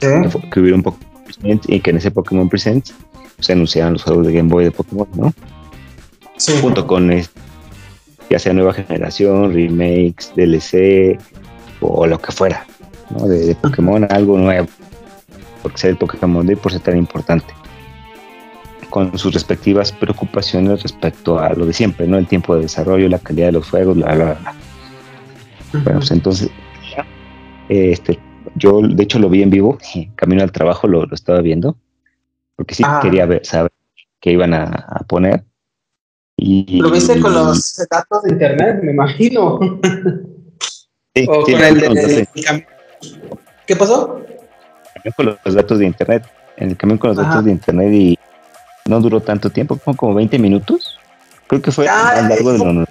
que 0.00 0.60
hubiera 0.60 0.76
un 0.76 0.82
Pokémon 0.82 1.60
y 1.66 1.80
que 1.80 1.90
en 1.90 1.96
ese 1.96 2.10
Pokémon 2.10 2.48
Present 2.48 2.90
se 3.40 3.52
anunciaran 3.52 3.94
los 3.94 4.02
juegos 4.02 4.26
de 4.26 4.32
Game 4.32 4.48
Boy 4.48 4.64
de 4.64 4.70
Pokémon, 4.70 5.08
¿no? 5.14 5.34
Junto 6.60 6.86
con 6.86 7.10
ya 8.30 8.38
sea 8.38 8.52
nueva 8.52 8.72
generación, 8.72 9.52
remakes, 9.52 10.32
DLC 10.36 11.18
o 11.80 12.06
lo 12.06 12.18
que 12.18 12.32
fuera, 12.32 12.66
¿no? 13.10 13.28
De, 13.28 13.54
Pokémon, 13.54 14.06
algo 14.10 14.38
nuevo, 14.38 14.68
porque 15.64 15.78
sea 15.78 15.90
el 15.90 15.96
Pokémon 15.96 16.46
Day 16.46 16.54
por 16.54 16.70
ser 16.70 16.82
tan 16.82 16.96
importante 16.98 17.52
con 18.90 19.18
sus 19.18 19.34
respectivas 19.34 19.90
preocupaciones 19.90 20.84
respecto 20.84 21.40
a 21.40 21.52
lo 21.54 21.66
de 21.66 21.72
siempre, 21.72 22.06
¿no? 22.06 22.16
El 22.16 22.28
tiempo 22.28 22.54
de 22.54 22.62
desarrollo, 22.62 23.08
la 23.08 23.18
calidad 23.18 23.46
de 23.46 23.52
los 23.52 23.68
juegos, 23.68 23.96
bla, 23.96 24.14
bla, 24.14 24.24
bla. 24.34 24.54
Bueno, 25.82 25.98
pues 25.98 26.12
entonces, 26.12 26.48
este, 27.68 28.20
yo 28.54 28.80
de 28.82 29.02
hecho 29.02 29.18
lo 29.18 29.28
vi 29.28 29.42
en 29.42 29.50
vivo, 29.50 29.78
camino 30.14 30.44
al 30.44 30.52
trabajo 30.52 30.86
lo, 30.86 31.12
estaba 31.12 31.40
viendo, 31.40 31.76
porque 32.54 32.76
sí 32.76 32.84
ah. 32.86 33.00
quería 33.02 33.26
ver, 33.26 33.44
saber 33.44 33.72
qué 34.20 34.30
iban 34.30 34.54
a, 34.54 35.04
poner. 35.08 35.42
Y, 36.36 36.80
¿Lo 36.80 36.92
viste 36.92 37.18
con 37.18 37.34
los 37.34 37.74
datos 37.90 38.22
de 38.22 38.30
internet, 38.30 38.78
me 38.80 38.92
imagino? 38.92 39.58
Sí, 41.16 41.26
o 41.28 41.42
con 41.42 41.62
el, 41.62 42.28
¿Qué 43.66 43.76
pasó? 43.76 44.23
Con 45.16 45.38
los 45.44 45.54
datos 45.54 45.78
de 45.78 45.86
internet, 45.86 46.24
en 46.56 46.70
el 46.70 46.76
camión 46.76 46.98
con 46.98 47.08
los 47.08 47.16
datos 47.16 47.44
de 47.44 47.50
internet 47.50 47.92
y 47.92 48.18
no 48.86 49.00
duró 49.00 49.20
tanto 49.20 49.50
tiempo, 49.50 49.76
como, 49.76 49.96
como 49.96 50.14
20 50.14 50.38
minutos. 50.38 50.98
Creo 51.46 51.60
que 51.60 51.70
fue 51.70 51.88
a 51.88 52.22
lo 52.22 52.28
largo 52.28 52.52
de 52.52 52.58
los 52.58 52.88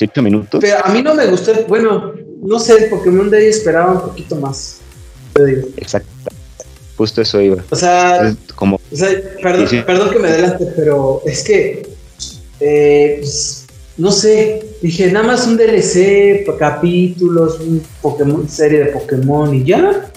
8 0.00 0.22
minutos. 0.22 0.60
Pero 0.60 0.84
a 0.84 0.90
mí 0.90 1.02
no 1.02 1.14
me 1.14 1.26
gustó, 1.26 1.52
bueno, 1.68 2.12
no 2.42 2.58
sé, 2.58 2.84
el 2.84 2.90
Pokémon 2.90 3.30
de 3.30 3.38
ahí 3.38 3.46
esperaba 3.46 3.92
un 3.92 4.00
poquito 4.02 4.36
más. 4.36 4.80
Exacto. 5.76 6.08
Justo 6.96 7.20
eso 7.20 7.40
iba. 7.40 7.62
O 7.70 7.76
sea, 7.76 8.34
como, 8.54 8.80
perdón, 9.42 9.84
perdón 9.84 10.10
que 10.10 10.18
me 10.18 10.28
adelante, 10.28 10.72
pero 10.74 11.20
es 11.26 11.44
que, 11.44 11.86
eh, 12.60 13.18
pues, 13.20 13.66
no 13.98 14.10
sé, 14.10 14.64
dije, 14.80 15.12
nada 15.12 15.26
más 15.26 15.46
un 15.46 15.58
DLC, 15.58 16.46
capítulos, 16.58 17.60
un 17.60 17.82
Pokémon, 18.00 18.48
serie 18.48 18.84
de 18.84 18.86
Pokémon 18.86 19.54
y 19.54 19.64
ya. 19.64 20.10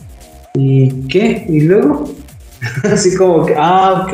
¿Y 0.62 1.08
qué? 1.08 1.46
¿Y 1.48 1.62
luego? 1.62 2.14
así 2.92 3.16
como 3.16 3.46
que, 3.46 3.56
ah, 3.58 4.04
ok, 4.04 4.14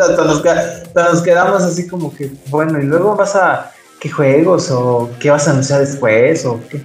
hasta 0.00 0.24
nos, 0.24 1.22
quedamos 1.22 1.62
así 1.62 1.86
como 1.86 2.14
que, 2.14 2.30
bueno, 2.48 2.80
y 2.80 2.84
luego 2.84 3.14
vas 3.14 3.36
a, 3.36 3.70
¿qué 4.00 4.08
juegos 4.08 4.70
o 4.70 5.10
qué 5.20 5.30
vas 5.30 5.46
a 5.46 5.50
anunciar 5.50 5.80
después 5.80 6.46
o 6.46 6.58
qué? 6.70 6.80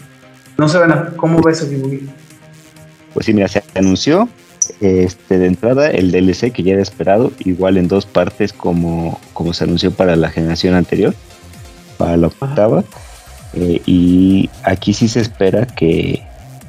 No 0.57 0.67
sé, 0.67 0.79
bueno, 0.79 1.07
¿cómo 1.15 1.41
ves 1.41 1.61
eso, 1.61 1.71
Pues 3.13 3.25
sí, 3.25 3.33
mira, 3.33 3.47
se 3.47 3.63
anunció 3.75 4.27
este, 4.81 5.37
de 5.37 5.47
entrada 5.47 5.89
el 5.89 6.11
DLC 6.11 6.51
que 6.51 6.63
ya 6.63 6.73
era 6.73 6.81
esperado, 6.81 7.31
igual 7.39 7.77
en 7.77 7.87
dos 7.87 8.05
partes 8.05 8.51
como, 8.51 9.21
como 9.31 9.53
se 9.53 9.63
anunció 9.63 9.91
para 9.91 10.17
la 10.17 10.29
generación 10.29 10.73
anterior, 10.75 11.13
para 11.97 12.17
la 12.17 12.27
octava. 12.27 12.83
Eh, 13.53 13.81
y 13.85 14.49
aquí 14.63 14.93
sí 14.93 15.07
se 15.07 15.21
espera 15.21 15.65
que, 15.65 16.21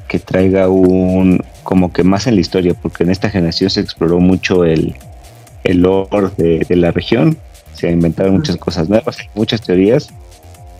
que 0.07 0.19
traiga 0.19 0.69
un, 0.69 1.43
como 1.69 1.93
que 1.93 2.03
más 2.03 2.25
en 2.25 2.33
la 2.33 2.41
historia, 2.41 2.73
porque 2.73 3.03
en 3.03 3.11
esta 3.11 3.29
generación 3.29 3.69
se 3.69 3.79
exploró 3.79 4.19
mucho 4.19 4.65
el, 4.65 4.95
el 5.63 5.81
lore 5.83 6.31
de, 6.35 6.75
la 6.75 6.89
región, 6.89 7.37
se 7.75 7.91
inventaron 7.91 8.37
muchas 8.37 8.57
cosas 8.57 8.89
nuevas, 8.89 9.19
muchas 9.35 9.61
teorías, 9.61 10.09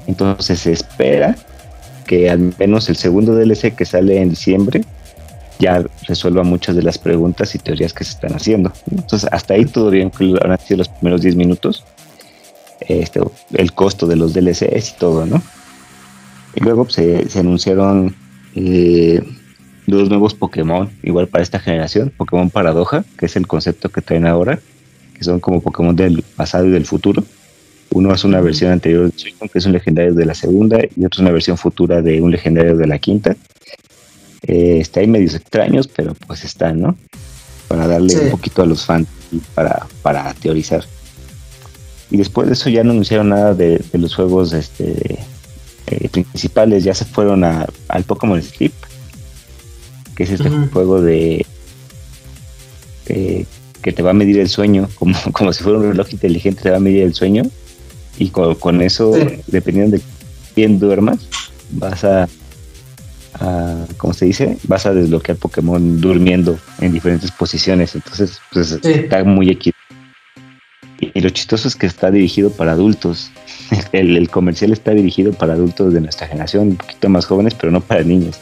entonces 0.07 0.61
se 0.61 0.71
espera 0.71 1.35
que 2.07 2.31
al 2.31 2.55
menos 2.57 2.89
el 2.89 2.95
segundo 2.95 3.35
DLC 3.35 3.75
que 3.75 3.85
sale 3.85 4.19
en 4.19 4.31
diciembre 4.31 4.81
ya 5.59 5.85
resuelva 6.07 6.41
muchas 6.41 6.75
de 6.75 6.81
las 6.81 6.97
preguntas 6.97 7.53
y 7.53 7.59
teorías 7.59 7.93
que 7.93 8.03
se 8.03 8.13
están 8.13 8.33
haciendo. 8.33 8.73
Entonces, 8.89 9.29
hasta 9.31 9.53
ahí 9.53 9.65
todo 9.65 9.91
bien, 9.91 10.09
que 10.09 10.33
han 10.41 10.57
sido 10.57 10.79
los 10.79 10.89
primeros 10.89 11.21
10 11.21 11.35
minutos. 11.35 11.85
Este, 12.79 13.21
el 13.53 13.73
costo 13.73 14.07
de 14.07 14.15
los 14.15 14.33
DLCs 14.33 14.89
y 14.89 14.97
todo, 14.97 15.27
¿no? 15.27 15.39
Y 16.55 16.63
luego 16.63 16.89
se, 16.89 17.29
se 17.29 17.41
anunciaron 17.41 18.15
eh, 18.55 19.21
dos 19.89 20.09
nuevos 20.09 20.33
Pokémon, 20.33 20.89
igual 21.03 21.27
para 21.27 21.43
esta 21.43 21.59
generación, 21.59 22.11
Pokémon 22.15 22.49
Paradoja, 22.49 23.05
que 23.17 23.25
es 23.25 23.35
el 23.35 23.47
concepto 23.47 23.89
que 23.89 24.01
traen 24.01 24.25
ahora, 24.25 24.59
que 25.13 25.23
son 25.23 25.39
como 25.39 25.61
Pokémon 25.61 25.95
del 25.95 26.23
pasado 26.35 26.65
y 26.65 26.71
del 26.71 26.85
futuro. 26.85 27.23
Uno 27.91 28.13
es 28.13 28.23
una 28.23 28.39
versión 28.39 28.71
anterior 28.71 29.11
de 29.11 29.17
Suicune, 29.17 29.49
que 29.49 29.59
es 29.59 29.65
un 29.65 29.73
legendario 29.73 30.13
de 30.13 30.25
la 30.25 30.35
segunda, 30.35 30.79
y 30.79 31.05
otro 31.05 31.17
es 31.17 31.19
una 31.19 31.31
versión 31.31 31.57
futura 31.57 32.01
de 32.01 32.21
un 32.21 32.31
legendario 32.31 32.77
de 32.77 32.87
la 32.87 32.99
quinta. 32.99 33.35
Eh, 34.43 34.77
está 34.79 34.99
ahí 34.99 35.07
medios 35.07 35.35
extraños, 35.35 35.87
pero 35.87 36.13
pues 36.27 36.43
están, 36.43 36.79
¿no? 36.81 36.95
Para 37.67 37.87
darle 37.87 38.17
un 38.17 38.31
poquito 38.31 38.61
a 38.61 38.65
los 38.65 38.85
fans 38.85 39.07
y 39.31 39.37
para, 39.55 39.85
para 40.01 40.33
teorizar. 40.35 40.85
Y 42.11 42.17
después 42.17 42.47
de 42.47 42.53
eso 42.53 42.69
ya 42.69 42.83
no 42.83 42.91
anunciaron 42.91 43.29
nada 43.29 43.53
de, 43.53 43.83
los 43.93 44.15
juegos 44.15 44.53
este, 44.53 45.19
eh, 45.87 46.09
principales, 46.09 46.83
ya 46.83 46.93
se 46.93 47.05
fueron 47.05 47.43
al 47.43 48.03
Pokémon 48.05 48.41
Sleep, 48.41 48.68
que 50.19 50.23
es 50.23 50.31
este 50.31 50.49
juego 50.73 51.01
de 51.01 51.45
que 53.05 53.93
te 53.93 54.03
va 54.03 54.09
a 54.09 54.13
medir 54.13 54.37
el 54.37 54.49
sueño, 54.49 54.89
como, 54.95 55.17
como 55.31 55.53
si 55.53 55.63
fuera 55.63 55.79
un 55.79 55.85
reloj 55.85 56.07
inteligente, 56.11 56.61
te 56.61 56.71
va 56.71 56.75
a 56.75 56.81
medir 56.81 57.03
el 57.03 57.13
sueño. 57.13 57.43
Y 58.17 58.31
con, 58.31 58.81
eso, 58.81 59.13
dependiendo 59.47 59.95
de 59.95 60.03
quién 60.53 60.77
duermas, 60.77 61.19
vas 61.71 62.03
a, 62.03 62.27
a, 63.35 63.85
¿cómo 63.95 64.13
se 64.13 64.25
dice? 64.25 64.57
Vas 64.63 64.85
a 64.85 64.93
desbloquear 64.93 65.37
Pokémon 65.37 66.01
durmiendo 66.01 66.59
en 66.81 66.91
diferentes 66.91 67.31
posiciones. 67.31 67.95
Entonces, 67.95 68.41
pues 68.51 68.73
está 68.83 69.23
muy 69.23 69.49
equilibrado. 69.49 69.79
Y, 70.99 71.21
lo 71.21 71.29
chistoso 71.29 71.69
es 71.69 71.77
que 71.77 71.87
está 71.87 72.11
dirigido 72.11 72.51
para 72.51 72.73
adultos. 72.73 73.31
El, 73.93 74.17
el, 74.17 74.29
comercial 74.29 74.73
está 74.73 74.91
dirigido 74.91 75.31
para 75.31 75.53
adultos 75.53 75.93
de 75.93 76.01
nuestra 76.01 76.27
generación, 76.27 76.69
un 76.69 76.75
poquito 76.75 77.07
más 77.07 77.25
jóvenes, 77.25 77.53
pero 77.53 77.71
no 77.71 77.79
para 77.79 78.03
niños 78.03 78.39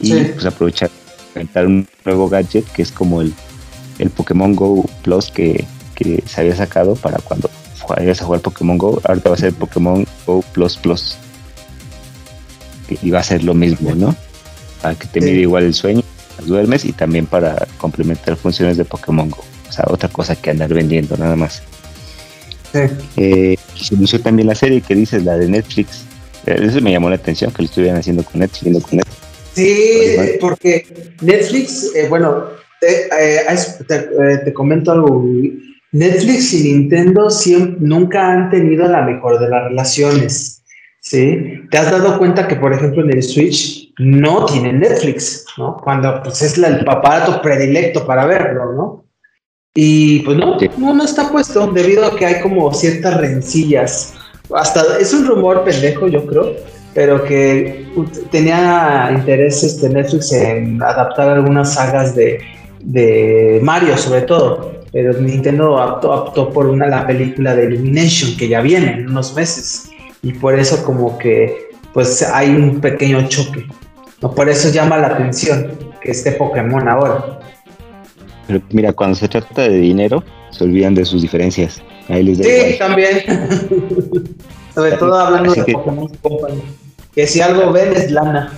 y 0.00 0.12
pues 0.12 0.44
aprovechar 0.44 0.90
inventar 1.36 1.66
un 1.66 1.86
nuevo 2.04 2.28
gadget 2.28 2.64
que 2.72 2.82
es 2.82 2.90
como 2.90 3.20
el, 3.20 3.32
el 3.98 4.10
Pokémon 4.10 4.54
Go 4.54 4.88
Plus 5.02 5.30
que, 5.30 5.64
se 6.26 6.40
había 6.40 6.54
sacado 6.54 6.94
para 6.96 7.18
cuando 7.18 7.50
vayas 7.88 8.20
a 8.20 8.26
jugar 8.26 8.40
Pokémon 8.40 8.76
Go. 8.76 9.00
Ahorita 9.04 9.30
va 9.30 9.34
a 9.34 9.38
ser 9.38 9.54
Pokémon 9.54 10.06
Go 10.26 10.42
Plus 10.52 10.76
Plus. 10.76 11.16
Y 13.02 13.10
va 13.10 13.20
a 13.20 13.22
ser 13.22 13.42
lo 13.42 13.54
mismo, 13.54 13.94
¿no? 13.94 14.14
Para 14.82 14.94
que 14.94 15.06
te 15.06 15.20
mide 15.20 15.40
igual 15.40 15.64
el 15.64 15.74
sueño, 15.74 16.02
duermes 16.44 16.84
y 16.84 16.92
también 16.92 17.26
para 17.26 17.66
complementar 17.78 18.36
funciones 18.36 18.76
de 18.76 18.84
Pokémon 18.84 19.30
Go. 19.30 19.42
O 19.68 19.72
sea, 19.72 19.86
otra 19.88 20.08
cosa 20.08 20.36
que 20.36 20.50
andar 20.50 20.72
vendiendo, 20.72 21.16
nada 21.16 21.34
más. 21.34 21.62
Sí. 22.72 22.80
Eh, 23.16 23.56
se 23.74 23.94
anunció 23.94 24.20
también 24.20 24.48
la 24.48 24.54
serie 24.54 24.82
que 24.82 24.94
dices, 24.94 25.24
la 25.24 25.36
de 25.36 25.48
Netflix. 25.48 26.02
Eh, 26.44 26.56
eso 26.60 26.80
me 26.82 26.92
llamó 26.92 27.08
la 27.08 27.16
atención 27.16 27.50
que 27.50 27.62
lo 27.62 27.68
estuvieran 27.68 27.98
haciendo 27.98 28.22
con 28.22 28.40
Netflix. 28.40 28.82
Con 28.84 28.98
Netflix. 28.98 29.25
Sí, 29.56 30.36
porque 30.38 30.86
Netflix, 31.22 31.90
eh, 31.94 32.08
bueno, 32.10 32.44
te, 32.78 33.06
eh, 33.06 33.40
eh, 33.48 34.38
te, 34.44 34.52
comento 34.52 34.92
algo. 34.92 35.24
Netflix 35.92 36.52
y 36.52 36.74
Nintendo 36.74 37.30
siempre, 37.30 37.78
nunca 37.80 38.30
han 38.30 38.50
tenido 38.50 38.86
la 38.86 39.00
mejor 39.00 39.40
de 39.40 39.48
las 39.48 39.64
relaciones. 39.64 40.62
¿sí? 41.00 41.62
¿Te 41.70 41.78
has 41.78 41.90
dado 41.90 42.18
cuenta 42.18 42.46
que, 42.46 42.56
por 42.56 42.74
ejemplo, 42.74 43.02
en 43.02 43.14
el 43.14 43.22
Switch 43.22 43.94
no 43.98 44.44
tiene 44.44 44.74
Netflix, 44.74 45.46
¿no? 45.56 45.78
Cuando 45.82 46.22
pues, 46.22 46.42
es 46.42 46.58
el 46.58 46.86
aparato 46.86 47.40
predilecto 47.40 48.06
para 48.06 48.26
verlo, 48.26 48.74
¿no? 48.74 49.04
Y 49.74 50.20
pues 50.20 50.36
no, 50.36 50.58
no, 50.76 50.94
no 50.94 51.04
está 51.04 51.30
puesto 51.30 51.66
debido 51.68 52.04
a 52.04 52.16
que 52.16 52.26
hay 52.26 52.42
como 52.42 52.72
ciertas 52.74 53.18
rencillas. 53.18 54.14
Hasta 54.54 54.98
es 54.98 55.14
un 55.14 55.26
rumor 55.26 55.64
pendejo, 55.64 56.08
yo 56.08 56.26
creo, 56.26 56.56
pero 56.96 57.22
que 57.22 57.86
tenía 58.30 59.10
interés 59.14 59.62
este 59.62 59.90
Netflix 59.90 60.32
en 60.32 60.82
adaptar 60.82 61.28
algunas 61.28 61.74
sagas 61.74 62.16
de, 62.16 62.40
de 62.80 63.60
Mario 63.62 63.98
sobre 63.98 64.22
todo, 64.22 64.72
pero 64.92 65.12
Nintendo 65.20 65.74
optó, 65.74 66.50
por 66.50 66.66
una 66.68 66.86
la 66.86 67.06
película 67.06 67.54
de 67.54 67.66
Illumination 67.66 68.34
que 68.38 68.48
ya 68.48 68.62
viene 68.62 68.94
en 68.94 69.10
unos 69.10 69.34
meses 69.34 69.90
y 70.22 70.32
por 70.32 70.58
eso 70.58 70.82
como 70.86 71.18
que 71.18 71.68
pues 71.92 72.22
hay 72.22 72.48
un 72.54 72.80
pequeño 72.80 73.28
choque, 73.28 73.66
¿no? 74.22 74.30
por 74.30 74.48
eso 74.48 74.70
llama 74.70 74.96
la 74.96 75.08
atención 75.08 75.72
que 76.00 76.12
esté 76.12 76.32
Pokémon 76.32 76.88
ahora. 76.88 77.40
Pero 78.46 78.62
mira, 78.70 78.94
cuando 78.94 79.16
se 79.16 79.28
trata 79.28 79.68
de 79.68 79.76
dinero, 79.80 80.24
se 80.50 80.64
olvidan 80.64 80.94
de 80.94 81.04
sus 81.04 81.20
diferencias. 81.20 81.82
Ahí 82.08 82.22
les 82.22 82.38
sí, 82.38 82.78
también. 82.78 83.18
Sobre 84.74 84.92
todo 84.92 85.14
hablando 85.14 85.52
de 85.52 85.72
Pokémon 85.72 86.08
Company. 86.22 86.62
Que 87.16 87.26
si 87.26 87.40
algo 87.40 87.72
ven 87.72 87.94
es 87.94 88.10
lana. 88.10 88.52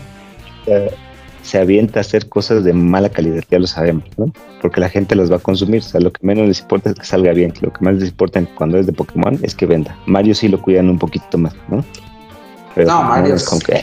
Se 1.43 1.59
avienta 1.59 2.01
a 2.01 2.03
hacer 2.03 2.29
cosas 2.29 2.65
de 2.65 2.73
mala 2.73 3.09
calidad, 3.09 3.43
ya 3.49 3.61
lo 3.61 3.69
sabemos, 3.69 4.05
¿no? 4.19 4.33
Porque 4.61 4.81
la 4.81 4.91
gente 4.91 5.15
los 5.15 5.31
va 5.31 5.37
a 5.37 5.39
consumir. 5.39 5.81
O 5.81 5.85
sea, 5.85 6.01
lo 6.01 6.13
que 6.13 6.27
menos 6.27 6.47
les 6.49 6.61
importa 6.61 6.91
es 6.91 6.97
que 6.97 7.07
salga 7.07 7.33
bien. 7.33 7.55
Lo 7.61 7.73
que 7.73 7.85
más 7.85 7.95
les 7.95 8.11
importa 8.11 8.45
cuando 8.57 8.77
es 8.77 8.87
de 8.87 8.93
Pokémon 8.93 9.39
es 9.43 9.55
que 9.55 9.65
venda. 9.65 9.97
Mario 10.07 10.35
sí 10.35 10.49
lo 10.49 10.61
cuidan 10.61 10.91
un 10.91 10.99
poquito 10.99 11.39
más, 11.39 11.55
¿no? 11.69 11.85
no, 12.77 13.03
Mario. 13.05 13.37
Es 13.37 13.45
con 13.45 13.61
que, 13.61 13.81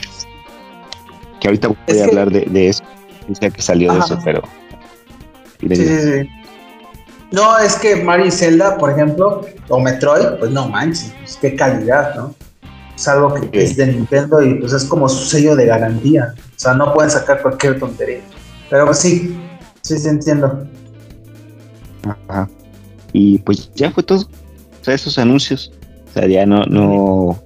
que 1.40 1.48
ahorita 1.48 1.68
voy 1.68 1.98
a 1.98 2.04
hablar 2.04 2.30
de, 2.30 2.42
de, 2.42 2.68
eso. 2.68 2.84
Dice 3.26 3.50
que 3.50 3.62
salió 3.62 3.94
de 3.94 3.98
eso, 4.00 4.18
pero. 4.22 4.42
Sí, 5.60 5.74
sí, 5.74 5.86
sí. 5.86 6.28
No, 7.32 7.58
es 7.58 7.76
que 7.76 7.96
Mario 7.96 8.26
y 8.26 8.30
Zelda, 8.30 8.76
por 8.76 8.90
ejemplo, 8.90 9.46
o 9.68 9.80
Metroid, 9.80 10.38
pues 10.38 10.50
no 10.50 10.68
manches, 10.68 11.12
pues 11.18 11.38
qué 11.40 11.56
calidad, 11.56 12.14
¿no? 12.14 12.34
Es 12.96 13.06
algo 13.08 13.34
que 13.34 13.62
es 13.62 13.76
de 13.76 13.86
Nintendo 13.86 14.42
y 14.42 14.54
pues 14.54 14.72
es 14.72 14.84
como 14.84 15.08
su 15.08 15.24
sello 15.26 15.54
de 15.54 15.66
garantía. 15.66 16.34
O 16.34 16.58
sea, 16.58 16.74
no 16.74 16.92
pueden 16.94 17.10
sacar 17.10 17.42
cualquier 17.42 17.78
tontería. 17.78 18.20
Pero 18.70 18.86
pues 18.86 18.98
sí, 18.98 19.38
sí, 19.82 19.98
sí 19.98 20.08
entiendo. 20.08 20.66
Ajá. 22.04 22.48
Y 23.12 23.38
pues 23.38 23.70
ya 23.74 23.90
fue 23.90 24.02
todo. 24.02 24.20
O 24.20 24.84
sea, 24.84 24.94
esos 24.94 25.18
anuncios. 25.18 25.72
O 26.08 26.12
sea, 26.14 26.26
ya 26.26 26.46
no, 26.46 26.64
no, 26.64 27.42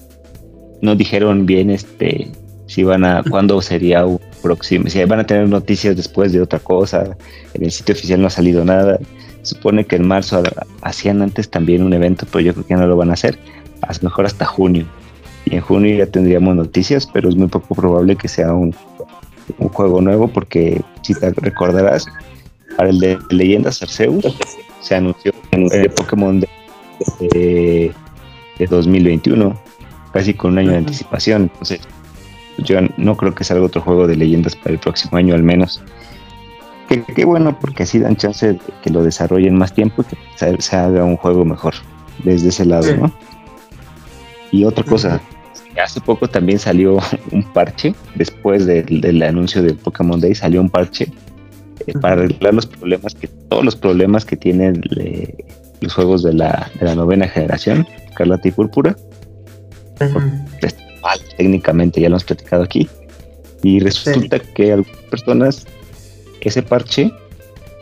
no 0.81 0.95
dijeron 0.95 1.47
bien 1.47 1.71
este 1.71 2.31
si 2.67 2.85
van 2.85 3.05
a, 3.05 3.25
cuándo 3.29 3.61
sería 3.61 4.07
un 4.07 4.21
próximo, 4.43 4.89
si 4.89 5.05
van 5.05 5.19
a 5.19 5.27
tener 5.27 5.49
noticias 5.49 5.97
después 5.97 6.33
de 6.33 6.41
otra 6.41 6.61
cosa. 6.61 7.17
En 7.55 7.65
el 7.65 7.73
sitio 7.73 7.95
oficial 7.97 8.21
no 8.21 8.29
ha 8.29 8.31
salido 8.31 8.65
nada 8.65 9.01
supone 9.43 9.87
que 9.87 9.97
en 9.97 10.07
marzo 10.07 10.43
hacían 10.83 11.23
antes 11.23 11.51
también 11.51 11.83
un 11.83 11.93
evento, 11.93 12.27
pero 12.31 12.41
yo 12.41 12.53
creo 12.53 12.67
que 12.67 12.75
ya 12.75 12.81
no 12.81 12.87
lo 12.87 12.97
van 12.97 13.11
a 13.11 13.15
hacer. 13.15 13.39
A 13.83 13.93
lo 13.93 13.99
mejor 14.03 14.27
hasta 14.27 14.45
junio. 14.45 14.87
Y 15.47 15.57
en 15.57 15.61
junio 15.61 15.97
ya 15.97 16.07
tendríamos 16.07 16.55
noticias, 16.57 17.07
pero 17.07 17.29
es 17.29 17.37
muy 17.37 17.49
poco 17.49 17.75
probable 17.75 18.17
que 18.17 18.29
sea 18.29 18.53
un, 18.53 18.75
un 19.59 19.69
juego 19.69 20.01
nuevo, 20.01 20.29
porque 20.29 20.83
si 21.03 21.15
te 21.15 21.31
recordarás, 21.31 22.07
para 22.77 22.91
el 22.91 22.99
de 22.99 23.19
Leyendas 23.31 23.83
Arceus 23.83 24.25
se 24.81 24.95
anunció 24.95 25.33
el 25.53 25.91
Pokémon 25.91 26.41
de, 26.41 26.49
de, 28.59 28.67
2021, 28.67 29.59
casi 30.13 30.35
con 30.35 30.53
un 30.53 30.59
año 30.59 30.71
de 30.71 30.79
anticipación. 30.79 31.43
Entonces, 31.43 31.81
yo 32.59 32.79
no 32.97 33.17
creo 33.17 33.35
que 33.35 33.45
salga 33.45 33.65
otro 33.65 33.81
juego 33.81 34.07
de 34.07 34.17
leyendas 34.17 34.57
para 34.57 34.73
el 34.73 34.79
próximo 34.79 35.19
año 35.19 35.35
al 35.35 35.43
menos. 35.43 35.83
Qué 36.89 37.25
bueno, 37.25 37.57
porque 37.61 37.85
así 37.85 38.01
dan 38.01 38.17
chance 38.17 38.55
de 38.55 38.61
que 38.83 38.91
lo 38.91 39.05
desarrollen 39.05 39.57
más 39.57 39.73
tiempo 39.73 40.03
y 40.03 40.05
que 40.07 40.61
se, 40.61 40.77
haga 40.77 41.05
un 41.05 41.17
juego 41.17 41.45
mejor 41.45 41.75
desde 42.25 42.49
ese 42.49 42.65
lado, 42.65 42.97
¿no? 42.97 43.13
Y 44.53 44.65
otra 44.65 44.85
cosa, 44.85 45.21
hace 45.83 46.01
poco 46.01 46.29
también 46.29 46.59
salió 46.59 46.99
un 47.33 47.43
parche, 47.53 47.95
después 48.15 48.67
del 48.67 49.23
anuncio 49.23 49.63
del 49.63 49.77
Pokémon 49.77 50.21
Day, 50.21 50.35
salió 50.35 50.61
un 50.61 50.71
parche 50.71 51.13
eh, 51.87 51.93
para 52.01 52.15
arreglar 52.15 52.55
los 52.55 52.67
problemas, 52.67 53.15
que 53.15 53.29
todos 53.29 53.65
los 53.65 53.77
problemas 53.77 54.25
que 54.25 54.37
tienen 54.37 54.83
eh, 54.99 55.45
los 55.81 55.95
juegos 55.95 56.23
de 56.23 56.35
la, 56.35 56.71
novena 56.95 57.29
generación, 57.29 57.87
Carlata 58.17 58.49
y 58.49 58.51
Púrpura. 58.51 58.97
técnicamente 61.37 62.01
ya 62.01 62.09
lo 62.09 62.15
hemos 62.15 62.25
platicado 62.25 62.63
aquí. 62.63 62.89
Y 63.63 63.81
resulta 63.81 64.39
que 64.39 64.73
algunas 64.73 65.03
personas 65.11 65.67
ese 66.41 66.63
parche 66.63 67.13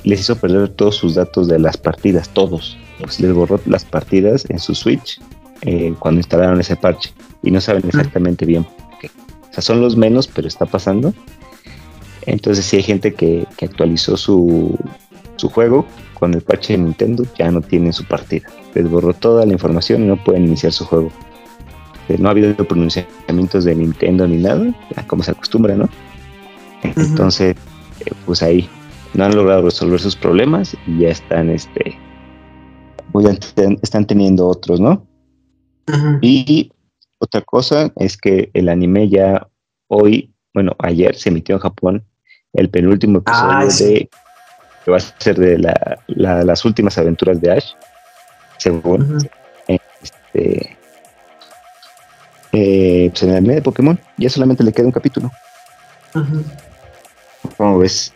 les 0.05 0.21
hizo 0.21 0.37
perder 0.37 0.69
todos 0.71 0.97
sus 0.97 1.15
datos 1.15 1.49
de 1.49 1.59
las 1.59 1.77
partidas, 1.77 2.29
todos. 2.31 2.77
Pues 3.01 3.21
les 3.21 3.33
borró 3.33 3.61
las 3.67 3.85
partidas 3.85 4.45
en 4.49 4.59
su 4.59 4.75
Switch 4.75 5.21
eh, 5.63 5.95
cuando 5.99 6.21
instalaron 6.21 6.61
ese 6.61 6.77
parche 6.77 7.13
y 7.43 7.51
no 7.51 7.61
saben 7.61 7.85
exactamente 7.87 8.47
bien 8.47 8.67
qué. 9.01 9.09
O 9.51 9.53
sea, 9.53 9.63
son 9.63 9.81
los 9.81 9.97
menos, 9.97 10.29
pero 10.29 10.49
está 10.49 10.67
pasando. 10.67 11.13
Entonces, 12.27 12.65
si 12.67 12.77
hay 12.77 12.83
gente 12.83 13.15
que, 13.15 13.47
actualizó 13.63 14.17
su, 14.17 14.77
su 15.37 15.49
juego 15.49 15.87
con 16.15 16.35
el 16.35 16.43
parche 16.43 16.75
de 16.75 16.81
Nintendo, 16.81 17.25
ya 17.39 17.51
no 17.51 17.61
tienen 17.61 17.93
su 17.93 18.05
partida. 18.05 18.49
Les 18.75 18.89
borró 18.89 19.15
toda 19.15 19.47
la 19.47 19.53
información 19.53 20.05
y 20.05 20.07
no 20.07 20.23
pueden 20.23 20.45
iniciar 20.45 20.73
su 20.73 20.85
juego. 20.85 21.11
Eh, 22.09 22.17
no 22.19 22.29
ha 22.29 22.33
habido 22.33 22.55
pronunciamientos 22.57 23.65
de 23.65 23.75
Nintendo 23.75 24.27
ni 24.27 24.39
nada, 24.39 24.75
como 25.07 25.23
se 25.23 25.31
acostumbra, 25.31 25.75
¿no? 25.75 25.89
Entonces, 26.83 27.57
eh, 28.05 28.13
pues 28.25 28.43
ahí 28.43 28.69
no 29.15 29.25
han 29.25 29.35
logrado 29.35 29.63
resolver 29.63 30.01
sus 30.01 30.17
problemas 30.17 30.77
y 30.87 31.01
ya 31.01 31.09
están, 31.09 31.51
este, 31.51 31.99
pues 33.13 33.27
están 33.83 34.07
teniendo 34.07 34.47
otros, 34.47 34.81
¿no? 34.81 35.08
Y 36.21 36.73
otra 37.19 37.41
cosa 37.43 37.93
es 37.97 38.17
que 38.17 38.51
el 38.55 38.69
anime 38.69 39.09
ya 39.09 39.49
hoy, 39.89 40.33
bueno, 40.55 40.75
ayer 40.79 41.17
se 41.17 41.31
emitió 41.31 41.57
en 41.57 41.61
Japón 41.61 42.05
el 42.53 42.71
penúltimo 42.71 43.19
episodio 43.19 43.69
de 43.69 44.09
que 44.85 44.91
va 44.91 44.97
a 44.97 45.01
ser 45.01 45.39
de 45.39 45.59
la, 45.59 45.99
las 46.45 46.65
últimas 46.65 46.97
aventuras 46.97 47.41
de 47.41 47.53
Ash, 47.53 47.73
según 48.59 49.19
este, 49.67 50.77
eh, 52.53 53.09
pues 53.11 53.23
en 53.23 53.31
el 53.31 53.37
anime 53.37 53.57
de 53.57 53.63
Pokémon. 53.63 54.01
Ya 54.17 54.31
solamente 54.31 54.65
le 54.65 54.73
queda 54.73 54.87
un 54.87 54.93
capítulo. 54.93 55.31
¿Cómo 57.57 57.79
ves? 57.79 58.13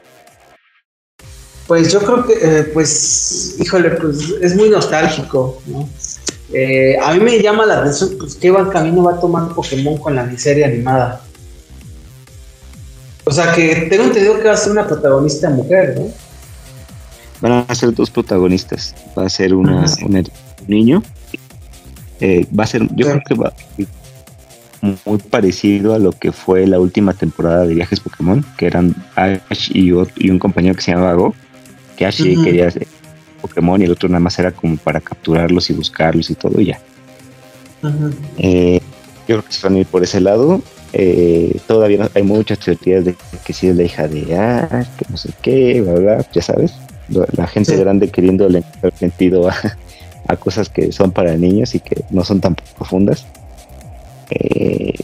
Pues 1.66 1.92
yo 1.92 2.00
creo 2.00 2.26
que, 2.26 2.34
eh, 2.40 2.64
pues, 2.64 3.56
híjole, 3.58 3.90
pues 3.90 4.30
es 4.40 4.56
muy 4.56 4.68
nostálgico, 4.68 5.62
¿no? 5.66 5.88
Eh, 6.52 6.96
a 7.00 7.14
mí 7.14 7.20
me 7.20 7.40
llama 7.40 7.64
la 7.64 7.78
atención, 7.78 8.10
pues, 8.18 8.34
qué 8.34 8.52
camino 8.70 9.04
va 9.04 9.12
a 9.12 9.20
tomar 9.20 9.48
Pokémon 9.54 9.96
con 9.98 10.14
la 10.14 10.38
serie 10.38 10.64
animada. 10.64 11.22
O 13.24 13.30
sea, 13.30 13.52
que 13.52 13.86
tengo 13.88 14.04
entendido 14.04 14.38
que 14.38 14.48
va 14.48 14.54
a 14.54 14.56
ser 14.56 14.72
una 14.72 14.86
protagonista 14.86 15.48
mujer, 15.48 15.94
¿no? 15.98 16.08
Van 17.40 17.64
a 17.66 17.74
ser 17.74 17.94
dos 17.94 18.10
protagonistas. 18.10 18.94
Va 19.18 19.26
a 19.26 19.28
ser 19.28 19.54
una, 19.54 19.86
un 20.04 20.24
niño. 20.66 21.02
Eh, 22.20 22.46
va 22.56 22.64
a 22.64 22.66
ser, 22.66 22.82
yo 22.94 23.06
creo 23.06 23.22
que 23.26 23.34
va, 23.34 23.52
muy 25.04 25.18
parecido 25.18 25.94
a 25.94 25.98
lo 25.98 26.12
que 26.12 26.32
fue 26.32 26.66
la 26.66 26.78
última 26.78 27.14
temporada 27.14 27.66
de 27.66 27.74
Viajes 27.74 28.00
Pokémon, 28.00 28.44
que 28.56 28.66
eran 28.66 28.94
Ash 29.16 29.70
y, 29.72 29.92
un 29.92 30.38
compañero 30.38 30.74
que 30.74 30.82
se 30.82 30.92
llamaba 30.92 31.14
Go, 31.14 31.34
que 31.96 32.06
Ash 32.06 32.22
quería 32.22 32.68
hacer 32.68 32.86
Pokémon 33.42 33.80
y 33.82 33.84
el 33.84 33.92
otro 33.92 34.08
nada 34.08 34.20
más 34.20 34.38
era 34.38 34.52
como 34.52 34.76
para 34.76 35.00
capturarlos 35.00 35.68
y 35.68 35.74
buscarlos 35.74 36.30
y 36.30 36.34
todo 36.34 36.60
y 36.60 36.66
ya. 36.66 36.80
Eh, 38.38 38.80
yo 39.28 39.36
creo 39.36 39.44
que 39.44 39.52
se 39.52 39.66
van 39.66 39.76
a 39.76 39.80
ir 39.80 39.86
por 39.86 40.02
ese 40.02 40.20
lado. 40.20 40.62
Eh, 40.94 41.58
todavía 41.66 42.08
hay 42.14 42.22
muchas 42.22 42.58
teorías 42.58 43.04
de 43.04 43.16
que 43.44 43.52
si 43.52 43.68
es 43.68 43.76
la 43.76 43.82
hija 43.82 44.08
de 44.08 44.36
Ash, 44.36 44.86
que 44.96 45.06
no 45.08 45.16
sé 45.16 45.30
qué, 45.42 45.80
bla, 45.80 45.94
bla, 45.94 46.26
ya 46.32 46.42
sabes. 46.42 46.72
La 47.36 47.46
gente 47.46 47.76
grande 47.76 48.08
queriendo 48.08 48.46
el 48.46 48.64
sentido 48.98 49.48
a, 49.48 49.54
a 50.28 50.36
cosas 50.36 50.68
que 50.68 50.92
son 50.92 51.10
para 51.10 51.36
niños 51.36 51.74
y 51.74 51.80
que 51.80 52.04
no 52.10 52.24
son 52.24 52.40
tan 52.40 52.54
profundas. 52.76 53.26
Eh, 54.30 54.94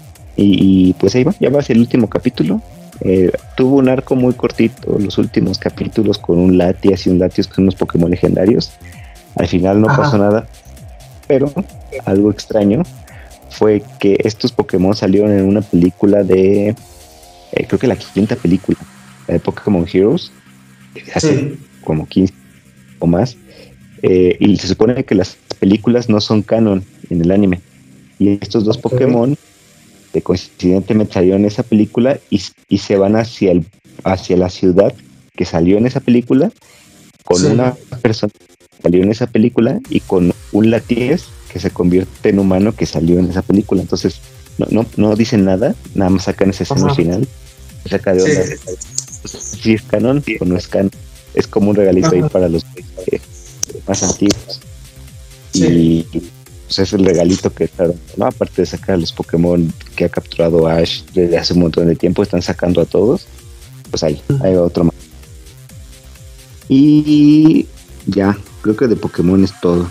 y, 0.40 0.92
pues 0.94 1.14
ahí 1.16 1.24
va, 1.24 1.34
ya 1.40 1.50
va 1.50 1.58
a 1.58 1.62
ser 1.62 1.76
el 1.76 1.82
último 1.82 2.08
capítulo. 2.08 2.62
Eh, 3.00 3.30
tuvo 3.56 3.76
un 3.76 3.88
arco 3.88 4.16
muy 4.16 4.34
cortito, 4.34 4.98
los 4.98 5.18
últimos 5.18 5.58
capítulos 5.58 6.18
con 6.18 6.38
un 6.38 6.58
Latias 6.58 7.06
y 7.06 7.10
un 7.10 7.18
Latios 7.18 7.46
con 7.46 7.64
unos 7.64 7.76
Pokémon 7.76 8.10
legendarios. 8.10 8.72
Al 9.36 9.46
final 9.46 9.80
no 9.80 9.86
pasó 9.86 10.18
nada, 10.18 10.48
pero 11.26 11.52
algo 12.04 12.30
extraño 12.30 12.82
fue 13.50 13.82
que 14.00 14.18
estos 14.24 14.52
Pokémon 14.52 14.94
salieron 14.94 15.30
en 15.30 15.44
una 15.44 15.62
película 15.62 16.24
de, 16.24 16.68
eh, 16.68 17.66
creo 17.66 17.78
que 17.78 17.86
la 17.86 17.96
quinta 17.96 18.34
película, 18.36 18.78
la 19.26 19.34
de 19.34 19.40
Pokémon 19.40 19.86
Heroes, 19.90 20.32
hace 21.14 21.56
como 21.84 22.06
15 22.06 22.34
o 22.98 23.06
más. 23.06 23.36
y 24.02 24.56
se 24.58 24.68
supone 24.68 25.04
que 25.04 25.14
las 25.14 25.36
películas 25.58 26.08
no 26.08 26.20
son 26.20 26.42
canon 26.42 26.84
en 27.10 27.20
el 27.20 27.30
anime. 27.30 27.60
Y 28.18 28.38
estos 28.40 28.64
dos 28.64 28.78
Pokémon 28.78 29.36
que 30.12 30.22
coincidentemente 30.22 31.14
salieron 31.14 31.40
en 31.40 31.46
esa 31.46 31.62
película 31.62 32.18
y, 32.30 32.38
se 32.78 32.96
van 32.96 33.16
hacia, 33.16 33.52
el, 33.52 33.66
hacia 34.04 34.36
la 34.36 34.50
ciudad 34.50 34.92
que 35.36 35.44
salió 35.44 35.78
en 35.78 35.86
esa 35.86 36.00
película 36.00 36.50
con 37.24 37.44
una 37.44 37.74
persona 38.02 38.32
que 38.32 38.82
salió 38.82 39.02
en 39.02 39.10
esa 39.10 39.26
película 39.26 39.80
y 39.90 40.00
con 40.00 40.32
un 40.52 40.70
Latiez 40.70 41.24
que 41.52 41.60
se 41.60 41.70
convierte 41.70 42.30
en 42.30 42.38
humano 42.38 42.74
que 42.74 42.86
salió 42.86 43.18
en 43.18 43.30
esa 43.30 43.42
película. 43.42 43.82
Entonces, 43.82 44.20
no, 44.58 44.66
no, 44.70 44.86
no 44.96 45.16
dicen 45.16 45.44
nada, 45.44 45.74
nada 45.94 46.10
más 46.10 46.24
sacan 46.24 46.50
esa 46.50 46.64
escena 46.64 46.94
final. 46.94 47.28
Saca 47.88 48.12
de 48.12 48.22
onda. 48.22 48.42
Si 49.24 49.74
es 49.74 49.82
canon 49.82 50.22
o 50.40 50.44
no 50.44 50.56
es 50.56 50.68
canon. 50.68 50.90
Es 51.34 51.46
como 51.46 51.70
un 51.70 51.76
regalito 51.76 52.10
ahí 52.10 52.22
para 52.22 52.48
los 52.48 52.64
más 53.86 54.02
antiguos. 54.02 54.60
Y 55.52 56.06
pues 56.68 56.80
es 56.80 56.92
el 56.92 57.02
regalito 57.02 57.50
que 57.50 57.64
está 57.64 57.86
¿no? 58.18 58.26
Aparte 58.26 58.60
de 58.60 58.66
sacar 58.66 58.96
a 58.96 58.98
los 58.98 59.10
Pokémon 59.10 59.72
que 59.96 60.04
ha 60.04 60.08
capturado 60.10 60.68
Ash 60.68 61.02
desde 61.14 61.38
hace 61.38 61.54
un 61.54 61.60
montón 61.60 61.86
de 61.86 61.96
tiempo, 61.96 62.22
están 62.22 62.42
sacando 62.42 62.82
a 62.82 62.84
todos. 62.84 63.26
Pues 63.90 64.02
ahí, 64.04 64.22
hay 64.42 64.54
otro 64.54 64.84
más. 64.84 64.94
Y 66.68 67.66
ya, 68.04 68.36
creo 68.60 68.76
que 68.76 68.86
de 68.86 68.96
Pokémon 68.96 69.42
es 69.42 69.58
todo. 69.62 69.88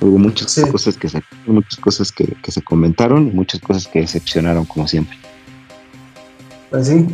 Hubo 0.00 0.16
muchas 0.16 0.58
cosas 0.72 0.96
que 0.96 1.10
se 1.10 1.22
muchas 1.46 1.78
cosas 1.78 2.10
que, 2.10 2.34
se 2.48 2.62
comentaron 2.62 3.28
y 3.28 3.30
muchas 3.32 3.60
cosas 3.60 3.86
que 3.86 4.00
decepcionaron 4.00 4.64
como 4.64 4.88
siempre. 4.88 5.18
Pues 6.70 6.88
sí. 6.88 7.06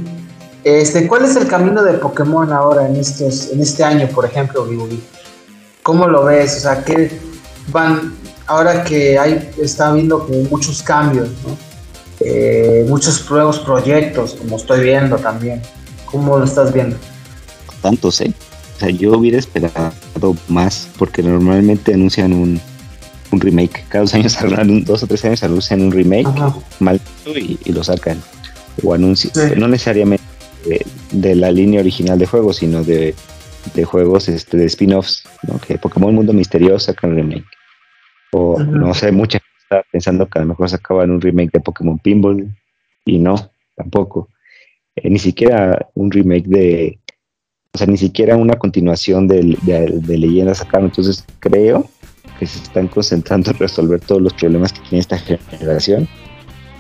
Este, 0.63 1.09
¿cuál 1.09 1.25
es 1.25 1.35
el 1.35 1.49
camino 1.49 1.83
de 1.83 1.95
Pokémon 1.95 2.53
ahora 2.53 2.87
en 2.87 2.95
estos, 2.95 3.51
en 3.51 3.61
este 3.61 3.83
año, 3.83 4.07
por 4.09 4.27
ejemplo, 4.27 4.69
¿Cómo 5.83 6.07
lo 6.07 6.25
ves? 6.25 6.59
O 6.59 6.61
sea, 6.61 6.85
¿qué 6.85 7.11
van 7.73 8.20
ahora 8.51 8.83
que 8.83 9.17
hay 9.17 9.49
está 9.63 9.89
habiendo 9.89 10.27
como 10.27 10.43
muchos 10.51 10.83
cambios, 10.83 11.29
¿no? 11.47 11.57
Eh, 12.19 12.85
muchos 12.89 13.31
nuevos 13.31 13.61
proyectos, 13.61 14.35
como 14.35 14.57
estoy 14.57 14.83
viendo 14.83 15.17
también. 15.17 15.63
¿Cómo 16.05 16.37
lo 16.37 16.45
estás 16.45 16.73
viendo? 16.73 16.97
Tantos, 17.81 18.21
¿eh? 18.21 18.35
O 18.77 18.81
sea, 18.81 18.91
yo 18.91 19.17
hubiera 19.17 19.39
esperado 19.39 19.93
más, 20.49 20.89
porque 20.99 21.23
normalmente 21.23 21.95
anuncian 21.95 22.33
un, 22.33 22.61
un 23.31 23.41
remake. 23.41 23.85
Cada 23.89 24.03
dos 24.03 24.15
años, 24.15 24.37
dos 24.85 25.05
o 25.05 25.07
tres 25.07 25.25
años 25.25 25.45
anuncian 25.45 25.83
un 25.83 25.93
remake 25.93 26.29
mal 26.81 27.01
y, 27.27 27.57
y, 27.65 27.73
lo 27.73 27.85
sacan. 27.85 28.21
O 28.83 28.93
anuncian, 28.93 29.33
no 29.59 29.69
necesariamente 29.69 30.25
de, 31.13 31.35
la 31.37 31.53
línea 31.53 31.81
original 31.81 32.19
de 32.19 32.27
juegos, 32.27 32.57
sino 32.57 32.83
de, 32.83 33.15
de 33.75 33.85
juegos 33.85 34.29
este, 34.29 34.57
de 34.57 34.67
spin-offs, 34.67 35.23
¿no? 35.45 35.59
que 35.61 35.79
Pokémon 35.79 36.13
Mundo 36.13 36.33
Misterioso 36.33 36.87
sacan 36.87 37.15
remake. 37.15 37.47
O 38.33 38.61
no 38.61 38.95
sé, 38.95 39.13
mucha 39.13 39.39
gente 39.39 39.59
está 39.63 39.83
pensando 39.91 40.29
que 40.29 40.39
a 40.39 40.43
lo 40.43 40.49
mejor 40.49 40.69
sacaban 40.69 41.11
un 41.11 41.21
remake 41.21 41.53
de 41.53 41.61
Pokémon 41.61 41.99
Pinball 41.99 42.55
y 43.05 43.19
no, 43.19 43.51
tampoco. 43.77 44.29
Eh, 44.97 45.11
ni 45.11 45.19
siquiera 45.19 45.89
un 45.95 46.11
remake 46.11 46.47
de, 46.47 47.01
o 47.73 47.79
sea, 47.79 47.87
ni 47.87 47.97
siquiera 47.97 48.37
una 48.37 48.55
continuación 48.55 49.29
de, 49.29 49.57
de, 49.63 50.19
leyendas 50.19 50.59
sacaron. 50.59 50.87
Entonces 50.87 51.25
creo 51.39 51.89
que 52.39 52.47
se 52.47 52.63
están 52.63 52.89
concentrando 52.89 53.51
en 53.51 53.59
resolver 53.59 54.01
todos 54.01 54.21
los 54.21 54.35
problemas 54.35 54.73
que 54.73 54.81
tiene 54.81 54.99
esta 55.01 55.19
generación. 55.19 56.09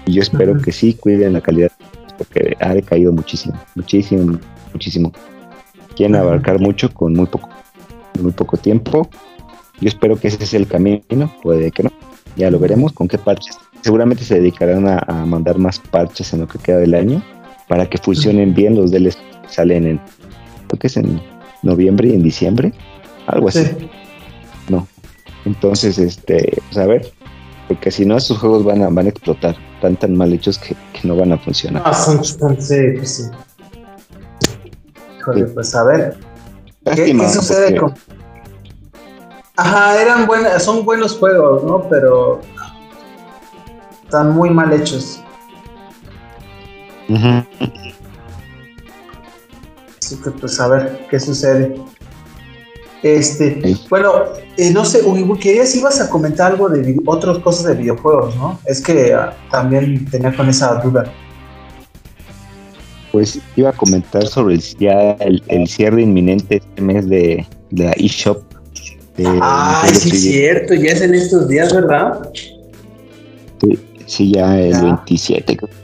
Y 0.07 0.15
yo 0.15 0.23
espero 0.23 0.61
que 0.61 0.73
sí 0.73 0.95
cuiden 0.95 1.35
la 1.35 1.41
calidad, 1.41 1.71
porque 2.19 2.57
ha 2.61 2.75
decaído 2.75 3.13
muchísimo, 3.13 3.61
muchísimo, 3.75 4.39
muchísimo. 4.73 5.13
Quieren 5.95 6.17
abarcar 6.17 6.59
mucho 6.59 6.93
con 6.93 7.13
muy 7.15 7.27
poco, 7.27 7.49
muy 8.21 8.33
poco 8.33 8.57
tiempo. 8.57 9.09
Yo 9.81 9.89
espero 9.89 10.19
que 10.19 10.29
ese 10.29 10.43
es 10.45 10.55
el 10.55 10.67
camino, 10.67 11.33
puede 11.43 11.71
que 11.71 11.85
no. 11.85 11.91
Ya 12.37 12.51
lo 12.51 12.59
veremos 12.59 12.93
con 12.93 13.09
qué 13.09 13.19
parches. 13.19 13.57
Seguramente 13.83 14.25
se 14.25 14.37
dedicarán 14.37 14.87
a, 14.87 15.25
mandar 15.27 15.59
más 15.59 15.79
parches 15.79 16.33
en 16.33 16.41
lo 16.41 16.49
que 16.49 16.59
queda 16.59 16.79
del 16.79 16.95
año 16.95 17.23
para 17.69 17.89
que 17.89 17.99
funcionen 17.99 18.55
bien 18.55 18.77
los 18.77 18.91
DLCs 18.91 19.17
que 19.17 19.49
salen 19.49 19.87
en, 19.87 20.01
creo 20.69 20.79
que 20.79 20.87
es 20.87 20.97
en 20.97 21.21
noviembre 21.63 22.09
y 22.09 22.15
en 22.15 22.23
diciembre, 22.23 22.73
algo 23.27 23.49
así. 23.49 23.67
No. 24.69 24.87
Entonces, 25.45 25.99
este, 25.99 26.59
pues 26.69 26.79
a 26.79 26.87
ver, 26.87 27.11
porque 27.69 27.91
si 27.91 28.05
no, 28.05 28.17
estos 28.17 28.39
juegos 28.39 28.65
van 28.65 28.83
a, 28.83 28.91
van 28.91 29.07
a 29.07 29.11
explotar, 29.11 29.57
están 29.77 29.97
tan 29.97 30.17
mal 30.17 30.33
hechos 30.33 30.59
que, 30.59 30.77
no 31.03 31.17
van 31.17 31.33
a 31.33 31.39
funcionar. 31.39 31.83
Ah, 31.87 31.95
son, 31.95 32.23
sí, 32.23 32.35
pues 32.97 33.11
sí. 33.11 33.23
Híjole, 35.19 35.47
pues 35.47 35.75
a 35.75 35.85
ver. 35.85 36.17
¿Qué, 36.85 37.15
sucede 37.33 37.77
con.? 37.77 37.95
Ajá, 39.61 40.01
eran 40.01 40.27
buenas, 40.27 40.65
son 40.65 40.87
buenos 40.87 41.19
juegos, 41.19 41.63
¿no? 41.65 41.87
Pero 41.91 42.41
están 44.05 44.33
muy 44.33 44.49
mal 44.49 44.73
hechos. 44.73 45.23
Así 50.03 50.17
que 50.17 50.31
pues 50.31 50.59
a 50.59 50.67
ver 50.67 51.07
qué 51.11 51.21
sucede. 51.21 51.79
Este, 53.03 53.77
bueno, 53.91 54.13
eh, 54.57 54.71
no 54.73 54.87
sé, 54.87 55.03
querías 55.39 55.75
ibas 55.77 56.01
a 56.01 56.09
comentar 56.09 56.53
algo 56.53 56.71
de 56.71 56.99
otras 57.05 57.39
cosas 57.41 57.65
de 57.67 57.75
videojuegos, 57.75 58.35
¿no? 58.37 58.59
Es 58.65 58.81
que 58.81 59.13
ah, 59.13 59.37
también 59.51 60.07
tenía 60.11 60.35
con 60.35 60.49
esa 60.49 60.77
duda. 60.77 61.05
Pues 63.13 63.39
iba 63.57 63.69
a 63.69 63.73
comentar 63.75 64.27
sobre 64.27 64.55
el, 64.55 64.63
ya 64.79 65.19
el, 65.21 65.69
cierre 65.69 66.01
inminente 66.01 66.57
este 66.57 66.81
mes 66.81 67.07
de, 67.11 67.47
la 67.73 67.93
eShop. 67.93 68.50
Ah, 69.27 69.87
sí, 69.93 70.11
es 70.11 70.23
cierto, 70.23 70.75
ya 70.75 70.93
es 70.93 71.03
en 71.03 71.15
estos 71.15 71.49
días, 71.49 71.75
¿verdad? 71.75 72.31
Sí, 73.61 73.79
sí 74.07 74.33
ya 74.33 74.59
el 74.59 74.81
27, 74.81 75.57
creo 75.57 75.69
que 75.69 75.81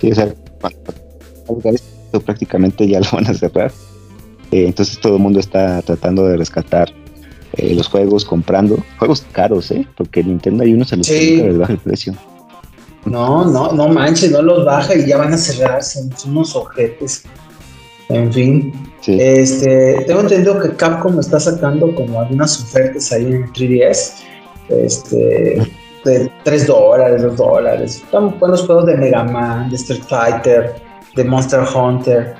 Sí, 0.00 0.10
o 0.10 0.14
sea, 0.14 0.34
prácticamente 2.24 2.86
ya 2.86 3.00
lo 3.00 3.06
van 3.12 3.26
a 3.26 3.34
cerrar. 3.34 3.72
Eh, 4.50 4.66
entonces 4.66 5.00
todo 5.00 5.16
el 5.16 5.22
mundo 5.22 5.40
está 5.40 5.82
tratando 5.82 6.26
de 6.26 6.36
rescatar 6.36 6.92
eh, 7.54 7.74
los 7.74 7.88
juegos, 7.88 8.24
comprando 8.24 8.78
juegos 8.98 9.24
caros, 9.32 9.70
¿eh? 9.70 9.86
Porque 9.96 10.22
Nintendo 10.22 10.62
hay 10.62 10.74
unos 10.74 10.88
se 10.88 10.96
los 10.96 11.06
sí. 11.06 11.40
baja 11.40 11.72
el 11.72 11.78
precio. 11.78 12.14
No, 13.04 13.44
no, 13.44 13.72
no 13.72 13.88
manches, 13.88 14.30
no 14.30 14.42
los 14.42 14.64
baja 14.64 14.94
y 14.94 15.06
ya 15.06 15.16
van 15.16 15.32
a 15.32 15.36
cerrar, 15.36 15.82
son 15.82 16.10
unos 16.26 16.54
objetos. 16.54 17.22
En 18.12 18.32
fin, 18.32 18.72
este, 19.06 20.04
tengo 20.06 20.20
entendido 20.20 20.60
que 20.60 20.76
Capcom 20.76 21.18
está 21.18 21.40
sacando 21.40 21.94
como 21.94 22.20
algunas 22.20 22.62
ofertas 22.62 23.10
ahí 23.12 23.24
en 23.24 23.52
3DS, 23.52 24.22
este, 24.68 25.62
de 26.04 26.30
3 26.44 26.66
dólares, 26.66 27.22
2 27.22 27.36
dólares. 27.36 27.96
Están 27.96 28.38
buenos 28.38 28.66
juegos 28.66 28.86
de 28.86 28.96
Mega 28.96 29.24
Man, 29.24 29.70
de 29.70 29.76
Street 29.76 30.02
Fighter, 30.06 30.74
de 31.16 31.24
Monster 31.24 31.60
Hunter. 31.74 32.34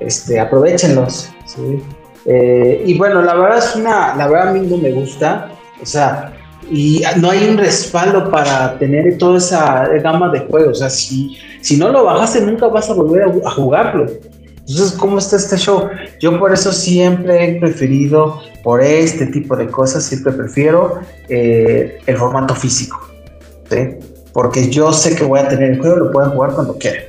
Este, 0.00 0.38
aprovechenlos. 0.38 1.30
Eh, 2.24 2.82
y 2.86 2.96
bueno, 2.96 3.22
la 3.22 3.34
verdad 3.34 3.58
es 3.58 3.74
una, 3.74 4.14
la 4.16 4.28
verdad 4.28 4.48
a 4.48 4.52
mí 4.52 4.66
no 4.66 4.76
me 4.76 4.92
gusta, 4.92 5.50
o 5.82 5.86
sea, 5.86 6.32
y 6.70 7.02
no 7.16 7.30
hay 7.30 7.48
un 7.48 7.56
respaldo 7.56 8.30
para 8.30 8.78
tener 8.78 9.16
toda 9.16 9.38
esa 9.38 9.88
gama 10.02 10.28
de 10.30 10.40
juegos, 10.40 10.70
o 10.70 10.74
sea, 10.74 10.90
si, 10.90 11.36
si 11.60 11.76
no 11.76 11.88
lo 11.88 12.04
bajaste 12.04 12.42
nunca 12.42 12.68
vas 12.68 12.90
a 12.90 12.94
volver 12.94 13.24
a, 13.44 13.50
jugarlo. 13.50 14.06
Entonces, 14.68 14.98
¿cómo 14.98 15.18
está 15.18 15.36
este 15.36 15.56
show? 15.56 15.88
Yo 16.20 16.38
por 16.38 16.52
eso 16.52 16.72
siempre 16.72 17.42
he 17.42 17.58
preferido, 17.58 18.42
por 18.62 18.82
este 18.82 19.26
tipo 19.26 19.56
de 19.56 19.66
cosas, 19.68 20.04
siempre 20.04 20.30
prefiero 20.32 21.00
eh, 21.30 21.98
el 22.04 22.16
formato 22.18 22.54
físico, 22.54 23.00
Porque 24.34 24.68
yo 24.68 24.92
sé 24.92 25.16
que 25.16 25.24
voy 25.24 25.40
a 25.40 25.48
tener 25.48 25.72
el 25.72 25.80
juego, 25.80 25.96
lo 25.96 26.12
puedo 26.12 26.30
jugar 26.32 26.52
cuando 26.52 26.76
quiera, 26.76 27.00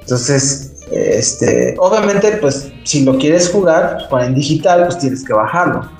Entonces, 0.00 0.72
este, 0.90 1.74
obviamente, 1.78 2.38
pues 2.40 2.72
si 2.84 3.04
lo 3.04 3.18
quieres 3.18 3.50
jugar 3.50 4.06
pues, 4.08 4.26
en 4.26 4.34
digital, 4.34 4.86
pues 4.86 4.98
tienes 4.98 5.22
que 5.24 5.34
bajarlo. 5.34 5.90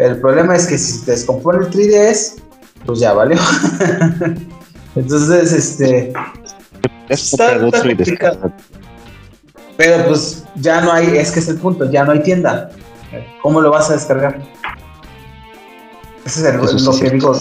el 0.00 0.20
problema 0.20 0.56
es 0.56 0.66
que 0.66 0.76
si 0.76 1.04
te 1.04 1.12
descompone 1.12 1.64
el 1.64 1.70
3DS, 1.70 2.42
pues 2.84 2.98
ya 2.98 3.12
valió. 3.12 3.38
Entonces, 4.96 5.52
este. 5.52 6.12
Está, 7.08 7.56
Pero 9.78 10.06
pues 10.06 10.44
ya 10.56 10.80
no 10.80 10.92
hay, 10.92 11.16
es 11.16 11.30
que 11.30 11.38
es 11.38 11.48
el 11.48 11.56
punto, 11.56 11.88
ya 11.88 12.02
no 12.02 12.10
hay 12.10 12.20
tienda. 12.20 12.68
¿Cómo 13.40 13.60
lo 13.60 13.70
vas 13.70 13.88
a 13.88 13.92
descargar? 13.92 14.36
Ese 16.26 16.40
es 16.40 16.46
el, 16.46 16.84
lo 16.84 16.98
que 16.98 17.10
digo. 17.10 17.38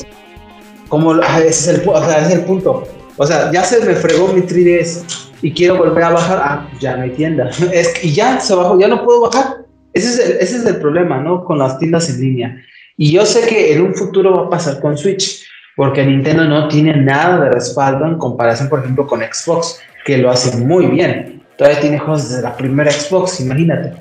¿Cómo 0.88 1.16
ese, 1.16 1.48
es 1.48 1.68
el, 1.68 1.90
o 1.90 2.06
sea, 2.06 2.20
ese 2.20 2.28
es 2.28 2.40
el 2.40 2.46
punto. 2.46 2.88
O 3.18 3.26
sea, 3.26 3.52
ya 3.52 3.64
se 3.64 3.84
me 3.84 3.96
fregó 3.96 4.28
mi 4.28 4.42
3DS 4.42 5.32
y 5.42 5.52
quiero 5.52 5.78
volver 5.78 6.04
a 6.04 6.12
bajar, 6.12 6.42
ah, 6.44 6.70
ya 6.80 6.96
no 6.96 7.04
hay 7.04 7.10
tienda. 7.10 7.50
Es, 7.74 8.04
y 8.04 8.14
ya 8.14 8.40
se 8.40 8.54
bajó, 8.54 8.80
ya 8.80 8.88
no 8.88 9.04
puedo 9.04 9.22
bajar. 9.22 9.66
Ese 9.94 10.10
es, 10.10 10.20
el, 10.20 10.32
ese 10.38 10.58
es 10.58 10.66
el 10.68 10.76
problema, 10.78 11.18
¿no? 11.18 11.44
Con 11.44 11.58
las 11.58 11.80
tiendas 11.80 12.08
en 12.12 12.22
línea. 12.22 12.56
Y 12.98 13.12
yo 13.14 13.26
sé 13.26 13.48
que 13.48 13.74
en 13.74 13.82
un 13.82 13.96
futuro 13.96 14.36
va 14.36 14.46
a 14.46 14.50
pasar 14.52 14.80
con 14.80 14.96
Switch, 14.96 15.44
porque 15.76 16.06
Nintendo 16.06 16.46
no 16.46 16.68
tiene 16.68 16.96
nada 16.98 17.46
de 17.46 17.50
respaldo 17.50 18.06
en 18.06 18.20
comparación, 18.20 18.70
por 18.70 18.82
ejemplo, 18.82 19.08
con 19.08 19.22
Xbox, 19.22 19.80
que 20.06 20.20
lo 20.20 20.30
hace 20.30 20.56
muy 20.58 20.86
bien. 20.86 21.37
Todavía 21.58 21.80
tiene 21.80 22.00
juegos 22.00 22.30
desde 22.30 22.42
la 22.42 22.56
primera 22.56 22.92
Xbox, 22.92 23.40
imagínate. 23.40 23.94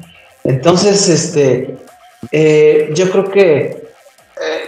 Entonces, 0.45 1.09
este, 1.09 1.77
eh, 2.31 2.91
yo 2.95 3.11
creo 3.11 3.31
que, 3.31 3.61
eh, 3.61 3.83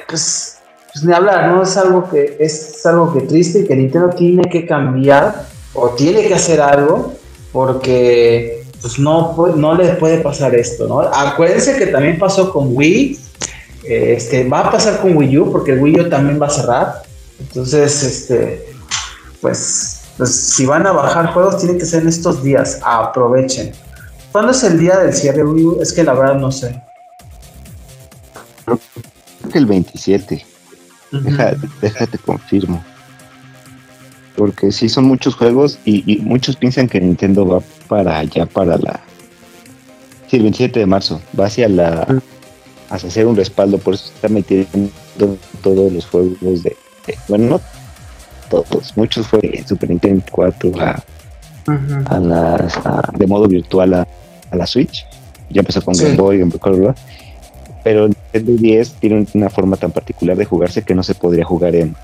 pues, 0.08 0.58
pues, 0.92 1.04
ni 1.04 1.12
hablar, 1.12 1.48
¿no? 1.48 1.62
Es 1.62 1.76
algo 1.76 2.08
que 2.08 2.36
es 2.40 2.84
algo 2.86 3.12
que 3.12 3.20
triste 3.20 3.60
y 3.60 3.66
que 3.66 3.76
Nintendo 3.76 4.10
tiene 4.10 4.48
que 4.48 4.66
cambiar 4.66 5.46
o 5.74 5.90
tiene 5.90 6.26
que 6.26 6.34
hacer 6.34 6.60
algo 6.60 7.14
porque 7.52 8.64
pues 8.80 8.98
no, 8.98 9.34
no 9.56 9.74
le 9.74 9.94
puede 9.94 10.18
pasar 10.18 10.54
esto, 10.54 10.86
¿no? 10.86 11.00
Acuérdense 11.00 11.76
que 11.76 11.86
también 11.86 12.18
pasó 12.18 12.52
con 12.52 12.76
Wii, 12.76 13.18
este, 13.84 14.48
va 14.48 14.60
a 14.60 14.70
pasar 14.70 15.00
con 15.00 15.16
Wii 15.16 15.38
U 15.38 15.52
porque 15.52 15.74
Wii 15.74 16.00
U 16.00 16.08
también 16.08 16.40
va 16.40 16.46
a 16.46 16.50
cerrar, 16.50 17.02
entonces, 17.40 18.02
este, 18.02 18.66
pues, 19.40 19.97
pues 20.18 20.34
si 20.34 20.66
van 20.66 20.84
a 20.84 20.92
bajar 20.92 21.32
juegos 21.32 21.58
tiene 21.58 21.78
que 21.78 21.86
ser 21.86 22.02
en 22.02 22.08
estos 22.08 22.42
días, 22.42 22.80
aprovechen. 22.82 23.72
¿Cuándo 24.32 24.50
es 24.50 24.62
el 24.64 24.78
día 24.78 24.98
del 24.98 25.14
cierre 25.14 25.44
Wii? 25.44 25.80
Es 25.80 25.92
que 25.92 26.02
la 26.02 26.12
verdad 26.12 26.34
no 26.34 26.50
sé. 26.50 26.82
Creo 28.64 28.78
que 29.50 29.58
el 29.58 29.66
27. 29.66 30.44
déjate 31.80 32.18
confirmo. 32.18 32.84
Porque 34.36 34.72
sí 34.72 34.88
son 34.88 35.04
muchos 35.04 35.36
juegos 35.36 35.78
y, 35.84 36.18
muchos 36.22 36.56
piensan 36.56 36.88
que 36.88 37.00
Nintendo 37.00 37.46
va 37.46 37.62
para 37.88 38.18
allá, 38.18 38.44
para 38.44 38.76
la 38.76 39.00
Sí, 40.28 40.36
el 40.36 40.42
27 40.42 40.80
de 40.80 40.86
marzo. 40.86 41.22
Va 41.38 41.46
hacia 41.46 41.68
la. 41.68 42.20
Hacia 42.90 43.08
hacer 43.08 43.26
un 43.26 43.36
respaldo, 43.36 43.78
por 43.78 43.94
eso 43.94 44.10
está 44.14 44.28
metiendo 44.28 44.90
todos 45.62 45.92
los 45.92 46.06
juegos 46.06 46.62
de. 46.62 46.76
bueno, 47.28 47.46
no 47.46 47.77
todos, 48.48 48.96
muchos 48.96 49.26
fue 49.26 49.64
Super 49.66 49.90
Nintendo 49.90 50.24
4 50.30 50.72
a, 50.80 51.02
a 52.06 52.18
las. 52.18 52.80
de 53.16 53.26
modo 53.26 53.46
virtual 53.48 53.94
a, 53.94 54.06
la 54.52 54.66
Switch. 54.66 55.06
Ya 55.50 55.60
empezó 55.60 55.82
con 55.82 55.96
Game 55.96 56.16
Boy, 56.16 56.38
Game 56.38 56.50
Boy 56.50 56.60
Color, 56.60 56.94
pero 57.84 58.06
el 58.06 58.16
Nintendo 58.32 58.62
10 58.62 58.92
tiene 58.94 59.26
una 59.34 59.50
forma 59.50 59.76
tan 59.76 59.90
particular 59.90 60.36
de 60.36 60.44
jugarse 60.44 60.82
que 60.82 60.94
no 60.94 61.02
se 61.02 61.14
podría 61.14 61.44
jugar 61.44 61.74
en, 61.74 61.94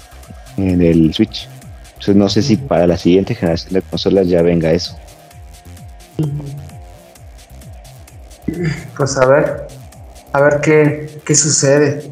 en 0.57 0.82
el 0.82 1.12
Switch. 1.14 1.49
Entonces 1.95 2.16
no 2.16 2.28
sé 2.28 2.42
si 2.42 2.57
para 2.57 2.86
la 2.86 2.97
siguiente 2.99 3.34
generación 3.34 3.74
de 3.74 3.82
consolas 3.82 4.28
ya 4.28 4.42
venga 4.42 4.72
eso. 4.72 4.97
Pues 8.97 9.16
a 9.16 9.26
ver, 9.26 9.66
a 10.32 10.40
ver 10.42 10.61
qué, 10.61 11.20
qué 11.24 11.34
sucede 11.34 12.11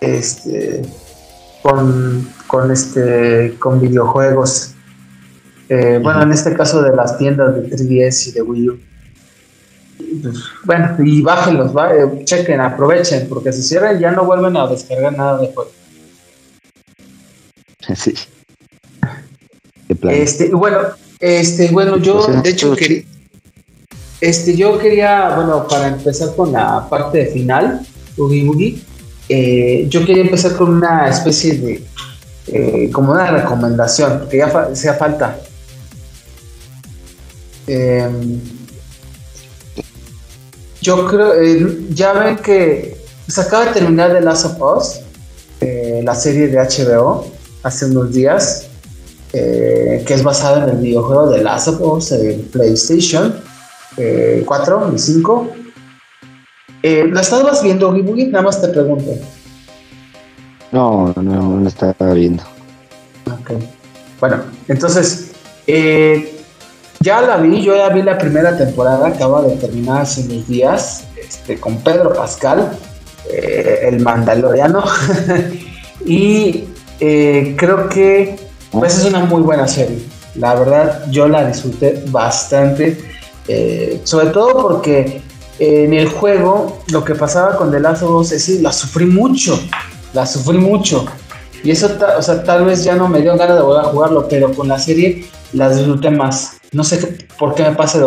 este, 0.00 0.82
con, 1.62 2.28
con, 2.46 2.70
este, 2.70 3.56
con 3.58 3.80
videojuegos. 3.80 4.72
Eh, 5.68 5.98
bueno, 6.02 6.22
en 6.22 6.32
este 6.32 6.54
caso 6.54 6.82
de 6.82 6.94
las 6.94 7.18
tiendas 7.18 7.54
de 7.54 7.68
3DS 7.68 8.28
y 8.28 8.32
de 8.32 8.42
Wii 8.42 8.68
U. 8.68 8.80
Pues, 10.22 10.36
bueno, 10.64 10.96
y 10.98 11.22
bájenlos, 11.22 11.72
eh, 11.72 12.24
chequen, 12.24 12.60
aprovechen, 12.60 13.28
porque 13.28 13.52
si 13.52 13.62
cierran 13.62 13.98
ya 13.98 14.12
no 14.12 14.24
vuelven 14.24 14.56
a 14.56 14.66
descargar 14.66 15.16
nada 15.16 15.38
de 15.38 15.52
juego. 15.52 15.70
Sí. 17.94 18.14
Este, 20.08 20.50
bueno, 20.50 20.78
este, 21.20 21.70
bueno, 21.70 21.98
yo 21.98 22.26
de 22.26 22.50
hecho 22.50 22.74
quería, 22.74 23.04
este, 24.20 24.56
yo 24.56 24.78
quería, 24.78 25.36
bueno, 25.36 25.66
para 25.68 25.88
empezar 25.88 26.34
con 26.34 26.52
la 26.52 26.88
parte 26.88 27.26
final, 27.26 27.86
Ugi 28.16 28.82
eh, 29.28 29.86
yo 29.88 30.04
quería 30.04 30.22
empezar 30.22 30.56
con 30.56 30.74
una 30.74 31.08
especie 31.08 31.58
de, 31.58 31.84
eh, 32.48 32.90
como 32.92 33.12
una 33.12 33.30
recomendación, 33.30 34.28
que 34.28 34.38
ya 34.38 34.74
sea 34.74 34.94
falta. 34.94 35.38
Em, 37.66 38.40
yo 40.80 41.06
creo, 41.06 41.34
eh, 41.34 41.86
ya 41.90 42.12
ven 42.12 42.36
que 42.36 42.96
se 43.26 43.40
acaba 43.40 43.66
de 43.66 43.72
terminar 43.72 44.12
The 44.12 44.20
Last 44.20 44.46
of 44.46 44.78
Us, 44.78 45.00
la 46.02 46.14
serie 46.14 46.46
de 46.46 46.58
HBO, 46.58 47.26
hace 47.64 47.86
unos 47.86 48.12
días, 48.12 48.66
que 49.32 50.04
es 50.06 50.22
basada 50.22 50.64
en 50.64 50.70
el 50.70 50.76
videojuego 50.76 51.30
de 51.30 51.42
Last 51.42 51.68
of 51.68 51.80
Us 51.80 52.12
en 52.12 52.42
PlayStation 52.44 53.34
eh, 53.96 54.42
4 54.44 54.92
y 54.94 54.98
5. 54.98 55.50
Eh, 56.82 57.08
¿La 57.10 57.20
estabas 57.20 57.62
viendo, 57.62 57.92
Gibugi? 57.94 58.26
Nada 58.26 58.44
más 58.44 58.60
te 58.60 58.68
pregunto. 58.68 59.12
No, 60.76 61.10
no, 61.16 61.22
no 61.22 61.60
la 61.62 61.68
estaba 61.70 62.12
viendo. 62.12 62.42
Ok. 63.32 63.52
Bueno, 64.20 64.42
entonces, 64.68 65.30
eh, 65.66 66.38
ya 67.00 67.22
la 67.22 67.38
vi, 67.38 67.62
yo 67.62 67.74
ya 67.74 67.88
vi 67.88 68.02
la 68.02 68.18
primera 68.18 68.58
temporada, 68.58 69.06
acaba 69.06 69.40
de 69.40 69.56
terminar 69.56 70.02
hace 70.02 70.20
unos 70.24 70.46
días, 70.46 71.04
este, 71.16 71.58
con 71.58 71.78
Pedro 71.78 72.12
Pascal, 72.12 72.76
eh, 73.32 73.88
el 73.88 74.00
mandaloriano, 74.00 74.84
y 76.04 76.64
creo 76.98 77.88
que 77.88 78.36
pues 78.70 78.98
es 78.98 79.06
una 79.06 79.20
muy 79.20 79.40
buena 79.40 79.66
serie. 79.66 80.00
La 80.34 80.56
verdad, 80.56 81.06
yo 81.10 81.26
la 81.26 81.46
disfruté 81.46 82.04
bastante. 82.08 82.98
Eh, 83.48 84.02
sobre 84.04 84.26
todo 84.26 84.60
porque 84.60 85.22
en 85.58 85.94
el 85.94 86.08
juego 86.08 86.82
lo 86.88 87.02
que 87.02 87.14
pasaba 87.14 87.56
con 87.56 87.70
The 87.70 87.80
Last 87.80 88.02
of 88.02 88.10
Us 88.10 88.32
es 88.32 88.44
que 88.44 88.60
la 88.60 88.72
sufrí 88.72 89.06
mucho, 89.06 89.58
la 90.16 90.26
sufrí 90.26 90.58
mucho. 90.58 91.04
Y 91.62 91.70
eso, 91.70 91.88
o 92.18 92.22
sea, 92.22 92.42
tal 92.42 92.64
vez 92.64 92.84
ya 92.84 92.96
no 92.96 93.06
me 93.06 93.20
dio 93.20 93.36
ganas 93.36 93.56
de 93.56 93.62
volver 93.62 93.84
a 93.84 93.88
jugarlo, 93.88 94.26
pero 94.28 94.52
con 94.52 94.68
la 94.68 94.78
serie 94.78 95.26
la 95.52 95.68
disfruté 95.68 96.10
más. 96.10 96.58
No 96.72 96.82
sé 96.82 97.18
por 97.38 97.54
qué 97.54 97.62
me 97.64 97.72
pasa, 97.72 97.98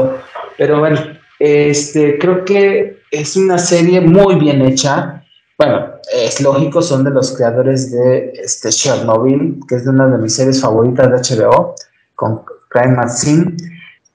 pero 0.57 0.79
bueno, 0.79 0.99
este, 1.39 2.17
creo 2.17 2.43
que 2.43 3.01
es 3.11 3.35
una 3.37 3.57
serie 3.57 4.01
muy 4.01 4.35
bien 4.35 4.61
hecha. 4.61 5.23
Bueno, 5.57 5.85
es 6.13 6.41
lógico, 6.41 6.81
son 6.81 7.03
de 7.03 7.11
los 7.11 7.35
creadores 7.35 7.91
de 7.91 8.31
este 8.43 8.69
Chernobyl, 8.69 9.59
que 9.67 9.75
es 9.75 9.85
una 9.85 10.07
de 10.07 10.17
mis 10.17 10.33
series 10.33 10.61
favoritas 10.61 11.07
de 11.09 11.37
HBO, 11.37 11.75
con 12.15 12.41
Crime 12.69 12.95
Maxine. 12.95 13.55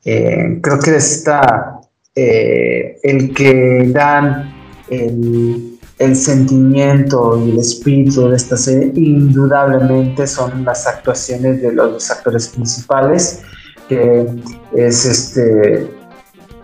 Eh, 0.05 0.59
creo 0.63 0.79
que 0.81 0.97
está 0.97 1.81
eh, 2.15 2.99
el 3.03 3.35
que 3.35 3.89
dan 3.89 4.53
el, 4.89 5.74
sentimiento 6.17 7.41
y 7.45 7.51
el 7.51 7.59
espíritu 7.59 8.29
de 8.29 8.37
esta 8.37 8.57
serie, 8.57 8.93
indudablemente 8.97 10.27
son 10.27 10.65
las 10.65 10.87
actuaciones 10.87 11.63
de 11.63 11.73
los 11.73 12.11
actores 12.11 12.49
principales, 12.49 13.43
que 13.89 14.27
es 14.75 15.05
este 15.05 15.91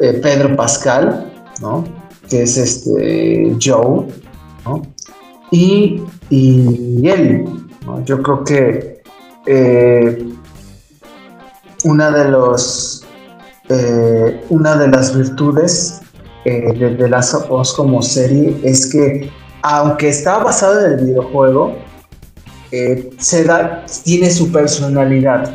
eh, 0.01 0.13
Pedro 0.23 0.57
Pascal, 0.57 1.33
que 2.29 2.43
es 2.43 2.57
este 2.57 3.57
Joe, 3.63 4.07
y, 5.51 6.03
y 6.31 7.09
él. 7.09 7.45
Yo 8.05 8.23
creo 8.23 8.45
que 8.45 9.03
una 11.85 12.11
de 12.11 12.29
los 12.31 13.07
eh, 13.73 14.45
una 14.49 14.77
de 14.77 14.89
las 14.89 15.17
virtudes 15.17 16.01
eh, 16.45 16.73
de 16.73 16.91
The 16.97 17.09
Last 17.09 17.35
of 17.35 17.51
Us 17.51 17.73
como 17.73 18.01
serie 18.01 18.57
es 18.63 18.91
que, 18.91 19.31
aunque 19.63 20.09
está 20.09 20.39
basada 20.39 20.87
en 20.87 20.99
el 20.99 21.07
videojuego, 21.07 21.77
eh, 22.73 23.11
tiene 24.05 24.31
su 24.31 24.51
personalidad. 24.51 25.55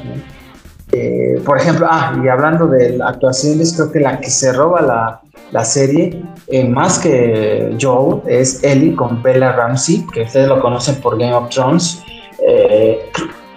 por 1.44 1.58
ejemplo, 1.58 1.88
ah, 1.90 2.18
y 2.24 2.28
hablando 2.28 2.68
de 2.68 3.00
actuaciones, 3.04 3.74
creo 3.74 3.92
que 3.92 4.00
la 4.00 4.20
que 4.20 4.30
se 4.30 4.54
roba 4.54 4.82
la, 4.82 5.22
la 5.52 5.66
serie, 5.66 6.24
más 6.70 7.00
que 7.00 7.76
Joe, 7.82 8.22
es 8.28 8.64
Ellie 8.64 8.96
con 8.96 9.22
Bella 9.22 9.54
Ramsey, 9.54 10.06
que 10.14 10.22
ustedes 10.22 10.48
lo 10.48 10.62
conocen 10.62 10.96
por 11.02 11.18
Game 11.18 11.34
of 11.34 11.50
Thrones. 11.50 12.02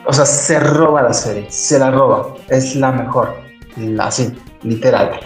o 0.06 0.12
sea, 0.12 0.24
se 0.24 0.58
roba 0.58 1.02
la 1.02 1.12
serie, 1.12 1.46
se 1.48 1.78
la 1.78 1.90
roba, 1.90 2.34
es 2.48 2.74
la 2.74 2.90
mejor, 2.90 3.34
así 4.00 4.32
literal. 4.62 5.20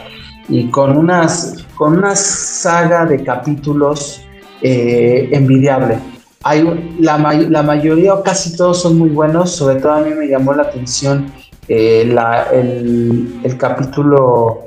Y 0.52 0.70
con, 0.70 0.98
unas, 0.98 1.64
con 1.76 1.96
una 1.96 2.14
saga 2.14 3.06
de 3.06 3.24
capítulos 3.24 4.22
eh, 4.60 5.30
envidiable. 5.32 5.98
Hay, 6.44 6.94
la, 7.00 7.16
la, 7.16 7.62
mayoría 7.62 8.12
o 8.12 8.22
casi 8.22 8.54
todos 8.54 8.82
son 8.82 8.98
muy 8.98 9.08
buenos, 9.08 9.52
sobre 9.52 9.76
todo 9.76 9.92
a 9.92 10.00
mí 10.00 10.10
me 10.10 10.26
llamó 10.28 10.52
la 10.52 10.64
atención 10.64 11.32
eh, 11.68 12.02
el, 12.02 13.56
capítulo, 13.56 14.64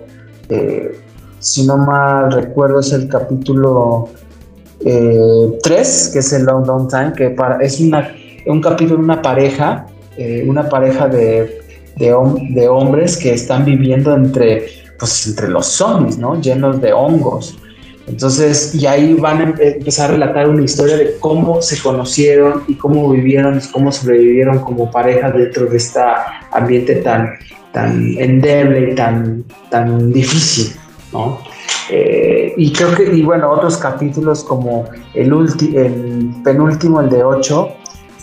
eh, 0.50 1.00
si 1.38 1.68
no 1.68 1.78
mal 1.78 2.32
recuerdo, 2.32 2.80
es 2.80 2.92
el 2.92 3.08
capítulo 3.08 4.10
3, 4.82 6.10
que 6.12 6.20
es 6.20 6.34
el 6.34 6.46
Long 6.46 6.66
Long 6.66 6.88
Time, 6.88 7.14
que 7.16 7.30
para, 7.30 7.58
es 7.58 7.80
una, 7.80 8.12
un 8.48 8.60
capítulo 8.60 8.98
de 8.98 9.04
una 9.04 9.22
pareja, 9.22 9.86
una 10.48 10.68
pareja 10.68 11.08
de 11.08 11.66
de, 11.96 12.68
hombres 12.68 13.18
que 13.18 13.34
están 13.34 13.66
viviendo 13.66 14.14
entre, 14.14 14.66
pues, 15.00 15.28
entre 15.28 15.50
los 15.50 15.68
zombies, 15.68 16.18
¿no? 16.18 16.40
Llenos 16.40 16.82
de 16.82 16.94
hongos. 16.94 17.58
Entonces, 18.08 18.76
y 18.76 18.86
ahí 18.86 19.16
van 19.16 19.42
a 19.42 19.44
empezar 19.60 20.12
a 20.12 20.14
relatar 20.14 20.48
una 20.48 20.64
historia 20.64 20.96
de 20.96 21.18
cómo 21.20 21.62
se 21.62 21.82
conocieron 21.82 22.64
y 22.68 22.76
cómo 22.76 23.10
vivieron, 23.10 23.60
cómo 23.72 23.92
sobrevivieron 23.92 24.60
como 24.60 24.92
pareja 24.92 25.32
dentro 25.32 25.66
de 25.66 25.78
este 25.78 26.02
ambiente 26.52 26.98
tan, 26.98 27.34
tan 27.72 28.16
endeble 28.20 28.92
y 28.92 28.96
tan, 28.96 29.44
tan 29.72 30.14
difícil, 30.14 30.76
¿no? 31.12 31.40
Eh, 31.90 32.54
y 32.58 32.72
creo 32.74 32.94
que, 32.94 33.04
y 33.16 33.24
bueno, 33.24 33.52
otros 33.52 33.78
capítulos 33.78 34.44
como 34.44 34.86
el, 35.14 35.32
el 35.76 36.32
penúltimo, 36.44 37.02
el 37.02 37.10
de 37.10 37.24
8, 37.24 37.70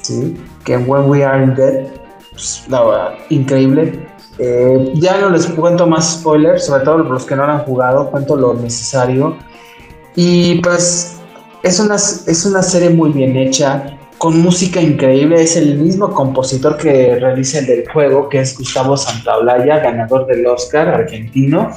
¿sí? 0.03 0.37
que 0.65 0.75
en 0.75 0.89
When 0.89 1.09
We 1.09 1.25
Are 1.25 1.43
in 1.43 1.55
Dead, 1.55 1.89
pues, 2.31 2.65
la 2.69 2.85
verdad, 2.85 3.15
increíble. 3.31 4.07
Eh, 4.45 4.93
ya 4.95 5.21
no 5.21 5.31
les 5.31 5.47
cuento 5.47 5.87
más 5.87 6.15
spoilers, 6.15 6.67
sobre 6.67 6.83
todo 6.83 6.99
los 6.99 7.25
que 7.25 7.37
no 7.37 7.47
lo 7.47 7.53
han 7.53 7.61
jugado, 7.61 8.11
cuento 8.11 8.35
lo 8.35 8.55
necesario. 8.55 9.37
Y 10.17 10.57
pues 10.61 11.21
es 11.63 11.79
una, 11.79 11.95
es 11.95 12.45
una 12.45 12.61
serie 12.63 12.91
muy 12.91 13.11
bien 13.11 13.37
hecha, 13.37 13.97
con 14.19 14.41
música 14.41 14.81
increíble. 14.81 15.41
Es 15.41 15.57
el 15.57 15.79
mismo 15.79 16.11
compositor 16.11 16.77
que 16.77 17.15
realiza 17.21 17.61
el 17.61 17.67
del 17.67 17.89
juego, 17.89 18.29
que 18.29 18.41
es 18.41 18.59
Gustavo 18.59 18.97
Santaolalla, 18.97 19.79
ganador 19.79 20.27
del 20.27 20.45
Oscar 20.47 20.89
argentino. 20.89 21.71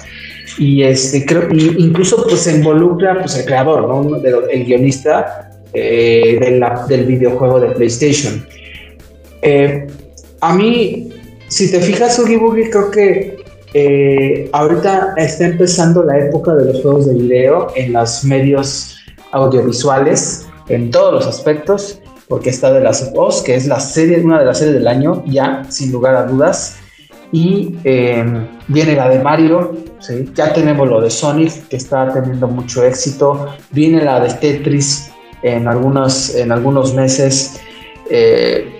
Y 0.57 0.81
este 0.81 1.23
creo, 1.23 1.47
incluso 1.51 2.23
pues 2.23 2.41
se 2.41 2.55
involucra 2.55 3.19
pues 3.19 3.37
el 3.37 3.45
creador, 3.45 3.87
¿no? 3.87 4.17
el 4.17 4.65
guionista 4.65 5.51
eh, 5.71 6.59
del 6.87 7.05
videojuego 7.05 7.59
de 7.59 7.67
PlayStation. 7.69 8.43
Eh, 9.43 9.85
a 10.41 10.53
mí, 10.53 11.04
si 11.55 11.71
te 11.71 11.79
fijas, 11.79 12.19
Oogie 12.19 12.35
Boogie, 12.35 12.69
creo 12.69 12.91
que 12.91 13.37
eh, 13.73 14.49
ahorita 14.51 15.13
está 15.15 15.45
empezando 15.45 16.03
la 16.03 16.19
época 16.19 16.53
de 16.53 16.65
los 16.65 16.81
juegos 16.81 17.07
de 17.07 17.13
video 17.13 17.69
en 17.77 17.93
los 17.93 18.25
medios 18.25 18.97
audiovisuales, 19.31 20.47
en 20.67 20.91
todos 20.91 21.13
los 21.13 21.25
aspectos, 21.25 22.01
porque 22.27 22.49
está 22.49 22.73
de 22.73 22.81
las 22.81 23.09
of 23.15 23.41
que 23.45 23.55
es 23.55 23.67
la 23.67 23.79
serie, 23.79 24.19
una 24.19 24.39
de 24.39 24.45
las 24.47 24.57
series 24.57 24.75
del 24.75 24.87
año, 24.89 25.23
ya, 25.27 25.63
sin 25.69 25.93
lugar 25.93 26.17
a 26.17 26.23
dudas. 26.25 26.75
Y 27.31 27.73
em, 27.85 28.45
viene 28.67 28.93
la 28.97 29.07
de 29.07 29.19
Mario, 29.19 29.77
¿sí? 29.99 30.29
ya 30.35 30.51
tenemos 30.51 30.89
lo 30.89 30.99
de 30.99 31.09
Sonic, 31.09 31.69
que 31.69 31.77
está 31.77 32.11
teniendo 32.11 32.49
mucho 32.49 32.83
éxito. 32.83 33.47
Viene 33.71 34.03
la 34.03 34.19
de 34.19 34.33
Tetris 34.33 35.09
en 35.41 35.69
algunos, 35.69 36.35
en 36.35 36.51
algunos 36.51 36.93
meses. 36.93 37.61
Eh, 38.09 38.74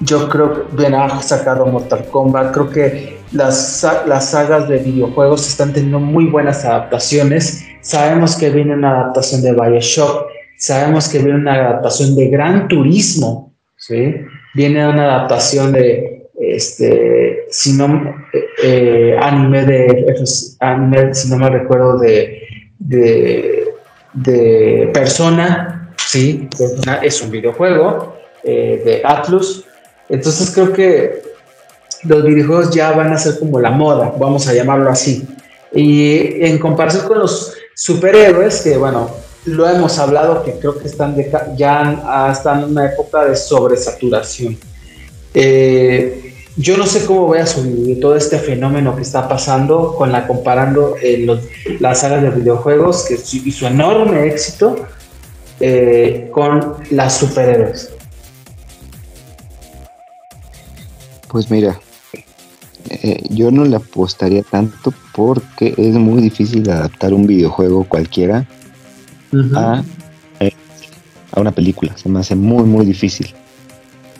yo 0.00 0.28
creo 0.28 0.66
que 0.68 0.76
bien 0.76 0.94
ha 0.94 1.22
sacado 1.22 1.66
Mortal 1.66 2.06
Kombat. 2.10 2.52
Creo 2.52 2.70
que 2.70 3.18
las, 3.32 3.86
las 4.06 4.30
sagas 4.30 4.68
de 4.68 4.78
videojuegos 4.78 5.46
están 5.46 5.72
teniendo 5.72 6.00
muy 6.00 6.26
buenas 6.26 6.64
adaptaciones. 6.64 7.64
Sabemos 7.82 8.36
que 8.36 8.50
viene 8.50 8.74
una 8.74 9.00
adaptación 9.00 9.42
de 9.42 9.52
Bioshock. 9.52 10.26
Sabemos 10.56 11.08
que 11.08 11.18
viene 11.18 11.38
una 11.38 11.54
adaptación 11.54 12.16
de 12.16 12.28
Gran 12.28 12.68
Turismo. 12.68 13.54
¿sí? 13.76 14.14
Viene 14.54 14.88
una 14.88 15.16
adaptación 15.16 15.72
de 15.72 16.28
este 16.40 17.44
si 17.50 17.74
no 17.74 18.14
eh, 18.62 19.14
anime 19.20 19.66
de 19.66 20.06
anime 20.60 21.12
si 21.12 21.28
no 21.28 21.36
me 21.36 21.50
recuerdo 21.50 21.98
de 21.98 22.42
de, 22.78 23.74
de 24.14 24.90
persona 24.94 25.92
sí 25.98 26.48
es 27.02 27.20
un 27.20 27.30
videojuego 27.30 28.16
eh, 28.42 28.80
de 28.82 29.02
Atlus 29.04 29.66
entonces 30.10 30.50
creo 30.50 30.72
que 30.72 31.22
los 32.04 32.24
videojuegos 32.24 32.70
ya 32.74 32.92
van 32.92 33.12
a 33.12 33.18
ser 33.18 33.38
como 33.38 33.60
la 33.60 33.70
moda, 33.70 34.14
vamos 34.18 34.46
a 34.48 34.54
llamarlo 34.54 34.90
así. 34.90 35.26
Y 35.72 36.44
en 36.44 36.58
comparación 36.58 37.06
con 37.06 37.18
los 37.18 37.52
superhéroes, 37.74 38.62
que 38.62 38.76
bueno, 38.76 39.10
lo 39.44 39.68
hemos 39.68 39.98
hablado, 39.98 40.42
que 40.42 40.52
creo 40.52 40.78
que 40.78 40.88
están 40.88 41.16
ya 41.56 42.30
están 42.32 42.64
en 42.64 42.70
una 42.70 42.86
época 42.86 43.24
de 43.24 43.36
sobresaturación. 43.36 44.58
Eh, 45.32 46.34
yo 46.56 46.76
no 46.76 46.84
sé 46.86 47.06
cómo 47.06 47.26
voy 47.26 47.38
a 47.38 47.46
sobrevivir 47.46 48.00
todo 48.00 48.16
este 48.16 48.38
fenómeno 48.38 48.96
que 48.96 49.02
está 49.02 49.28
pasando 49.28 49.94
con 49.96 50.10
la 50.10 50.26
comparando 50.26 50.96
eh, 51.00 51.26
las 51.78 52.00
sagas 52.00 52.22
de 52.22 52.30
videojuegos 52.30 53.04
que, 53.04 53.14
y 53.14 53.52
su 53.52 53.66
enorme 53.66 54.26
éxito 54.26 54.76
eh, 55.60 56.28
con 56.32 56.74
las 56.90 57.16
superhéroes. 57.16 57.92
Pues 61.30 61.48
mira, 61.48 61.78
eh, 62.88 63.22
yo 63.30 63.52
no 63.52 63.64
le 63.64 63.76
apostaría 63.76 64.42
tanto 64.42 64.92
porque 65.14 65.74
es 65.76 65.94
muy 65.94 66.22
difícil 66.22 66.68
adaptar 66.68 67.14
un 67.14 67.26
videojuego 67.26 67.84
cualquiera 67.84 68.48
a, 69.54 69.84
eh, 70.40 70.52
a, 71.30 71.40
una 71.40 71.52
película. 71.52 71.96
Se 71.96 72.08
me 72.08 72.18
hace 72.18 72.34
muy, 72.34 72.64
muy 72.64 72.84
difícil. 72.84 73.32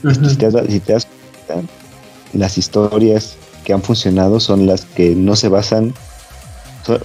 si, 0.03 0.37
te 0.37 0.51
das, 0.51 1.09
cuenta, 1.47 1.69
las 2.33 2.59
historias 2.59 3.37
que 3.65 3.73
han 3.73 3.83
funcionado 3.83 4.39
son 4.39 4.67
las 4.67 4.85
que 4.85 5.17
no 5.17 5.35
se 5.35 5.49
basan, 5.49 5.93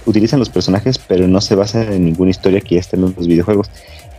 utilizan 0.04 0.38
los 0.38 0.50
personajes, 0.50 0.98
pero 0.98 1.26
no 1.26 1.40
se 1.40 1.56
basan 1.56 1.92
en 1.92 2.04
ninguna 2.04 2.30
historia 2.30 2.60
que 2.60 2.76
ya 2.76 2.80
esté 2.80 2.94
en 2.94 3.02
los 3.02 3.26
videojuegos, 3.26 3.70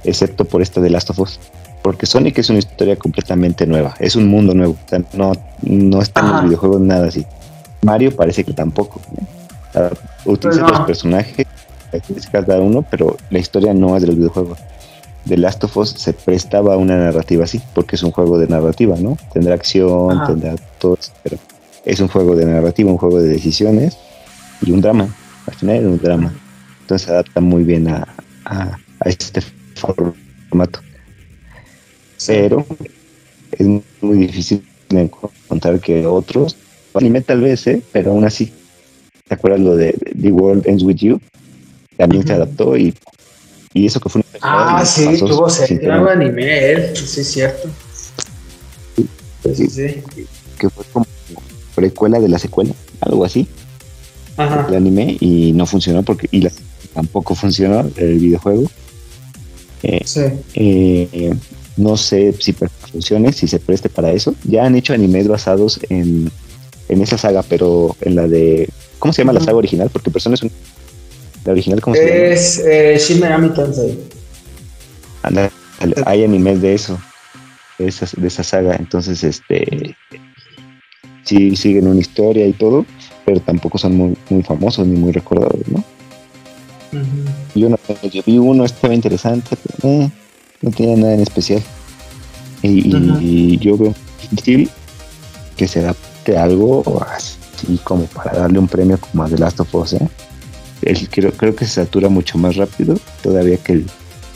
excepto 0.04 0.44
por 0.44 0.62
esta 0.62 0.82
de 0.82 0.90
Last 0.90 1.12
of 1.12 1.20
Us 1.20 1.40
porque 1.88 2.06
Sonic 2.06 2.38
es 2.40 2.50
una 2.50 2.60
historia 2.60 2.98
completamente 2.98 3.66
nueva, 3.66 3.96
es 3.98 4.18
un 4.18 4.28
mundo 4.28 4.54
nuevo, 4.54 4.74
o 4.74 4.90
sea, 4.90 5.02
no, 5.14 5.32
no 5.62 6.02
está 6.02 6.20
en 6.20 6.32
los 6.34 6.44
videojuegos 6.44 6.82
nada 6.82 7.08
así. 7.08 7.26
Mario 7.82 8.14
parece 8.14 8.44
que 8.44 8.52
tampoco. 8.52 9.00
utiliza 10.26 10.64
pues 10.64 10.72
los 10.74 10.82
personajes, 10.82 11.48
cada 12.30 12.60
uno, 12.60 12.86
pero 12.92 13.16
la 13.30 13.40
historia 13.40 13.74
no 13.74 13.96
es 13.96 14.02
de 14.02 14.08
los 14.08 14.18
videojuegos. 14.18 14.60
The 15.30 15.38
Last 15.38 15.64
of 15.64 15.78
Us 15.78 15.92
se 15.92 16.12
prestaba 16.12 16.74
a 16.74 16.78
una 16.78 16.98
narrativa 16.98 17.46
así, 17.46 17.62
porque 17.74 17.96
es 17.96 18.04
un 18.04 18.12
juego 18.12 18.38
de 18.38 18.48
narrativa, 18.48 18.98
¿no? 19.00 19.18
Tendrá 19.32 19.56
acción, 19.56 20.26
tendrá 20.28 20.56
todo, 20.80 20.98
pero 21.24 21.38
es 21.86 22.02
un 22.02 22.10
juego 22.10 22.36
de 22.36 22.48
narrativa, 22.48 22.92
un 22.92 22.98
juego 22.98 23.22
de 23.22 23.30
decisiones 23.30 23.98
y 24.62 24.72
un 24.72 24.82
drama. 24.82 25.08
Al 25.48 25.54
final 25.54 25.76
es 25.78 25.86
un 25.86 26.00
drama. 26.00 26.34
Entonces 26.82 27.06
se 27.06 27.14
adapta 27.14 27.40
muy 27.40 27.64
bien 27.64 27.88
a, 27.88 28.06
a 28.44 28.78
este 29.06 29.42
formato 29.76 30.82
pero 32.26 32.66
es 33.52 33.68
muy 34.02 34.18
difícil 34.18 34.66
encontrar 34.90 35.80
que 35.80 36.06
otros, 36.06 36.56
anime 36.94 37.22
tal 37.22 37.42
vez, 37.42 37.68
¿eh? 37.68 37.82
pero 37.92 38.12
aún 38.12 38.26
así, 38.26 38.52
¿te 39.28 39.36
acuerdas 39.36 39.62
lo 39.62 39.76
de 39.76 39.94
The 40.20 40.32
World 40.32 40.68
Ends 40.68 40.84
With 40.84 40.98
You? 40.98 41.22
También 41.98 42.26
se 42.26 42.34
adaptó 42.34 42.78
y, 42.78 42.94
y 43.74 43.86
eso 43.86 44.00
que 44.00 44.10
fue 44.10 44.22
una 44.22 44.40
Ah, 44.42 44.86
sí, 44.86 45.18
tuvo 45.20 45.50
serio 45.50 46.10
anime 46.10 46.72
él, 46.72 46.96
sí, 46.96 47.22
es 47.22 47.28
cierto. 47.28 47.70
Sí, 49.56 49.68
sí, 49.68 50.04
Que 50.60 50.70
fue 50.70 50.84
como 50.92 51.08
precuela 51.76 52.20
de 52.20 52.28
la 52.28 52.40
secuela, 52.40 52.74
algo 53.02 53.24
así. 53.24 53.48
Ajá. 54.36 54.68
El 54.70 54.76
anime 54.76 55.18
y 55.20 55.52
no 55.54 55.66
funcionó 55.66 56.04
porque 56.04 56.28
y 56.32 56.48
tampoco 56.94 57.34
funcionó 57.34 57.90
el 57.96 58.20
videojuego. 58.20 58.70
Eh, 59.84 60.02
sí. 60.06 60.22
Eh, 60.54 61.34
no 61.78 61.96
sé 61.96 62.34
si 62.40 62.54
funcione, 62.54 63.32
si 63.32 63.48
se 63.48 63.60
preste 63.60 63.88
para 63.88 64.12
eso. 64.12 64.36
Ya 64.44 64.66
han 64.66 64.76
hecho 64.76 64.94
animes 64.94 65.28
basados 65.28 65.80
en, 65.90 66.30
en 66.90 67.02
esa 67.02 67.18
saga, 67.18 67.44
pero 67.44 67.96
en 68.02 68.16
la 68.16 68.28
de. 68.28 68.68
¿Cómo 69.00 69.14
se 69.14 69.22
llama 69.22 69.34
la 69.34 69.42
saga 69.42 69.58
original? 69.58 69.90
Porque 69.92 70.10
Persona 70.10 70.34
es 70.34 70.42
un. 70.42 70.52
La 71.46 71.52
original, 71.52 71.80
¿cómo 71.80 71.96
se 71.96 72.06
llama? 72.06 72.34
Es 72.34 72.60
eh, 72.66 72.98
Shin 73.00 73.20
Megami 73.20 73.50
Tensei. 73.50 73.98
hay 76.06 76.24
animes 76.24 76.62
de 76.62 76.74
eso, 76.74 77.00
de 77.78 77.88
esa, 77.88 78.08
de 78.18 78.28
esa 78.28 78.44
saga. 78.44 78.76
Entonces, 78.76 79.24
este. 79.24 79.96
Sí 81.24 81.56
siguen 81.56 81.88
una 81.88 82.00
historia 82.00 82.48
y 82.48 82.54
todo, 82.54 82.86
pero 83.26 83.40
tampoco 83.42 83.78
son 83.78 83.96
muy, 83.96 84.18
muy 84.30 84.44
famosos 84.44 84.88
ni 84.88 84.98
muy 84.98 85.12
recordados, 85.12 85.60
¿no? 85.68 85.84
yo, 87.54 87.70
no 87.70 87.78
yo 88.10 88.24
vi 88.26 88.38
uno, 88.38 88.66
estaba 88.66 88.94
interesante, 88.94 89.56
pero. 89.62 89.94
Eh, 89.94 90.12
no 90.62 90.72
tiene 90.72 90.98
nada 90.98 91.14
en 91.14 91.22
especial. 91.22 91.62
Y, 92.64 93.58
yo 93.60 93.78
veo 93.78 93.94
difícil 94.22 94.70
que 95.56 95.68
se 95.68 95.80
adapte 95.80 96.38
algo 96.38 96.84
así 97.16 97.80
como 97.84 98.06
para 98.06 98.40
darle 98.40 98.60
un 98.60 98.68
premio 98.68 99.00
como 99.00 99.24
a 99.24 99.30
The 99.30 99.38
Last 99.38 99.60
of 99.60 99.74
Us. 99.76 99.94
¿eh? 99.94 100.10
creo, 101.10 101.32
creo 101.32 101.56
que 101.56 101.66
se 101.66 101.76
satura 101.76 102.10
mucho 102.10 102.38
más 102.38 102.56
rápido 102.56 102.98
todavía 103.22 103.58
que 103.58 103.74
el 103.74 103.86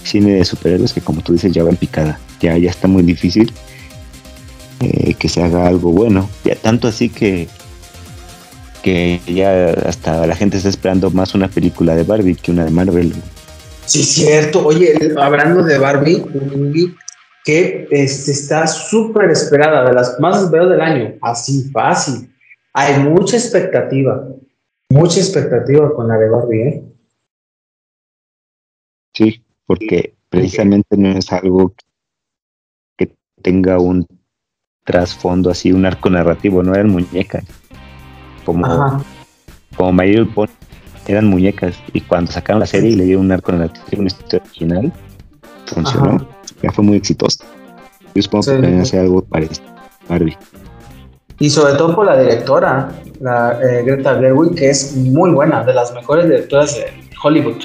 cine 0.04 0.34
de 0.34 0.46
superhéroes 0.46 0.94
que 0.94 1.02
como 1.02 1.22
tú 1.22 1.34
dices 1.34 1.52
ya 1.52 1.64
va 1.64 1.70
en 1.70 1.78
picada. 1.78 2.20
Ya, 2.40 2.58
ya 2.58 2.70
está 2.70 2.88
muy 2.88 3.04
difícil 3.04 3.54
eh, 4.80 5.14
que 5.14 5.30
se 5.30 5.44
haga 5.44 5.68
algo 5.68 5.92
bueno. 5.92 6.30
Ya 6.44 6.56
tanto 6.56 6.88
así 6.88 7.10
que 7.10 7.48
que 8.82 9.22
ya 9.28 9.70
hasta 9.88 10.26
la 10.26 10.36
gente 10.36 10.58
está 10.58 10.70
esperando 10.70 11.12
más 11.12 11.36
una 11.36 11.48
película 11.48 11.96
de 11.96 12.04
Barbie 12.04 12.36
que 12.36 12.52
una 12.52 12.66
de 12.66 12.72
Marvel. 12.72 13.14
Sí, 13.92 14.06
cierto. 14.06 14.66
Oye, 14.66 14.94
hablando 15.20 15.64
de 15.64 15.78
Barbie, 15.78 16.24
que 17.44 17.90
este, 17.92 18.32
está 18.32 18.66
súper 18.66 19.30
esperada, 19.32 19.84
de 19.84 19.92
las 19.92 20.18
más 20.18 20.42
esperadas 20.44 20.72
del 20.72 20.80
año, 20.80 21.16
así 21.22 21.70
fácil. 21.72 22.34
Hay 22.72 23.04
mucha 23.04 23.36
expectativa, 23.36 24.30
mucha 24.90 25.20
expectativa 25.20 25.94
con 25.94 26.08
la 26.08 26.18
de 26.18 26.30
Barbie, 26.30 26.62
¿eh? 26.62 26.84
Sí, 29.14 29.44
porque 29.66 30.16
precisamente 30.30 30.96
no 30.96 31.10
es 31.10 31.30
algo 31.34 31.74
que 32.96 33.14
tenga 33.42 33.78
un 33.78 34.08
trasfondo 34.86 35.50
así, 35.50 35.74
un 35.74 35.86
arco 35.86 36.10
narrativo, 36.10 36.64
no 36.64 36.74
eran 36.74 36.92
muñecas. 36.92 37.44
Como, 38.46 39.04
como 39.76 39.92
My 39.92 40.08
Little 40.08 40.34
Pony 40.34 40.61
eran 41.12 41.28
muñecas 41.28 41.76
y 41.94 42.02
cuando 42.02 42.32
sacaron 42.32 42.60
la 42.60 42.66
serie 42.66 42.92
y 42.92 42.96
le 42.96 43.06
dieron 43.06 43.26
un 43.26 43.32
arco 43.32 43.52
narrativo, 43.52 43.86
una 44.00 44.08
historia 44.08 44.42
original, 44.46 44.94
funcionó. 45.66 46.28
Ya 46.62 46.72
fue 46.72 46.84
muy 46.84 46.98
exitosa. 46.98 47.44
Yo 48.14 48.22
supongo 48.22 48.46
que 48.46 48.58
pueden 48.58 48.82
hacer 48.82 49.00
algo 49.02 49.22
parecido. 49.24 49.68
Barbie. 50.08 50.38
Y 51.40 51.50
sobre 51.50 51.74
todo 51.74 51.96
por 51.96 52.06
la 52.06 52.20
directora, 52.20 52.92
la 53.20 53.58
eh, 53.64 53.84
Greta 53.84 54.16
Gerwig, 54.20 54.56
que 54.56 54.70
es 54.70 54.96
muy 54.96 55.32
buena, 55.32 55.64
de 55.64 55.74
las 55.74 55.94
mejores 55.94 56.26
directoras 56.26 56.76
de 56.76 56.92
Hollywood. 57.24 57.64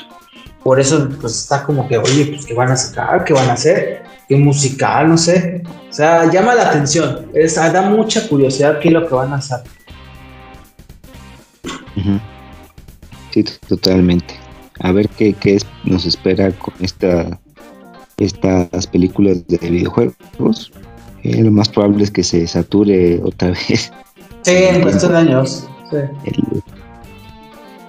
Por 0.63 0.81
eso, 0.81 1.09
pues 1.21 1.43
está 1.43 1.63
como 1.63 1.87
que, 1.87 1.99
oye, 1.99 2.27
pues, 2.27 2.47
¿qué 2.47 2.55
van 2.55 2.71
a 2.71 2.77
sacar? 2.77 3.25
¿Qué 3.25 3.33
van 3.33 3.51
a 3.51 3.53
hacer? 3.53 4.03
¿Qué 4.29 4.37
musical? 4.37 5.09
No 5.09 5.19
sé. 5.19 5.63
O 5.91 5.93
sea, 5.93 6.31
llama 6.31 6.55
la 6.55 6.71
atención. 6.71 7.27
Es, 7.35 7.55
da 7.57 7.83
mucha 7.83 8.27
curiosidad 8.29 8.79
qué 8.81 8.89
es 8.89 8.95
lo 8.95 9.07
que 9.07 9.15
van 9.15 9.33
a 9.33 9.37
hacer. 9.37 9.61
Sí, 13.37 13.45
totalmente. 13.69 14.35
A 14.81 14.93
ver 14.93 15.11
qué, 15.11 15.35
qué 15.35 15.59
nos 15.85 16.07
espera 16.07 16.51
con 16.53 16.73
esta 16.81 17.39
estas 18.17 18.87
películas 18.87 19.47
de 19.47 19.59
videojuegos. 19.59 20.73
Eh, 21.23 21.43
lo 21.43 21.51
más 21.51 21.69
probable 21.69 22.05
es 22.05 22.11
que 22.11 22.23
se 22.23 22.47
sature 22.47 23.21
otra 23.23 23.49
vez. 23.69 23.93
Sí, 24.41 24.55
en 24.55 24.81
cuestión 24.81 25.13
de 25.13 25.19
años. 25.19 25.69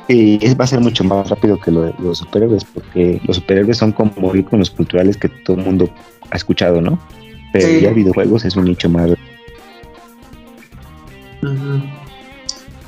y 0.09 0.53
va 0.55 0.65
a 0.65 0.67
ser 0.67 0.81
mucho 0.81 1.05
más 1.05 1.29
rápido 1.29 1.57
que 1.61 1.71
lo 1.71 1.83
de 1.83 1.93
los 1.99 2.17
superhéroes, 2.17 2.65
porque 2.65 3.21
los 3.23 3.37
superhéroes 3.37 3.77
son 3.77 3.93
como 3.93 4.33
los 4.33 4.69
culturales 4.69 5.15
que 5.15 5.29
todo 5.29 5.55
el 5.55 5.63
mundo 5.63 5.89
ha 6.29 6.35
escuchado, 6.35 6.81
¿no? 6.81 6.99
Pero 7.53 7.69
ya 7.79 7.91
videojuegos 7.91 8.43
es 8.43 8.57
un 8.57 8.65
nicho 8.65 8.89
más. 8.89 9.11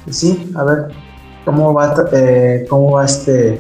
Sí, 0.10 0.52
a 0.56 0.66
ver 0.66 1.09
cómo 1.46 1.74
va, 1.74 1.96
eh, 2.14 2.66
cómo 2.70 2.92
va 2.92 3.06
este 3.06 3.60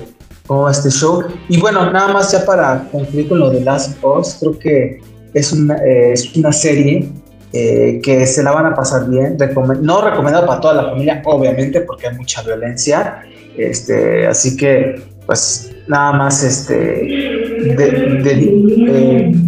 cómo 0.49 0.63
va 0.63 0.71
este 0.71 0.89
show. 0.89 1.23
Y 1.47 1.59
bueno, 1.59 1.91
nada 1.91 2.11
más 2.11 2.32
ya 2.32 2.43
para 2.43 2.84
concluir 2.91 3.30
con 3.30 3.39
lo 3.39 3.51
de 3.51 3.61
Last 3.61 4.03
of 4.03 4.19
Us, 4.19 4.38
creo 4.39 4.57
que 4.57 4.99
es 5.34 5.51
una, 5.51 5.75
eh, 5.75 6.13
es 6.13 6.36
una 6.36 6.51
serie 6.51 7.07
eh, 7.53 7.99
que 8.03 8.25
se 8.25 8.41
la 8.41 8.51
van 8.51 8.65
a 8.65 8.73
pasar 8.73 9.07
bien. 9.09 9.38
no 9.82 10.01
recomendado 10.01 10.47
para 10.47 10.59
toda 10.59 10.73
la 10.73 10.89
familia, 10.89 11.21
obviamente, 11.25 11.82
porque 11.82 12.07
hay 12.07 12.15
mucha 12.15 12.41
violencia. 12.41 13.23
Este, 13.57 14.25
así 14.25 14.57
que, 14.57 15.03
pues, 15.25 15.71
nada 15.88 16.13
más 16.13 16.43
este, 16.43 17.75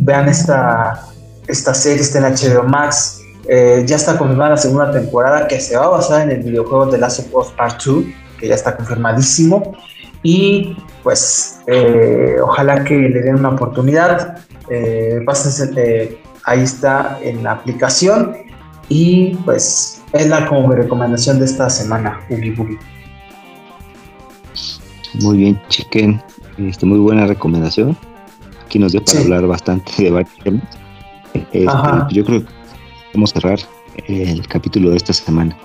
vean 0.02 0.30
esta, 0.30 1.08
esta 1.48 1.74
serie, 1.74 2.02
está 2.02 2.20
en 2.20 2.36
HBO 2.36 2.64
Max. 2.64 3.21
Eh, 3.54 3.84
ya 3.86 3.98
está 3.98 4.18
confirmada 4.18 4.52
la 4.52 4.58
segunda 4.58 4.94
temporada 4.94 5.46
que 5.46 5.60
se 5.60 5.76
va 5.76 5.84
a 5.84 5.90
basar 5.90 6.22
en 6.22 6.32
el 6.32 6.42
videojuego 6.42 6.86
de 6.86 6.98
Last 6.98 7.20
of 7.20 7.36
Us 7.36 7.52
Part 7.52 7.84
2, 7.84 8.06
que 8.40 8.48
ya 8.48 8.56
está 8.56 8.78
confirmadísimo. 8.78 9.76
Y 10.24 10.78
pues 11.04 11.60
ojalá 12.42 12.86
que 12.86 12.94
le 12.94 13.22
den 13.22 13.36
una 13.36 13.50
oportunidad. 13.50 14.38
Eh, 14.70 15.20
pásense, 15.26 16.18
ahí 16.46 16.62
está 16.62 17.20
en 17.22 17.44
la 17.44 17.52
aplicación 17.52 18.38
y 18.88 19.36
pues 19.44 20.02
es 20.14 20.30
la 20.30 20.48
como 20.48 20.70
mi 20.70 20.76
recomendación 20.76 21.38
de 21.40 21.44
esta 21.44 21.70
semana, 21.70 22.22
Muy 25.22 25.38
bien, 25.38 25.62
chiquen. 25.68 26.24
Este, 26.58 26.86
muy 26.86 27.00
buena 27.00 27.28
recomendación. 27.28 27.98
Aquí 28.66 28.80
nos 28.80 28.94
dio 28.94 29.04
para 29.04 29.20
hablar 29.20 29.48
bastante 29.48 29.92
de 30.04 30.12
varios 30.12 30.38
temas. 30.42 30.64
Este, 31.34 31.66
yo 32.12 32.24
creo 32.24 32.46
que 32.46 32.61
vamos 33.14 33.32
a 33.32 33.40
cerrar 33.40 33.60
el 34.08 34.48
capítulo 34.48 34.92
de 34.92 34.98
esta 34.98 35.14
semana. 35.14 35.58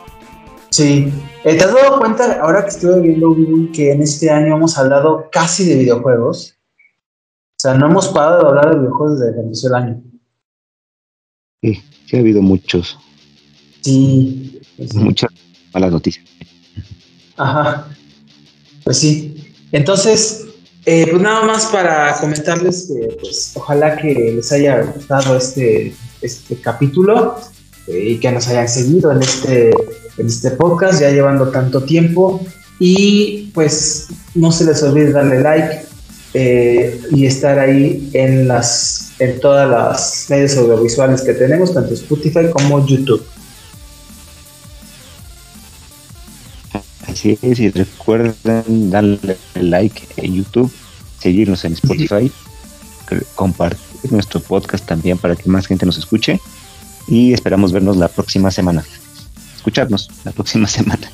Sí, 0.70 1.12
eh, 1.44 1.56
¿te 1.56 1.64
has 1.64 1.72
dado 1.72 1.98
cuenta 1.98 2.40
ahora 2.40 2.62
que 2.62 2.68
estuve 2.68 3.00
viendo 3.00 3.34
que 3.72 3.92
en 3.92 4.02
este 4.02 4.30
año 4.30 4.56
hemos 4.56 4.76
hablado 4.76 5.28
casi 5.30 5.64
de 5.64 5.76
videojuegos? 5.76 6.54
O 7.56 7.58
sea, 7.58 7.74
no 7.74 7.86
hemos 7.86 8.08
parado 8.08 8.42
de 8.42 8.48
hablar 8.48 8.70
de 8.74 8.80
videojuegos 8.80 9.20
desde 9.20 9.34
que 9.34 9.40
empezó 9.40 9.68
el 9.68 9.74
año. 9.74 10.02
Sí, 11.62 11.82
sí 12.06 12.16
ha 12.16 12.20
habido 12.20 12.42
muchos. 12.42 12.98
Sí. 13.80 14.60
Muchas 14.94 15.30
malas 15.72 15.92
noticias. 15.92 16.26
Ajá. 17.36 17.88
Pues 18.84 18.98
sí. 18.98 19.54
Entonces, 19.72 20.46
eh, 20.84 21.06
pues 21.10 21.22
nada 21.22 21.44
más 21.44 21.66
para 21.66 22.18
comentarles 22.20 22.88
que 22.88 23.16
pues 23.18 23.52
ojalá 23.56 23.96
que 23.96 24.12
les 24.36 24.52
haya 24.52 24.82
gustado 24.82 25.36
este, 25.36 25.94
este 26.26 26.56
capítulo 26.56 27.36
eh, 27.86 28.10
y 28.10 28.18
que 28.18 28.30
nos 28.32 28.46
hayan 28.48 28.68
seguido 28.68 29.12
en 29.12 29.22
este, 29.22 29.70
en 30.18 30.26
este 30.26 30.50
podcast 30.52 31.00
ya 31.00 31.10
llevando 31.10 31.48
tanto 31.48 31.82
tiempo. 31.82 32.44
Y 32.78 33.50
pues 33.54 34.08
no 34.34 34.52
se 34.52 34.66
les 34.66 34.82
olvide 34.82 35.12
darle 35.12 35.40
like 35.40 35.86
eh, 36.34 37.00
y 37.10 37.24
estar 37.24 37.58
ahí 37.58 38.10
en 38.12 38.46
las 38.46 39.06
en 39.18 39.40
todas 39.40 39.68
las 39.68 40.26
medios 40.28 40.56
audiovisuales 40.56 41.22
que 41.22 41.32
tenemos, 41.32 41.72
tanto 41.72 41.94
Spotify 41.94 42.50
como 42.52 42.84
YouTube. 42.86 43.24
Así 47.06 47.38
es, 47.40 47.58
y 47.58 47.70
recuerden 47.70 48.90
darle 48.90 49.38
like 49.54 50.02
en 50.16 50.34
YouTube, 50.34 50.70
seguirnos 51.18 51.64
en 51.64 51.72
Spotify, 51.72 52.30
compartir 53.96 54.12
nuestro 54.12 54.40
podcast 54.40 54.84
también 54.84 55.18
para 55.18 55.36
que 55.36 55.48
más 55.48 55.66
gente 55.66 55.86
nos 55.86 55.98
escuche 55.98 56.40
y 57.08 57.32
esperamos 57.32 57.72
vernos 57.72 57.96
la 57.96 58.08
próxima 58.08 58.50
semana. 58.50 58.84
Escucharnos 59.56 60.10
la 60.24 60.32
próxima 60.32 60.66
semana. 60.68 61.10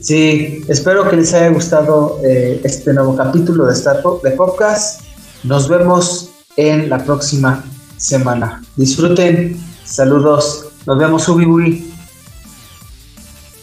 sí, 0.00 0.64
espero 0.68 1.08
que 1.08 1.16
les 1.16 1.32
haya 1.34 1.48
gustado 1.48 2.20
eh, 2.24 2.60
este 2.64 2.92
nuevo 2.92 3.16
capítulo 3.16 3.66
de 3.66 3.74
Star 3.74 4.02
de 4.22 4.30
Podcast. 4.32 5.02
Nos 5.42 5.68
vemos 5.68 6.30
en 6.56 6.88
la 6.88 7.04
próxima 7.04 7.64
semana. 7.96 8.62
Disfruten. 8.76 9.56
Saludos. 9.84 10.66
Nos 10.86 10.98
vemos, 10.98 11.28
Ubi 11.28 11.84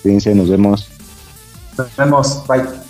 Cuídense, 0.04 0.34
nos 0.36 0.50
vemos. 0.50 0.88
Nos 1.78 1.96
vemos. 1.96 2.44
Bye. 2.48 2.81